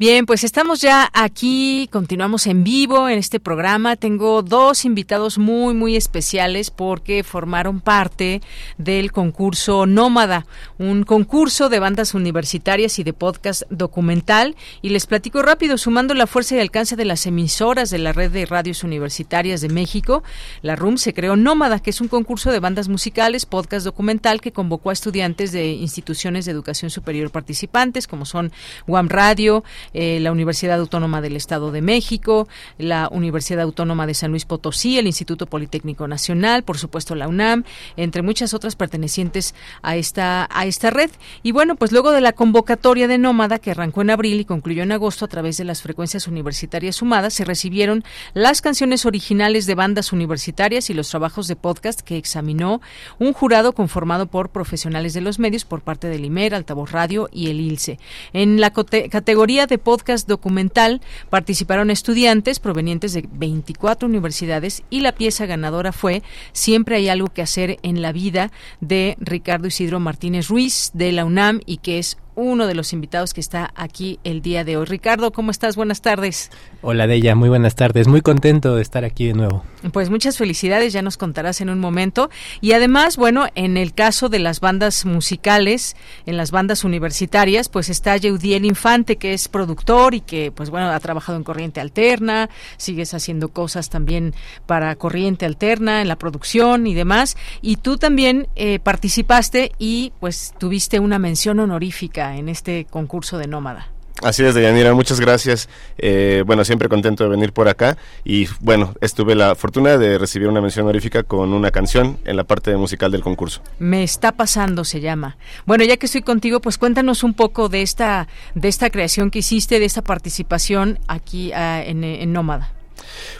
[0.00, 3.96] Bien, pues estamos ya aquí, continuamos en vivo en este programa.
[3.96, 8.40] Tengo dos invitados muy, muy especiales porque formaron parte
[8.78, 10.46] del concurso Nómada,
[10.78, 14.56] un concurso de bandas universitarias y de podcast documental.
[14.80, 18.30] Y les platico rápido, sumando la fuerza y alcance de las emisoras de la red
[18.30, 20.22] de radios universitarias de México,
[20.62, 24.52] la RUM se creó Nómada, que es un concurso de bandas musicales, podcast documental que
[24.52, 28.50] convocó a estudiantes de instituciones de educación superior participantes, como son
[28.86, 29.62] UAM Radio,
[29.94, 32.48] eh, la Universidad Autónoma del Estado de México,
[32.78, 37.64] la Universidad Autónoma de San Luis Potosí, el Instituto Politécnico Nacional, por supuesto la UNAM,
[37.96, 41.10] entre muchas otras pertenecientes a esta a esta red.
[41.42, 44.82] Y bueno, pues luego de la convocatoria de Nómada que arrancó en abril y concluyó
[44.82, 48.04] en agosto a través de las frecuencias universitarias sumadas, se recibieron
[48.34, 52.80] las canciones originales de bandas universitarias y los trabajos de podcast que examinó
[53.18, 57.50] un jurado conformado por profesionales de los medios por parte del IMER, Altavoz Radio y
[57.50, 57.98] el ILCE.
[58.32, 65.46] En la categoría de podcast documental participaron estudiantes provenientes de 24 universidades y la pieza
[65.46, 68.50] ganadora fue Siempre hay algo que hacer en la vida
[68.80, 73.34] de Ricardo Isidro Martínez Ruiz de la UNAM y que es uno de los invitados
[73.34, 74.86] que está aquí el día de hoy.
[74.86, 75.76] Ricardo, ¿cómo estás?
[75.76, 76.50] Buenas tardes.
[76.82, 78.08] Hola, Deya, muy buenas tardes.
[78.08, 79.62] Muy contento de estar aquí de nuevo.
[79.92, 82.30] Pues muchas felicidades, ya nos contarás en un momento.
[82.62, 85.94] Y además, bueno, en el caso de las bandas musicales,
[86.24, 90.88] en las bandas universitarias, pues está Yeudiel Infante, que es productor y que, pues bueno,
[90.90, 92.48] ha trabajado en Corriente Alterna,
[92.78, 94.32] sigues haciendo cosas también
[94.64, 97.36] para Corriente Alterna, en la producción y demás.
[97.60, 103.48] Y tú también eh, participaste y pues tuviste una mención honorífica en este concurso de
[103.48, 103.90] Nómada.
[104.22, 105.68] Así es, Deyanira, muchas gracias.
[105.96, 107.96] Eh, bueno, siempre contento de venir por acá.
[108.24, 112.44] Y bueno, estuve la fortuna de recibir una mención honorífica con una canción en la
[112.44, 113.62] parte musical del concurso.
[113.78, 115.38] Me está pasando, se llama.
[115.64, 119.38] Bueno, ya que estoy contigo, pues cuéntanos un poco de esta, de esta creación que
[119.38, 122.72] hiciste, de esta participación aquí en, en Nómada.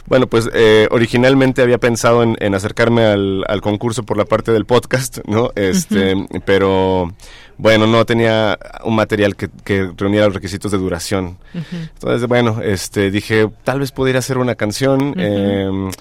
[0.05, 4.51] Bueno, pues eh, originalmente había pensado en, en acercarme al, al, concurso por la parte
[4.51, 5.51] del podcast, ¿no?
[5.55, 6.41] Este, uh -huh.
[6.45, 7.13] pero
[7.57, 11.37] bueno, no tenía un material que, que reuniera los requisitos de duración.
[11.53, 11.89] Uh -huh.
[11.93, 15.01] Entonces, bueno, este, dije, tal vez pudiera hacer una canción.
[15.01, 15.89] Uh -huh.
[15.89, 15.91] eh,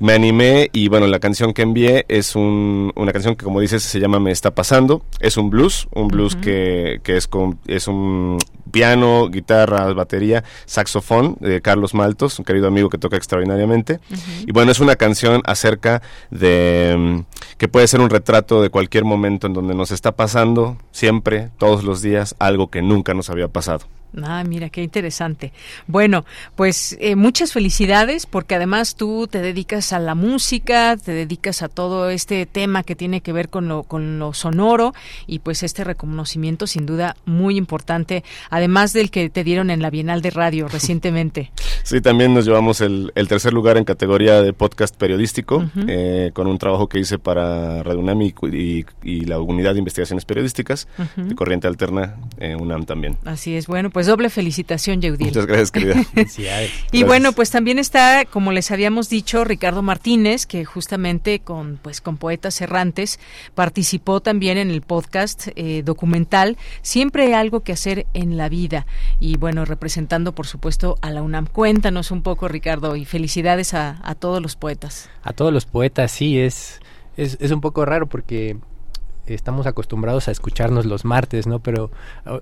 [0.00, 3.82] me animé y bueno, la canción que envié es un, una canción que como dices
[3.82, 6.40] se llama Me está pasando, es un blues, un blues uh -huh.
[6.40, 8.38] que, que es, con, es un
[8.70, 14.00] piano, guitarra, batería, saxofón de Carlos Maltos, un querido amigo que toca extraordinariamente.
[14.10, 14.44] Uh -huh.
[14.48, 16.00] Y bueno, es una canción acerca
[16.30, 17.24] de um,
[17.58, 21.84] que puede ser un retrato de cualquier momento en donde nos está pasando siempre, todos
[21.84, 23.84] los días, algo que nunca nos había pasado.
[24.22, 25.52] Ah, mira, qué interesante.
[25.86, 26.24] Bueno,
[26.56, 31.68] pues eh, muchas felicidades porque además tú te dedicas a la música, te dedicas a
[31.68, 34.94] todo este tema que tiene que ver con lo, con lo sonoro
[35.26, 39.90] y pues este reconocimiento sin duda muy importante, además del que te dieron en la
[39.90, 41.52] Bienal de Radio recientemente.
[41.82, 45.84] Sí, también nos llevamos el, el tercer lugar en categoría de podcast periodístico uh -huh.
[45.88, 49.78] eh, con un trabajo que hice para Radio UNAM y, y, y la Unidad de
[49.78, 51.24] Investigaciones Periodísticas uh -huh.
[51.28, 53.16] de Corriente Alterna eh, UNAM también.
[53.24, 55.30] Así es, bueno, pues doble felicitación, Yeudiel.
[55.30, 55.94] Muchas gracias, querida.
[56.12, 57.06] y gracias.
[57.06, 62.16] bueno, pues también está, como les habíamos dicho, Ricardo Martínez, que justamente con, pues, con
[62.16, 63.18] Poetas Errantes
[63.54, 66.20] participó también en el podcast eh, documental
[66.82, 68.86] Siempre hay algo que hacer en la vida.
[69.18, 71.46] Y bueno, representando, por supuesto, a la UNAM.
[71.46, 75.08] Cuéntanos un poco, Ricardo, y felicidades a, a todos los poetas.
[75.22, 76.80] A todos los poetas, sí, es,
[77.16, 78.56] es, es un poco raro porque
[79.26, 81.60] estamos acostumbrados a escucharnos los martes, ¿no?
[81.60, 81.90] Pero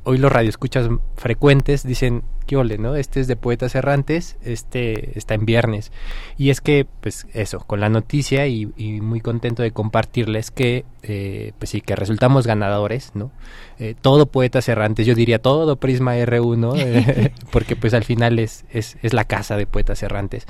[0.05, 2.97] hoy los radioescuchas frecuentes dicen, ¿qué ole, no?
[2.97, 5.93] Este es de Poetas Errantes, este está en viernes.
[6.39, 8.67] Y es que, pues eso, con la noticia y,
[9.01, 13.31] muy contento de compartirles que, eh, pues sí, que resultamos ganadores, ¿no?
[13.79, 18.65] Eh, todo Poetas Errantes, yo diría todo Prisma R1, eh, porque pues al final es,
[18.73, 20.47] es, es, la casa de Poetas Errantes.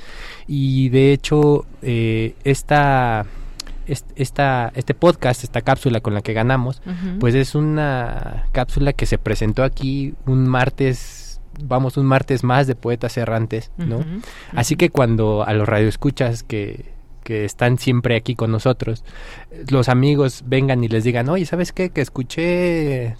[0.47, 3.25] Y de hecho, esta
[4.15, 7.19] esta, este podcast, esta cápsula con la que ganamos, uh -huh.
[7.19, 12.75] pues es una cápsula que se presentó aquí un martes, vamos, un martes más de
[12.75, 13.97] Poetas Errantes, ¿no?
[13.97, 14.21] Uh -huh.
[14.55, 16.93] Así que cuando a los radioescuchas que,
[17.23, 19.03] que están siempre aquí con nosotros,
[19.69, 21.91] los amigos vengan y les digan, oye, ¿sabes qué?
[21.91, 23.15] Que escuché,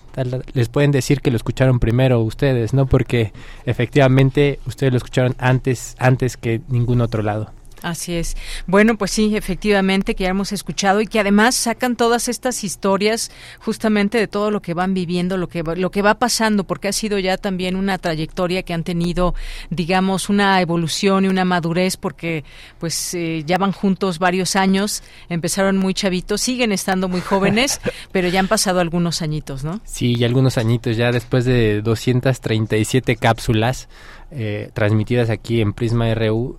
[0.54, 2.86] les pueden decir que lo escucharon primero ustedes, ¿no?
[2.88, 3.34] Porque
[3.66, 7.52] efectivamente ustedes lo escucharon antes, antes que ningún otro lado.
[7.82, 8.36] Así es.
[8.68, 13.32] Bueno, pues sí, efectivamente, que ya hemos escuchado y que además sacan todas estas historias
[13.60, 16.94] justamente de todo lo que van viviendo, lo que, lo que va pasando, porque ha
[16.94, 19.34] sido ya también una trayectoria que han tenido,
[19.70, 22.44] digamos, una evolución y una madurez, porque
[22.80, 27.80] pues eh, ya van juntos varios años, empezaron muy chavitos, siguen estando muy jóvenes,
[28.12, 29.80] pero ya han pasado algunos añitos, ¿no?
[29.86, 33.88] Sí, ya algunos añitos, ya después de 237 cápsulas,
[34.32, 36.58] eh, transmitidas aquí en Prisma RU.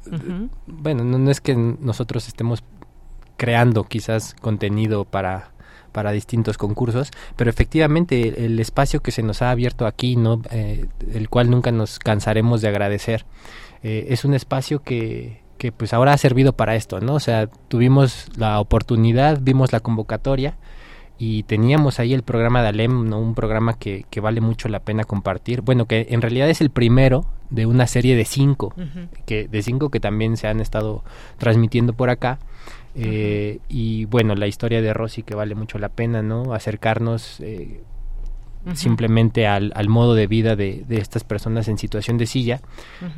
[0.67, 2.63] Bueno, no, es que nosotros estemos
[3.37, 5.53] creando quizás contenido para
[5.93, 10.87] para distintos concursos, pero efectivamente el, espacio que se nos ha abierto aquí, no, eh,
[11.13, 13.25] el cual nunca nos cansaremos de agradecer,
[13.83, 17.15] eh, es un espacio que, que pues ahora ha servido para esto, ¿no?
[17.15, 20.57] O sea, tuvimos la oportunidad, vimos la convocatoria
[21.23, 23.21] y teníamos ahí el programa de Alem, ¿no?
[23.21, 25.61] un programa que, que, vale mucho la pena compartir.
[25.61, 28.73] Bueno, que en realidad es el primero de una serie de cinco,
[29.27, 31.05] que, de cinco que también se han estado
[31.37, 32.39] transmitiendo por acá.
[32.95, 36.55] Eh, y bueno, la historia de Rosy que vale mucho la pena, ¿no?
[36.55, 37.83] Acercarnos eh,
[38.73, 42.63] simplemente al, al, modo de vida de, de, estas personas en situación de silla.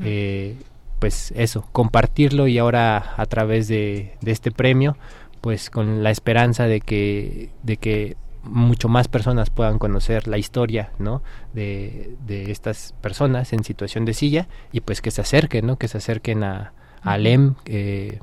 [0.02, 0.56] Eh,
[0.98, 4.96] pues eso, compartirlo y ahora a través de, de este premio
[5.42, 10.92] pues con la esperanza de que, de que mucho más personas puedan conocer la historia
[10.98, 11.22] ¿no?
[11.52, 15.76] de, de estas personas en situación de silla y pues que se acerquen, ¿no?
[15.76, 18.20] que se acerquen a, a Alem, eh,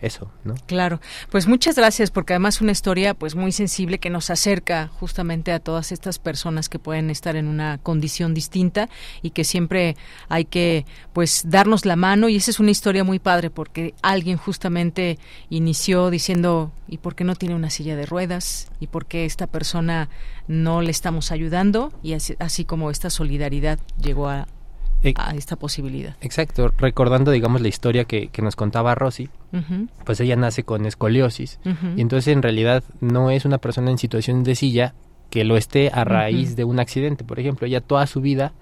[0.00, 0.54] eso, ¿no?
[0.66, 1.00] Claro,
[1.30, 5.60] pues muchas gracias porque además una historia pues muy sensible que nos acerca justamente a
[5.60, 8.88] todas estas personas que pueden estar en una condición distinta
[9.22, 9.96] y que siempre
[10.28, 14.36] hay que pues darnos la mano y esa es una historia muy padre porque alguien
[14.36, 15.18] justamente
[15.48, 18.68] inició diciendo ¿y por qué no tiene una silla de ruedas?
[18.80, 20.08] ¿y por qué esta persona
[20.46, 21.92] no le estamos ayudando?
[22.02, 24.46] y así, así como esta solidaridad llegó a,
[25.16, 26.16] a esta posibilidad.
[26.20, 29.28] Exacto, recordando, digamos, la historia que, que nos contaba Rosy,
[30.04, 31.58] pues ella nace con escoliosis
[31.96, 34.94] y entonces en realidad no es una persona en situación de silla
[35.30, 37.24] que lo esté a raíz de un accidente.
[37.24, 38.52] Por ejemplo, ella toda su vida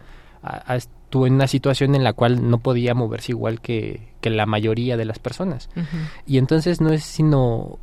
[0.69, 4.97] estuvo en una situación en la cual no podía moverse igual que, que la mayoría
[4.97, 5.69] de las personas.
[6.27, 7.79] Y entonces no es sino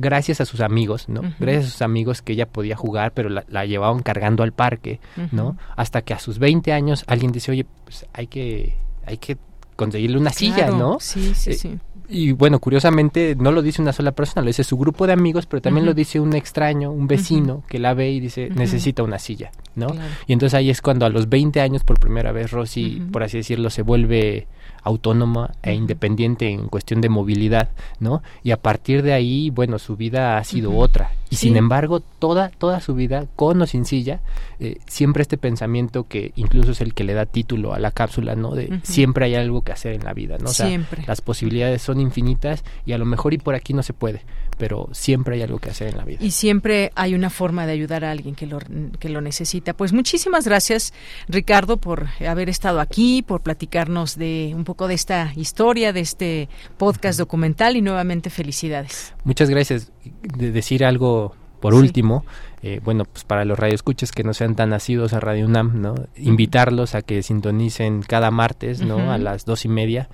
[0.00, 1.22] gracias a sus amigos, ¿no?
[1.38, 5.00] Gracias a sus amigos que ella podía jugar, pero la, llevaban cargando al parque,
[5.32, 5.56] ¿no?
[5.76, 9.36] Hasta que a sus 20 años alguien dice, oye, pues hay que, hay que
[9.76, 10.98] conseguirle una silla, ¿no?
[11.00, 11.78] Sí, sí, eh, sí.
[12.12, 15.46] Y bueno, curiosamente no lo dice una sola persona, lo dice su grupo de amigos,
[15.46, 19.20] pero también lo dice un extraño, un vecino que la ve y dice, necesita una
[19.20, 19.86] silla, ¿no?
[20.26, 23.36] Y entonces ahí es cuando a los 20 años por primera vez Rosy, por así
[23.36, 24.48] decirlo, se vuelve
[24.82, 28.22] autónoma e independiente en cuestión de movilidad, ¿no?
[28.42, 31.10] Y a partir de ahí, bueno, su vida ha sido otra.
[31.30, 34.20] Y sin embargo, toda, toda su vida, con o sin silla,
[34.58, 38.34] eh, siempre este pensamiento que incluso es el que le da título a la cápsula,
[38.34, 38.56] ¿no?
[38.56, 40.50] De siempre hay algo que hacer en la vida, ¿no?
[40.50, 41.04] O sea, siempre.
[41.06, 44.22] las posibilidades son infinitas y a lo mejor y por aquí no se puede,
[44.58, 46.18] pero siempre hay algo que hacer en la vida.
[46.20, 48.58] Y siempre hay una forma de ayudar a alguien que lo,
[48.98, 49.72] que lo necesita.
[49.72, 50.92] Pues muchísimas gracias,
[51.28, 56.48] Ricardo, por haber estado aquí, por platicarnos de un poco de esta historia, de este
[56.76, 59.14] podcast documental y nuevamente felicidades.
[59.24, 59.92] Muchas gracias.
[60.22, 62.24] De decir algo por último,
[62.62, 65.94] eh, bueno, pues para los radioescuchas que no sean tan nacidos a Radio UNAM, ¿no?
[66.16, 69.12] Invitarlos a que sintonicen cada martes, ¿no?
[69.12, 70.08] A las dos y media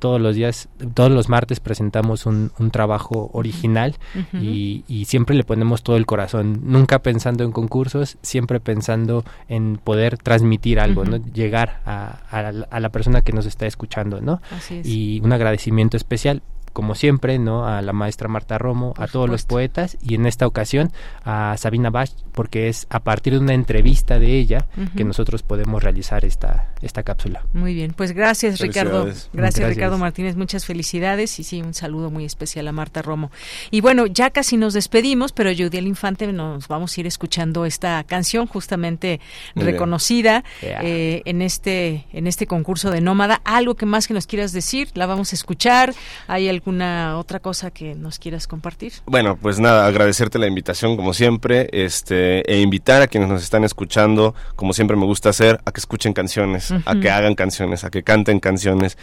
[0.00, 3.94] todos los días, todos los martes presentamos un, un trabajo original
[4.32, 9.76] y, y, siempre le ponemos todo el corazón, nunca pensando en concursos, siempre pensando en
[9.76, 11.18] poder transmitir algo, ¿no?
[11.18, 14.40] Llegar a, a, la, persona que nos está escuchando, ¿no?
[14.82, 16.42] Y un agradecimiento especial
[16.72, 17.66] como siempre, ¿no?
[17.66, 20.92] A la maestra Marta Romo, a todos los poetas y en esta ocasión
[21.24, 24.66] a Sabina Bach, porque es a partir de una entrevista de ella
[24.96, 27.44] que nosotros podemos realizar esta, esta cápsula.
[27.52, 29.08] Muy bien, pues gracias Ricardo.
[29.32, 33.30] Gracias, Ricardo Martínez, muchas felicidades y sí, un saludo muy especial a Marta Romo.
[33.70, 38.02] Y bueno, ya casi nos despedimos, pero Judiel Infante nos vamos a ir escuchando esta
[38.04, 39.20] canción justamente
[39.54, 43.40] reconocida eh, en este en este concurso de Nómada.
[43.44, 45.94] Algo que más que nos quieras decir, la vamos a escuchar.
[46.26, 48.92] Hay el alguna otra cosa que nos quieras compartir?
[49.06, 53.64] Bueno, pues nada, agradecerte la invitación como siempre, este, e invitar a quienes nos están
[53.64, 57.90] escuchando, como siempre me gusta hacer, a que escuchen canciones, a que hagan canciones, a
[57.90, 58.98] que canten canciones.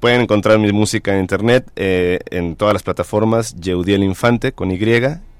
[0.00, 4.78] Pueden encontrar mi música en internet, eh, en todas las plataformas, Yeudiel Infante con Y,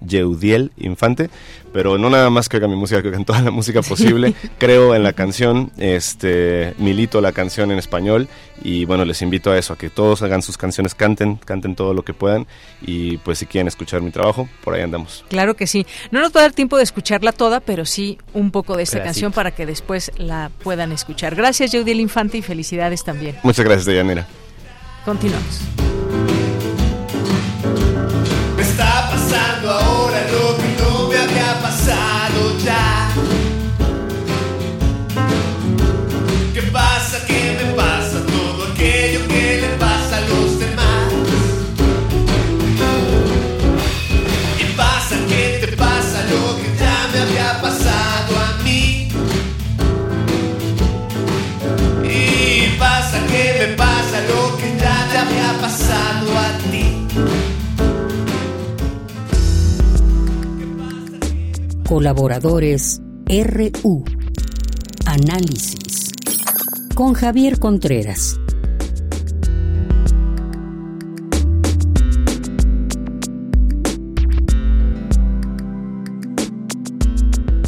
[0.06, 1.30] Yeudiel Infante,
[1.72, 4.34] pero no nada más que oigan mi música, que oigan toda la música posible.
[4.58, 8.28] Creo en la canción, este, milito la canción en español
[8.62, 11.94] y bueno, les invito a eso, a que todos hagan sus canciones, canten, canten todo
[11.94, 12.46] lo que puedan
[12.80, 15.24] y pues si quieren escuchar mi trabajo, por ahí andamos.
[15.28, 15.86] Claro que sí.
[16.10, 19.02] No nos va a dar tiempo de escucharla toda, pero sí un poco de esta
[19.02, 21.34] canción para que después la puedan escuchar.
[21.34, 23.36] Gracias, Yeudiel Infante, y felicidades también.
[23.42, 24.26] Muchas gracias, Deyanira.
[25.04, 25.60] Continuamos.
[55.62, 56.86] Pasado a ti.
[61.89, 64.05] Colaboradores RU.
[65.06, 66.10] Análisis.
[66.97, 68.41] Con Javier Contreras.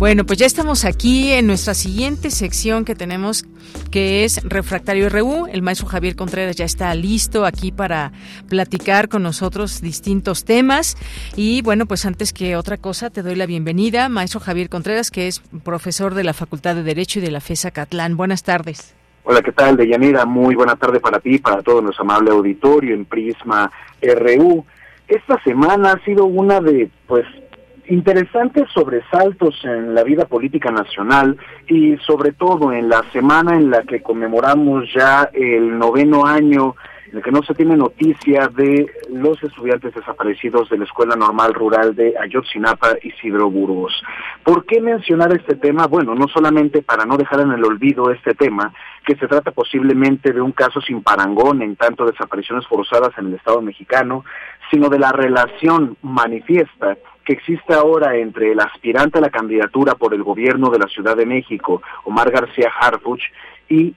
[0.04, 3.46] Bueno, pues ya estamos aquí en nuestra siguiente sección que tenemos,
[3.90, 5.46] que es Refractario RU.
[5.46, 8.12] El maestro Javier Contreras ya está listo aquí para
[8.46, 10.98] platicar con nosotros distintos temas.
[11.36, 15.26] Y bueno, pues antes que otra cosa, te doy la bienvenida, maestro Javier Contreras, que
[15.26, 18.18] es profesor de la Facultad de Derecho y de la FESA Catlán.
[18.18, 18.94] Buenas tardes.
[19.22, 20.26] Hola, ¿qué tal, Deyanira?
[20.26, 23.72] Muy buena tarde para ti, para todo nuestro amable auditorio en Prisma
[24.02, 24.66] RU.
[25.08, 27.24] Esta semana ha sido una de, pues,
[27.88, 31.36] interesantes sobresaltos en la vida política nacional
[31.68, 36.74] y sobre todo en la semana en la que conmemoramos ya el noveno año
[37.10, 41.54] en el que no se tiene noticia de los estudiantes desaparecidos de la Escuela Normal
[41.54, 44.02] Rural de Ayotzinapa, Isidro Burgos.
[44.42, 45.86] ¿Por qué mencionar este tema?
[45.86, 48.72] Bueno, no solamente para no dejar en el olvido este tema,
[49.06, 53.34] que se trata posiblemente de un caso sin parangón en tanto desapariciones forzadas en el
[53.34, 54.24] Estado mexicano,
[54.70, 60.14] sino de la relación manifiesta que existe ahora entre el aspirante a la candidatura por
[60.14, 63.22] el gobierno de la Ciudad de México, Omar García Harfuch,
[63.68, 63.94] y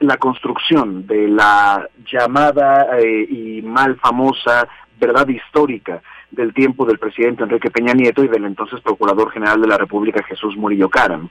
[0.00, 4.66] la construcción de la llamada eh, y mal famosa
[4.98, 9.68] verdad histórica del tiempo del presidente Enrique Peña Nieto y del entonces Procurador General de
[9.68, 11.28] la República Jesús Murillo Caram.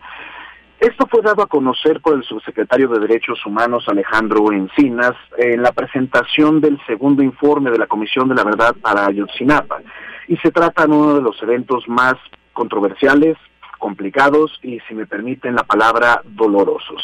[0.80, 5.74] Esto fue dado a conocer por el subsecretario de Derechos Humanos Alejandro Encinas en la
[5.74, 9.82] presentación del segundo informe de la Comisión de la Verdad para Ayotzinapa.
[10.30, 12.14] Y se trata de uno de los eventos más
[12.54, 13.36] controversiales,
[13.80, 17.02] complicados y, si me permiten la palabra, dolorosos.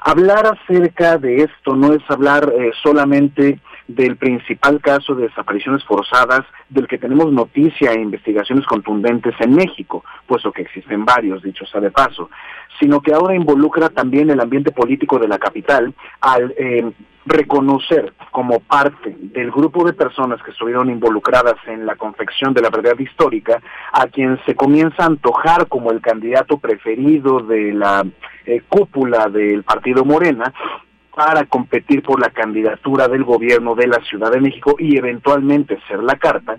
[0.00, 6.42] Hablar acerca de esto no es hablar eh, solamente del principal caso de desapariciones forzadas
[6.68, 11.80] del que tenemos noticia e investigaciones contundentes en México, puesto que existen varios, dicho sea
[11.80, 12.30] de paso,
[12.80, 16.92] sino que ahora involucra también el ambiente político de la capital al eh,
[17.26, 22.70] reconocer como parte del grupo de personas que estuvieron involucradas en la confección de la
[22.70, 23.62] verdad histórica
[23.92, 28.04] a quien se comienza a antojar como el candidato preferido de la
[28.44, 30.52] eh, cúpula del partido Morena
[31.14, 36.02] para competir por la candidatura del gobierno de la Ciudad de México y eventualmente ser
[36.02, 36.56] la carta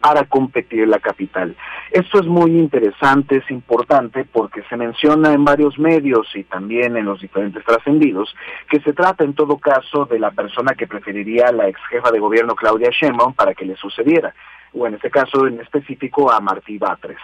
[0.00, 1.54] para competir en la capital.
[1.90, 7.04] Esto es muy interesante, es importante porque se menciona en varios medios y también en
[7.04, 8.34] los diferentes trascendidos
[8.70, 12.18] que se trata en todo caso de la persona que preferiría la ex jefa de
[12.18, 14.34] gobierno Claudia Sheinbaum para que le sucediera,
[14.72, 17.18] o en este caso en específico a Martí Batres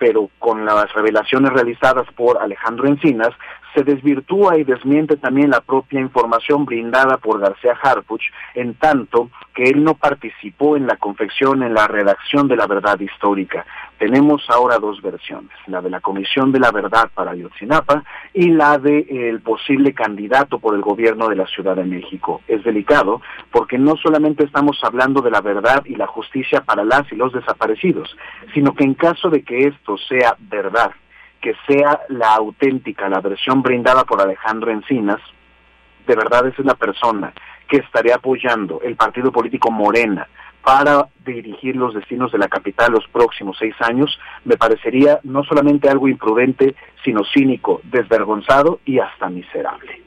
[0.00, 3.28] pero con las revelaciones realizadas por Alejandro Encinas,
[3.74, 8.22] se desvirtúa y desmiente también la propia información brindada por García Harpuch,
[8.54, 12.98] en tanto que él no participó en la confección, en la redacción de la verdad
[12.98, 13.64] histórica.
[13.98, 18.02] Tenemos ahora dos versiones, la de la Comisión de la Verdad para Ayotzinapa
[18.32, 22.40] y la de el posible candidato por el gobierno de la Ciudad de México.
[22.48, 23.20] Es delicado
[23.50, 27.32] porque no solamente estamos hablando de la verdad y la justicia para las y los
[27.32, 28.16] desaparecidos,
[28.54, 30.92] sino que en caso de que esto sea verdad,
[31.40, 35.20] que sea la auténtica, la versión brindada por Alejandro Encinas,
[36.06, 37.32] de verdad es la persona
[37.68, 40.28] que estaría apoyando el partido político Morena
[40.62, 45.88] para dirigir los destinos de la capital los próximos seis años, me parecería no solamente
[45.88, 50.02] algo imprudente, sino cínico, desvergonzado y hasta miserable.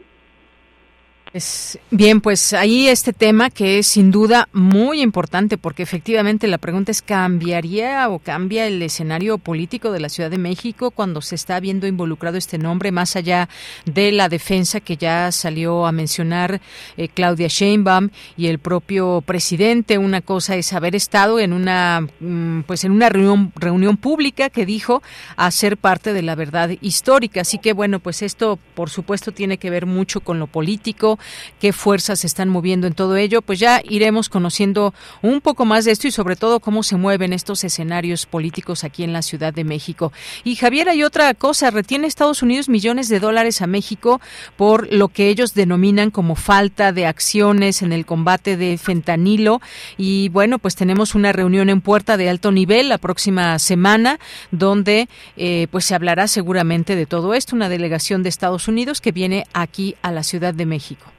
[1.34, 6.60] Es, bien, pues ahí este tema que es sin duda muy importante porque efectivamente la
[6.60, 11.34] pregunta es ¿cambiaría o cambia el escenario político de la Ciudad de México cuando se
[11.34, 13.50] está viendo involucrado este nombre más allá
[13.86, 16.62] de la defensa que ya salió a mencionar
[16.98, 19.98] eh, Claudia Sheinbaum y el propio presidente?
[19.98, 24.68] Una cosa es haber estado en una mm, pues en una reunión reunión pública que
[24.68, 25.02] dijo
[25.36, 27.42] hacer parte de la verdad histórica.
[27.42, 31.18] Así que bueno, pues esto por supuesto tiene que ver mucho con lo político
[31.60, 35.86] qué fuerzas se están moviendo en todo ello, pues ya iremos conociendo un poco más
[35.86, 39.54] de esto y sobre todo cómo se mueven estos escenarios políticos aquí en la Ciudad
[39.54, 40.12] de México.
[40.44, 44.22] Y Javier, hay otra cosa, retiene Estados Unidos millones de dólares a México
[44.58, 49.62] por lo que ellos denominan como falta de acciones en el combate de fentanilo
[49.98, 54.20] y bueno, pues tenemos una reunión en puerta de alto nivel la próxima semana
[54.52, 59.12] donde eh, pues se hablará seguramente de todo esto, una delegación de Estados Unidos que
[59.12, 61.13] viene aquí a la Ciudad de México.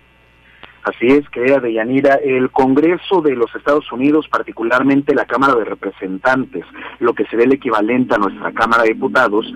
[0.85, 6.67] Así es, querida Deyanira, el Congreso de los Estados Unidos, particularmente la Cámara de Representantes,
[6.99, 9.51] lo que sería el equivalente a nuestra Cámara de Diputados,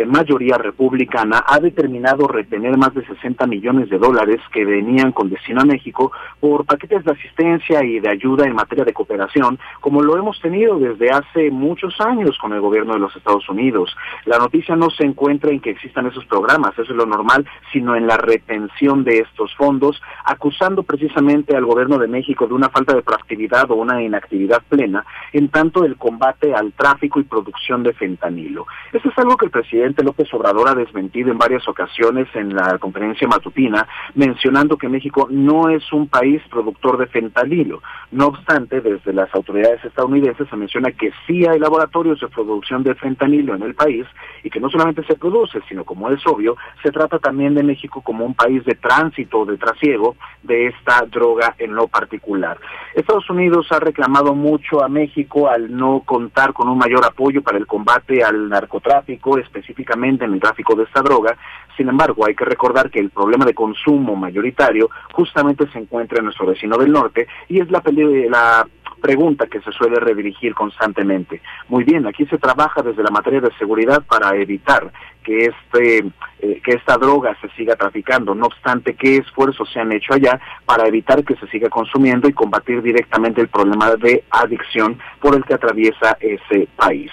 [0.00, 5.28] de mayoría republicana, ha determinado retener más de 60 millones de dólares que venían con
[5.28, 6.10] destino a México
[6.40, 10.78] por paquetes de asistencia y de ayuda en materia de cooperación, como lo hemos tenido
[10.78, 13.94] desde hace muchos años con el gobierno de los Estados Unidos.
[14.24, 17.94] La noticia no se encuentra en que existan esos programas, eso es lo normal, sino
[17.94, 22.96] en la retención de estos fondos, acusando precisamente al gobierno de México de una falta
[22.96, 25.04] de proactividad o una inactividad plena
[25.34, 28.66] en tanto el combate al tráfico y producción de fentanilo.
[28.94, 32.78] Esto es algo que el presidente López Obrador ha desmentido en varias ocasiones en la
[32.78, 37.82] conferencia matutina, mencionando que México no es un país productor de fentanilo.
[38.12, 42.94] No obstante, desde las autoridades estadounidenses se menciona que sí hay laboratorios de producción de
[42.94, 44.06] fentanilo en el país
[44.42, 48.00] y que no solamente se produce, sino como es obvio, se trata también de México
[48.00, 52.58] como un país de tránsito, de trasiego de esta droga en lo particular.
[52.94, 57.58] Estados Unidos ha reclamado mucho a México al no contar con un mayor apoyo para
[57.58, 59.38] el combate al narcotráfico,
[59.70, 61.36] específicamente en el tráfico de esta droga.
[61.76, 66.24] Sin embargo, hay que recordar que el problema de consumo mayoritario justamente se encuentra en
[66.24, 67.82] nuestro vecino del norte y es la,
[68.28, 68.66] la
[69.00, 71.40] pregunta que se suele redirigir constantemente.
[71.68, 74.92] Muy bien, aquí se trabaja desde la materia de seguridad para evitar
[75.22, 76.04] que este
[76.40, 78.34] eh, que esta droga se siga traficando.
[78.34, 82.32] No obstante, ¿qué esfuerzos se han hecho allá para evitar que se siga consumiendo y
[82.32, 87.10] combatir directamente el problema de adicción por el que atraviesa ese país?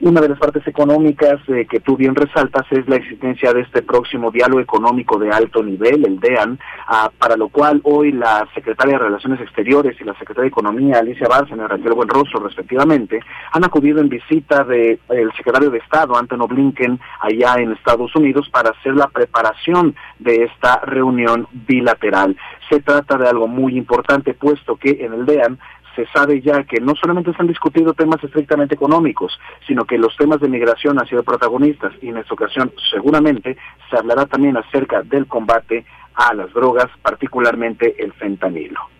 [0.00, 3.82] Una de las partes económicas eh, que tú bien resaltas es la existencia de este
[3.82, 6.56] próximo diálogo económico de alto nivel, el DEAN,
[6.86, 11.00] ah, para lo cual hoy la secretaria de Relaciones Exteriores y la secretaria de Economía,
[11.00, 13.18] Alicia Bárcena y Raquel Buenroso, respectivamente,
[13.50, 15.00] han acudido en visita del
[15.36, 20.78] secretario de Estado, Antonio Blinken, allá en Estados Unidos para hacer la preparación de esta
[20.82, 22.36] reunión bilateral.
[22.70, 25.58] Se trata de algo muy importante, puesto que en el DEAN
[25.98, 30.16] se sabe ya que no solamente se han discutido temas estrictamente económicos, sino que los
[30.16, 33.56] temas de migración han sido protagonistas y en esta ocasión seguramente
[33.90, 35.84] se hablará también acerca del combate
[36.14, 38.97] a las drogas, particularmente el fentanilo.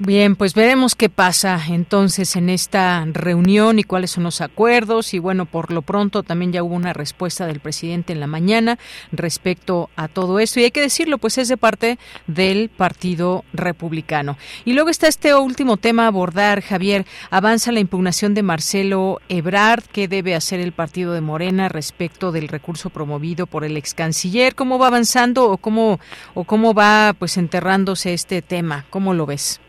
[0.00, 5.14] Bien, pues veremos qué pasa entonces en esta reunión y cuáles son los acuerdos.
[5.14, 8.76] Y bueno, por lo pronto también ya hubo una respuesta del presidente en la mañana
[9.12, 10.58] respecto a todo esto.
[10.58, 14.36] Y hay que decirlo, pues es de parte del Partido Republicano.
[14.64, 17.06] Y luego está este último tema a abordar, Javier.
[17.30, 19.84] Avanza la impugnación de Marcelo Ebrard.
[19.92, 24.56] ¿Qué debe hacer el partido de Morena respecto del recurso promovido por el ex canciller?
[24.56, 26.00] ¿Cómo va avanzando o cómo,
[26.34, 28.86] o cómo va pues enterrándose este tema?
[28.90, 29.60] ¿Cómo lo ves?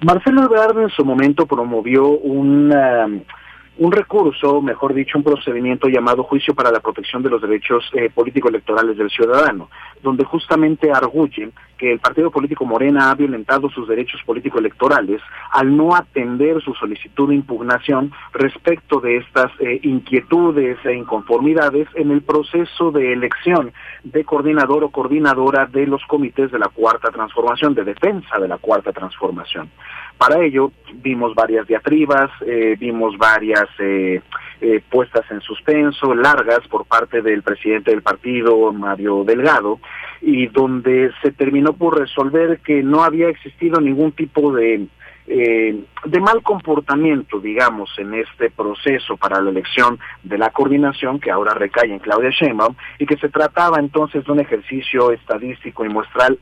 [0.00, 2.72] Marcelo Ebrard en su momento promovió un,
[3.78, 8.10] un recurso, mejor dicho, un procedimiento llamado Juicio para la Protección de los Derechos eh,
[8.12, 9.70] Político-Electorales del Ciudadano,
[10.02, 15.22] donde justamente arguye que el partido político Morena ha violentado sus derechos político-electorales
[15.52, 22.10] al no atender su solicitud de impugnación respecto de estas eh, inquietudes e inconformidades en
[22.10, 23.72] el proceso de elección
[24.02, 28.58] de coordinador o coordinadora de los comités de la Cuarta Transformación, de defensa de la
[28.58, 29.70] Cuarta Transformación.
[30.18, 34.20] Para ello vimos varias diatribas, eh, vimos varias eh,
[34.90, 39.78] puestas en suspenso, largas por parte del presidente del partido, Mario Delgado,
[40.20, 44.88] y donde se terminó por resolver que no había existido ningún tipo de
[45.30, 51.30] eh, de mal comportamiento, digamos, en este proceso para la elección de la coordinación que
[51.30, 55.90] ahora recae en Claudia Sheinbaum y que se trataba entonces de un ejercicio estadístico y
[55.90, 56.38] muestral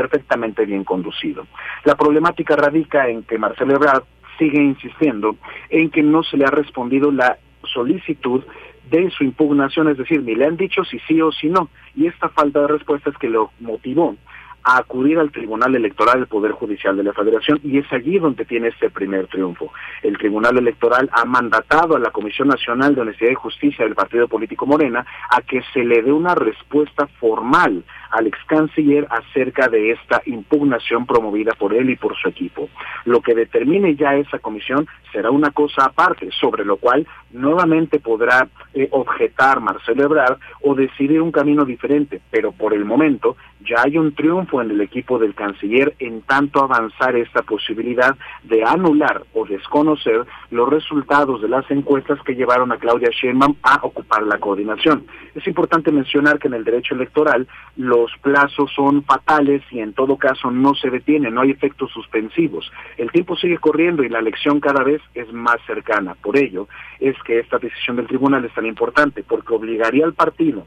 [0.00, 1.46] perfectamente bien conducido.
[1.84, 4.04] La problemática radica en que Marcelo Ebrard
[4.38, 5.36] sigue insistiendo
[5.68, 8.42] en que no se le ha respondido la solicitud
[8.90, 12.06] de su impugnación, es decir, ni le han dicho si sí o si no, y
[12.06, 14.16] esta falta de respuesta es que lo motivó
[14.64, 18.44] a acudir al Tribunal Electoral del Poder Judicial de la Federación y es allí donde
[18.44, 19.72] tiene este primer triunfo.
[20.02, 24.28] El Tribunal Electoral ha mandatado a la Comisión Nacional de Honestidad y Justicia del Partido
[24.28, 29.92] Político Morena a que se le dé una respuesta formal al ex canciller acerca de
[29.92, 32.68] esta impugnación promovida por él y por su equipo.
[33.04, 38.48] Lo que determine ya esa comisión será una cosa aparte, sobre lo cual nuevamente podrá
[38.74, 43.36] eh, objetar Marcelo Ebrard o decidir un camino diferente, pero por el momento
[43.68, 48.64] ya hay un triunfo en el equipo del canciller en tanto avanzar esta posibilidad de
[48.64, 54.22] anular o desconocer los resultados de las encuestas que llevaron a Claudia Sheinbaum a ocupar
[54.22, 55.06] la coordinación.
[55.34, 57.46] Es importante mencionar que en el derecho electoral
[57.76, 62.70] los plazos son fatales y en todo caso no se detienen, no hay efectos suspensivos.
[62.96, 66.14] El tiempo sigue corriendo y la elección cada vez es más cercana.
[66.14, 66.68] Por ello
[66.98, 70.66] es que esta decisión del tribunal es tan importante porque obligaría al partido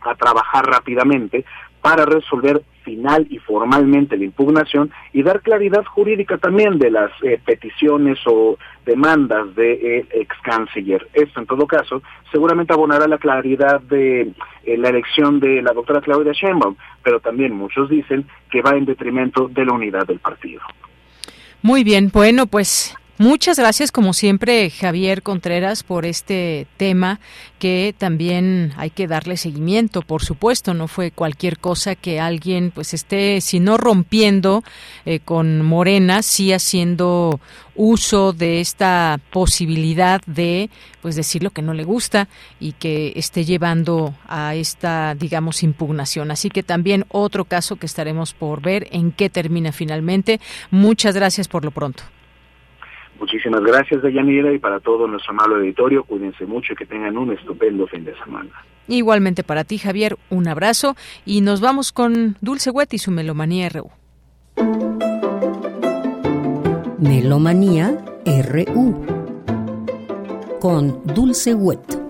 [0.00, 1.44] a trabajar rápidamente
[1.84, 7.38] para resolver final y formalmente la impugnación y dar claridad jurídica también de las eh,
[7.44, 8.56] peticiones o
[8.86, 11.06] demandas de eh, ex canciller.
[11.12, 12.02] Esto, en todo caso,
[12.32, 14.32] seguramente abonará la claridad de
[14.64, 18.86] eh, la elección de la doctora Claudia Sheinbaum, pero también muchos dicen que va en
[18.86, 20.62] detrimento de la unidad del partido.
[21.60, 27.20] Muy bien, bueno, pues Muchas gracias, como siempre, Javier Contreras, por este tema
[27.60, 30.74] que también hay que darle seguimiento, por supuesto.
[30.74, 34.64] No fue cualquier cosa que alguien, pues, esté, si no rompiendo
[35.06, 37.38] eh, con Morena, sí haciendo
[37.76, 40.68] uso de esta posibilidad de,
[41.00, 42.26] pues, decir lo que no le gusta
[42.58, 46.32] y que esté llevando a esta, digamos, impugnación.
[46.32, 50.40] Así que también otro caso que estaremos por ver en qué termina finalmente.
[50.72, 52.02] Muchas gracias por lo pronto.
[53.24, 57.32] Muchísimas gracias, Deyanira, y para todo nuestro amable auditorio, cuídense mucho y que tengan un
[57.32, 58.50] estupendo fin de semana.
[58.86, 60.94] Igualmente para ti, Javier, un abrazo
[61.24, 63.90] y nos vamos con Dulce Wet y su Melomanía RU.
[66.98, 67.96] Melomanía
[68.26, 69.06] RU
[70.60, 72.03] con Dulce Wet.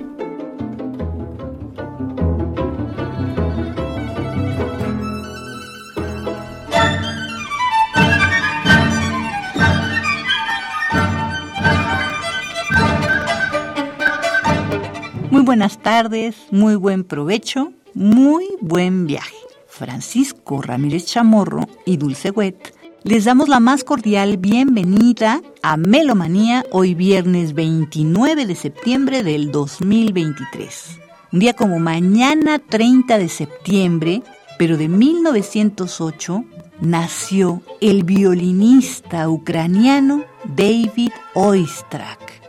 [15.45, 19.37] Buenas tardes, muy buen provecho, muy buen viaje.
[19.69, 26.95] Francisco Ramírez Chamorro y Dulce Wet les damos la más cordial bienvenida a Melomanía hoy
[26.95, 31.01] viernes 29 de septiembre del 2023.
[31.33, 34.23] Un día como mañana 30 de septiembre,
[34.59, 36.45] pero de 1908,
[36.81, 40.25] nació el violinista ucraniano
[40.57, 42.44] David Oistrakh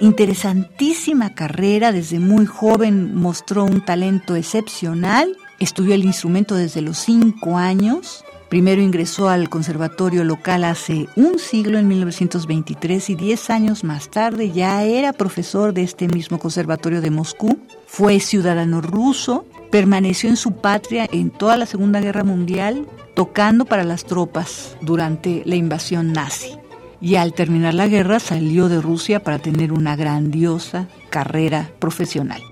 [0.00, 7.56] Interesantísima carrera, desde muy joven mostró un talento excepcional, estudió el instrumento desde los cinco
[7.56, 14.10] años, primero ingresó al conservatorio local hace un siglo en 1923 y diez años más
[14.10, 20.36] tarde ya era profesor de este mismo conservatorio de Moscú, fue ciudadano ruso, permaneció en
[20.36, 26.12] su patria en toda la Segunda Guerra Mundial, tocando para las tropas durante la invasión
[26.12, 26.58] nazi
[27.00, 32.42] y al terminar la guerra salió de Rusia para tener una grandiosa carrera profesional.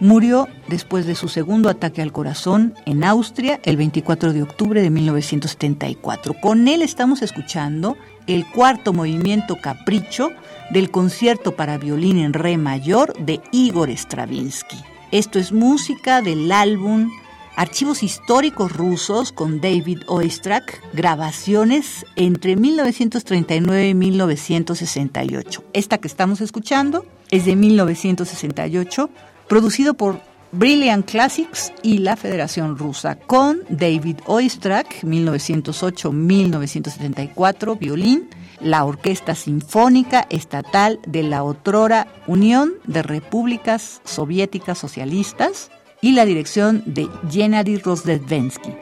[0.00, 4.90] Murió después de su segundo ataque al corazón en Austria el 24 de octubre de
[4.90, 6.34] 1974.
[6.34, 7.96] Con él estamos escuchando
[8.28, 10.30] el cuarto movimiento capricho
[10.70, 14.76] del concierto para violín en re mayor de Igor Stravinsky.
[15.10, 17.10] Esto es música del álbum
[17.58, 25.64] Archivos históricos rusos con David Oistrakh, grabaciones entre 1939 y 1968.
[25.72, 29.10] Esta que estamos escuchando es de 1968,
[29.48, 30.20] producido por
[30.52, 38.30] Brilliant Classics y la Federación Rusa, con David Oistrakh, 1908-1974, violín,
[38.60, 46.82] la Orquesta Sinfónica Estatal de la otrora Unión de Repúblicas Soviéticas Socialistas, y la dirección
[46.86, 48.72] de Gennady Rozdevensky.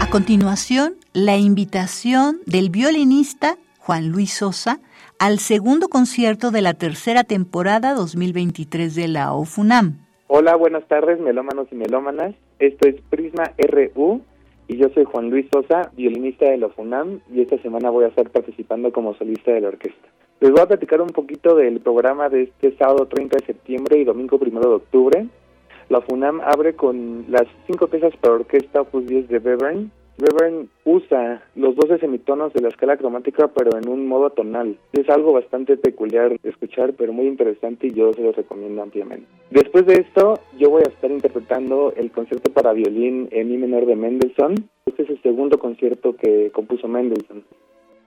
[0.00, 4.80] A continuación, la invitación del violinista Juan Luis Sosa
[5.18, 10.06] al segundo concierto de la tercera temporada 2023 de la OFUNAM.
[10.26, 12.34] Hola, buenas tardes, melómanos y melómanas.
[12.58, 14.22] Esto es Prisma RU
[14.68, 18.08] y yo soy Juan Luis Sosa, violinista de la FUNAM y esta semana voy a
[18.08, 20.08] estar participando como solista de la orquesta.
[20.40, 24.04] Les voy a platicar un poquito del programa de este sábado 30 de septiembre y
[24.04, 25.26] domingo 1 de octubre.
[25.88, 31.42] La FUNAM abre con las cinco piezas para orquesta Opus 10 de Bevern, Webern usa
[31.54, 34.78] los 12 semitonos de la escala cromática pero en un modo tonal.
[34.92, 39.26] Es algo bastante peculiar de escuchar pero muy interesante y yo se lo recomiendo ampliamente.
[39.50, 43.86] Después de esto yo voy a estar interpretando el concierto para violín en mi menor
[43.86, 44.68] de Mendelssohn.
[44.86, 47.44] Este es el segundo concierto que compuso Mendelssohn.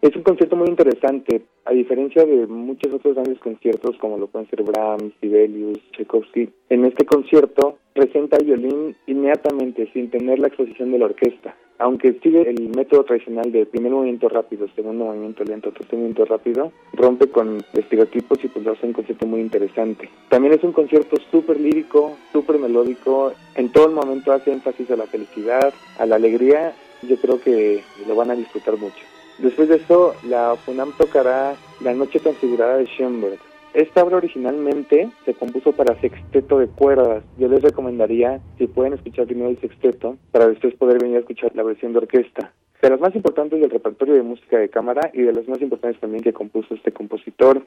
[0.01, 4.49] Es un concierto muy interesante, a diferencia de muchos otros grandes conciertos como lo pueden
[4.49, 6.49] ser Brahms, Sibelius, Tchaikovsky.
[6.69, 11.53] En este concierto presenta el violín inmediatamente sin tener la exposición de la orquesta.
[11.79, 16.71] Aunque sigue el método tradicional de primer movimiento rápido, segundo movimiento lento, tercer movimiento rápido,
[16.93, 20.09] rompe con estereotipos y pues hace un concierto muy interesante.
[20.29, 24.95] También es un concierto súper lírico, súper melódico, en todo el momento hace énfasis a
[24.95, 29.18] la felicidad, a la alegría, yo creo que lo van a disfrutar mucho.
[29.41, 33.39] Después de eso, la FUNAM tocará La Noche Transfigurada de Schoenberg.
[33.73, 37.23] Esta obra originalmente se compuso para sexteto de cuerdas.
[37.37, 41.55] Yo les recomendaría, si pueden escuchar primero el sexteto, para después poder venir a escuchar
[41.55, 42.51] la versión de orquesta.
[42.81, 46.01] De las más importantes del repertorio de música de cámara y de las más importantes
[46.01, 47.63] también que compuso este compositor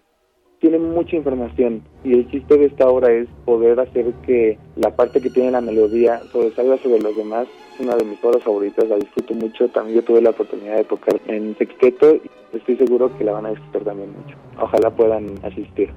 [0.63, 5.21] tiene mucha información y el chiste de esta obra es poder hacer que la parte
[5.21, 7.49] que tiene la melodía sobresalga sobre los demás.
[7.75, 9.69] Es una de mis obras favoritas, la disfruto mucho.
[9.71, 13.47] También yo tuve la oportunidad de tocar en sexteto y estoy seguro que la van
[13.47, 14.37] a disfrutar también mucho.
[14.61, 15.91] Ojalá puedan asistir.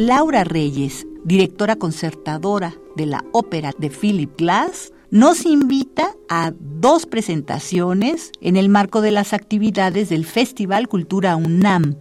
[0.00, 8.32] Laura Reyes, directora concertadora de la ópera de Philip Glass, nos invita a dos presentaciones
[8.40, 11.96] en el marco de las actividades del Festival Cultura UNAM,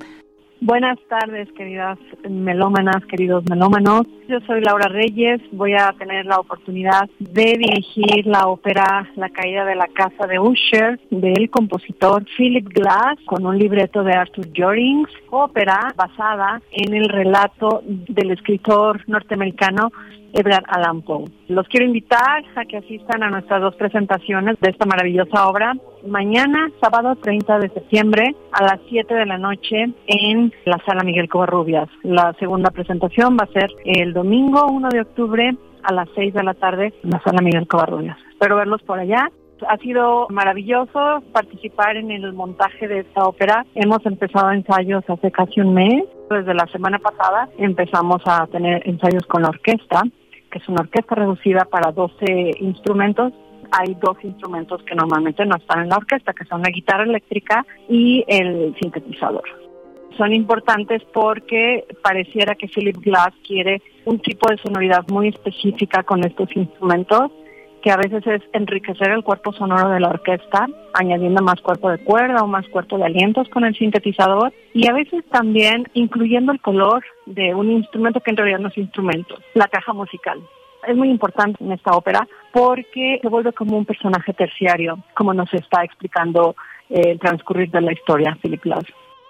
[0.61, 1.97] Buenas tardes, queridas
[2.29, 4.05] melómanas, queridos melómanos.
[4.27, 5.39] Yo soy Laura Reyes.
[5.53, 10.37] Voy a tener la oportunidad de dirigir la ópera La caída de la casa de
[10.37, 17.07] Usher del compositor Philip Glass con un libreto de Arthur Jorings, ópera basada en el
[17.07, 19.91] relato del escritor norteamericano
[20.33, 21.25] Edgar Allan Poe.
[21.47, 25.73] Los quiero invitar a que asistan a nuestras dos presentaciones de esta maravillosa obra.
[26.07, 31.29] Mañana, sábado 30 de septiembre, a las 7 de la noche, en la sala Miguel
[31.29, 31.89] Covarrubias.
[32.03, 36.43] La segunda presentación va a ser el domingo 1 de octubre a las 6 de
[36.43, 38.17] la tarde en la sala Miguel Covarrubias.
[38.31, 39.29] Espero verlos por allá.
[39.67, 43.65] Ha sido maravilloso participar en el montaje de esta ópera.
[43.75, 46.03] Hemos empezado ensayos hace casi un mes.
[46.29, 50.03] Desde la semana pasada empezamos a tener ensayos con la orquesta
[50.49, 53.33] que es una orquesta reducida para 12 instrumentos.
[53.71, 57.65] Hay dos instrumentos que normalmente no están en la orquesta, que son la guitarra eléctrica
[57.87, 59.43] y el sintetizador.
[60.17, 66.25] Son importantes porque pareciera que Philip Glass quiere un tipo de sonoridad muy específica con
[66.25, 67.31] estos instrumentos
[67.81, 71.99] que a veces es enriquecer el cuerpo sonoro de la orquesta, añadiendo más cuerpo de
[71.99, 76.61] cuerda o más cuerpo de alientos con el sintetizador, y a veces también incluyendo el
[76.61, 80.39] color de un instrumento que en realidad no es instrumento, la caja musical.
[80.87, 85.53] Es muy importante en esta ópera porque se vuelve como un personaje terciario, como nos
[85.53, 86.55] está explicando
[86.89, 88.85] el transcurrir de la historia Philip Glass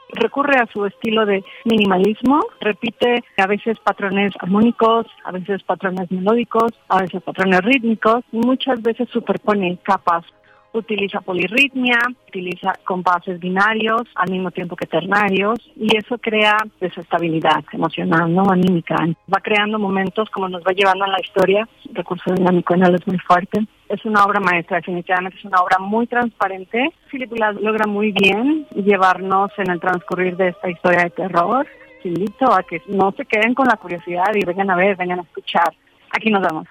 [0.09, 6.71] recurre a su estilo de minimalismo, repite a veces patrones armónicos, a veces patrones melódicos,
[6.87, 10.25] a veces patrones rítmicos, muchas veces superpone capas.
[10.73, 18.33] Utiliza polirritmia, utiliza compases binarios al mismo tiempo que ternarios y eso crea desestabilidad emocional,
[18.33, 18.95] no anímica.
[19.33, 23.07] Va creando momentos como nos va llevando en la historia, recurso dinámico en él es
[23.07, 26.93] muy fuerte es una obra maestra, definitivamente es una obra muy transparente.
[27.09, 31.67] Philip logra muy bien llevarnos en el transcurrir de esta historia de terror.
[32.03, 35.23] Invito a que no se queden con la curiosidad y vengan a ver, vengan a
[35.23, 35.73] escuchar.
[36.11, 36.67] Aquí nos vemos.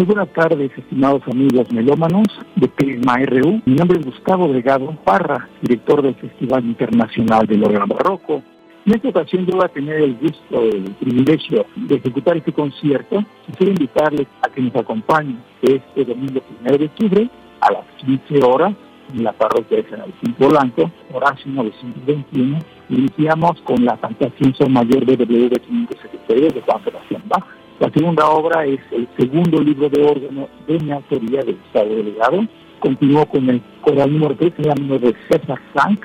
[0.00, 3.60] Muy buenas tardes, estimados amigos melómanos de Prisma RU.
[3.66, 8.42] Mi nombre es Gustavo Delgado Parra, director del Festival Internacional del Órgano Barroco.
[8.86, 13.22] En esta ocasión yo voy a tener el gusto, el privilegio de ejecutar este concierto.
[13.44, 18.72] Quisiera invitarles a que nos acompañen este domingo 1 de octubre a las 15 horas
[19.12, 22.58] en la parroquia de San Agustín Blanco, Horacio 921.
[22.88, 28.78] Iniciamos con la fantasía mayor de W573 de Juan Sebastián Bach la segunda obra es
[28.90, 32.46] el segundo libro de órgano de mi autoría del Estado Delegado.
[32.78, 36.04] Continuó con el coral número 3, el número de César Frank.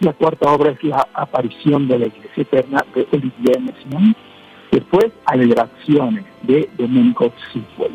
[0.00, 4.16] La cuarta obra es La aparición de la Iglesia Eterna de Olivier Messiaen.
[4.72, 7.94] Después, Alegraciones de Domenico Cifuelo.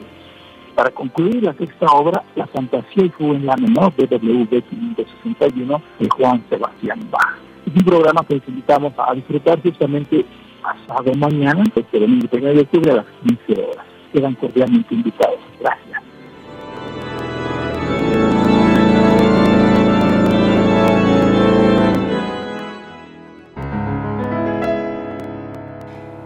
[0.73, 6.09] Para concluir la sexta obra, La Fantasía y Fuga en la menor BWV 561 de
[6.09, 7.39] Juan Sebastián Bach.
[7.65, 10.23] Es un programa que les invitamos a disfrutar justamente
[10.67, 13.85] pasado mañana, este domingo 1 de octubre a las 15 horas.
[14.11, 15.39] Quedan cordialmente invitados.
[15.59, 16.01] Gracias.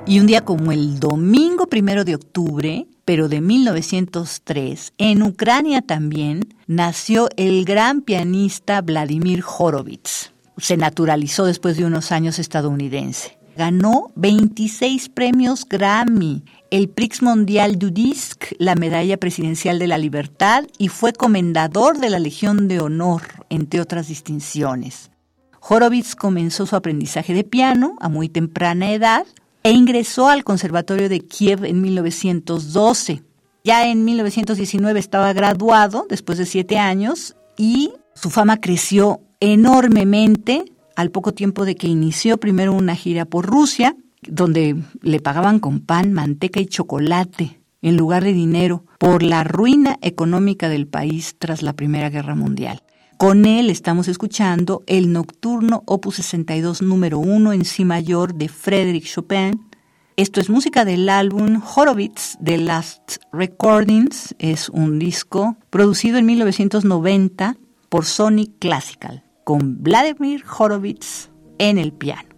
[0.08, 6.54] Y un día como el domingo primero de octubre, pero de 1903, en Ucrania también,
[6.68, 10.34] nació el gran pianista Vladimir Horowitz.
[10.58, 13.41] Se naturalizó después de unos años estadounidense.
[13.58, 20.64] Ganó 26 premios Grammy, el Prix Mondial du Disque, la Medalla Presidencial de la Libertad
[20.78, 25.12] y fue comendador de la Legión de Honor, entre otras distinciones.
[25.60, 29.26] Horowitz comenzó su aprendizaje de piano a muy temprana edad
[29.64, 33.22] e ingresó al Conservatorio de Kiev en 1912.
[33.64, 40.66] Ya en 1919 estaba graduado después de siete años y su fama creció enormemente
[41.02, 45.80] al poco tiempo de que inició primero una gira por Rusia, donde le pagaban con
[45.80, 51.64] pan, manteca y chocolate en lugar de dinero por la ruina económica del país tras
[51.64, 52.84] la Primera Guerra Mundial.
[53.18, 59.06] Con él estamos escuchando el Nocturno Opus 62 número 1 en Si mayor de Frédéric
[59.06, 59.70] Chopin.
[60.18, 64.36] Esto es música del álbum Horowitz The Last Recordings.
[64.40, 67.58] Es un disco producido en 1990
[67.90, 72.30] por Sony Classical, con Vladimir Horowitz en el piano.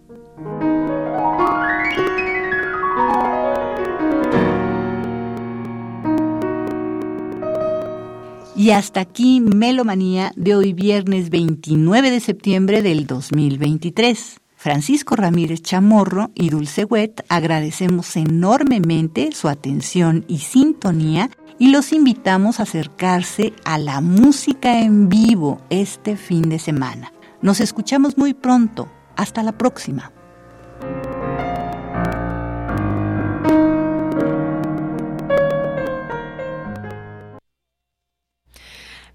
[8.56, 14.40] Y hasta aquí Melomanía de hoy viernes 29 de septiembre del 2023.
[14.56, 21.28] Francisco Ramírez Chamorro y Dulce Wet agradecemos enormemente su atención y sintonía
[21.58, 27.12] y los invitamos a acercarse a la música en vivo este fin de semana.
[27.42, 28.88] Nos escuchamos muy pronto.
[29.16, 30.12] Hasta la próxima.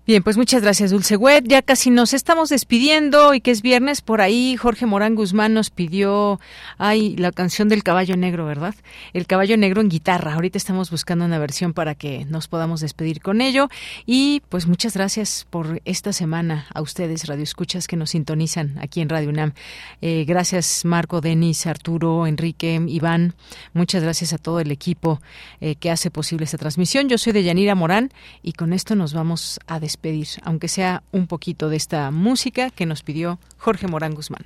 [0.09, 1.43] Bien, pues muchas gracias, Dulce Wet.
[1.47, 4.57] Ya casi nos estamos despidiendo y que es viernes por ahí.
[4.57, 6.39] Jorge Morán Guzmán nos pidió,
[6.79, 8.73] ay, la canción del caballo negro, ¿verdad?
[9.13, 10.33] El caballo negro en guitarra.
[10.33, 13.69] Ahorita estamos buscando una versión para que nos podamos despedir con ello.
[14.07, 19.01] Y pues muchas gracias por esta semana a ustedes, Radio Escuchas, que nos sintonizan aquí
[19.01, 19.53] en Radio UNAM.
[20.01, 23.35] Eh, gracias, Marco, Denis, Arturo, Enrique, Iván.
[23.73, 25.21] Muchas gracias a todo el equipo
[25.61, 27.09] eh, que hace posible esta transmisión.
[27.09, 28.09] Yo soy de Yanira Morán
[28.41, 32.69] y con esto nos vamos a despedir pedir, aunque sea un poquito de esta música
[32.69, 34.45] que nos pidió Jorge Morán Guzmán.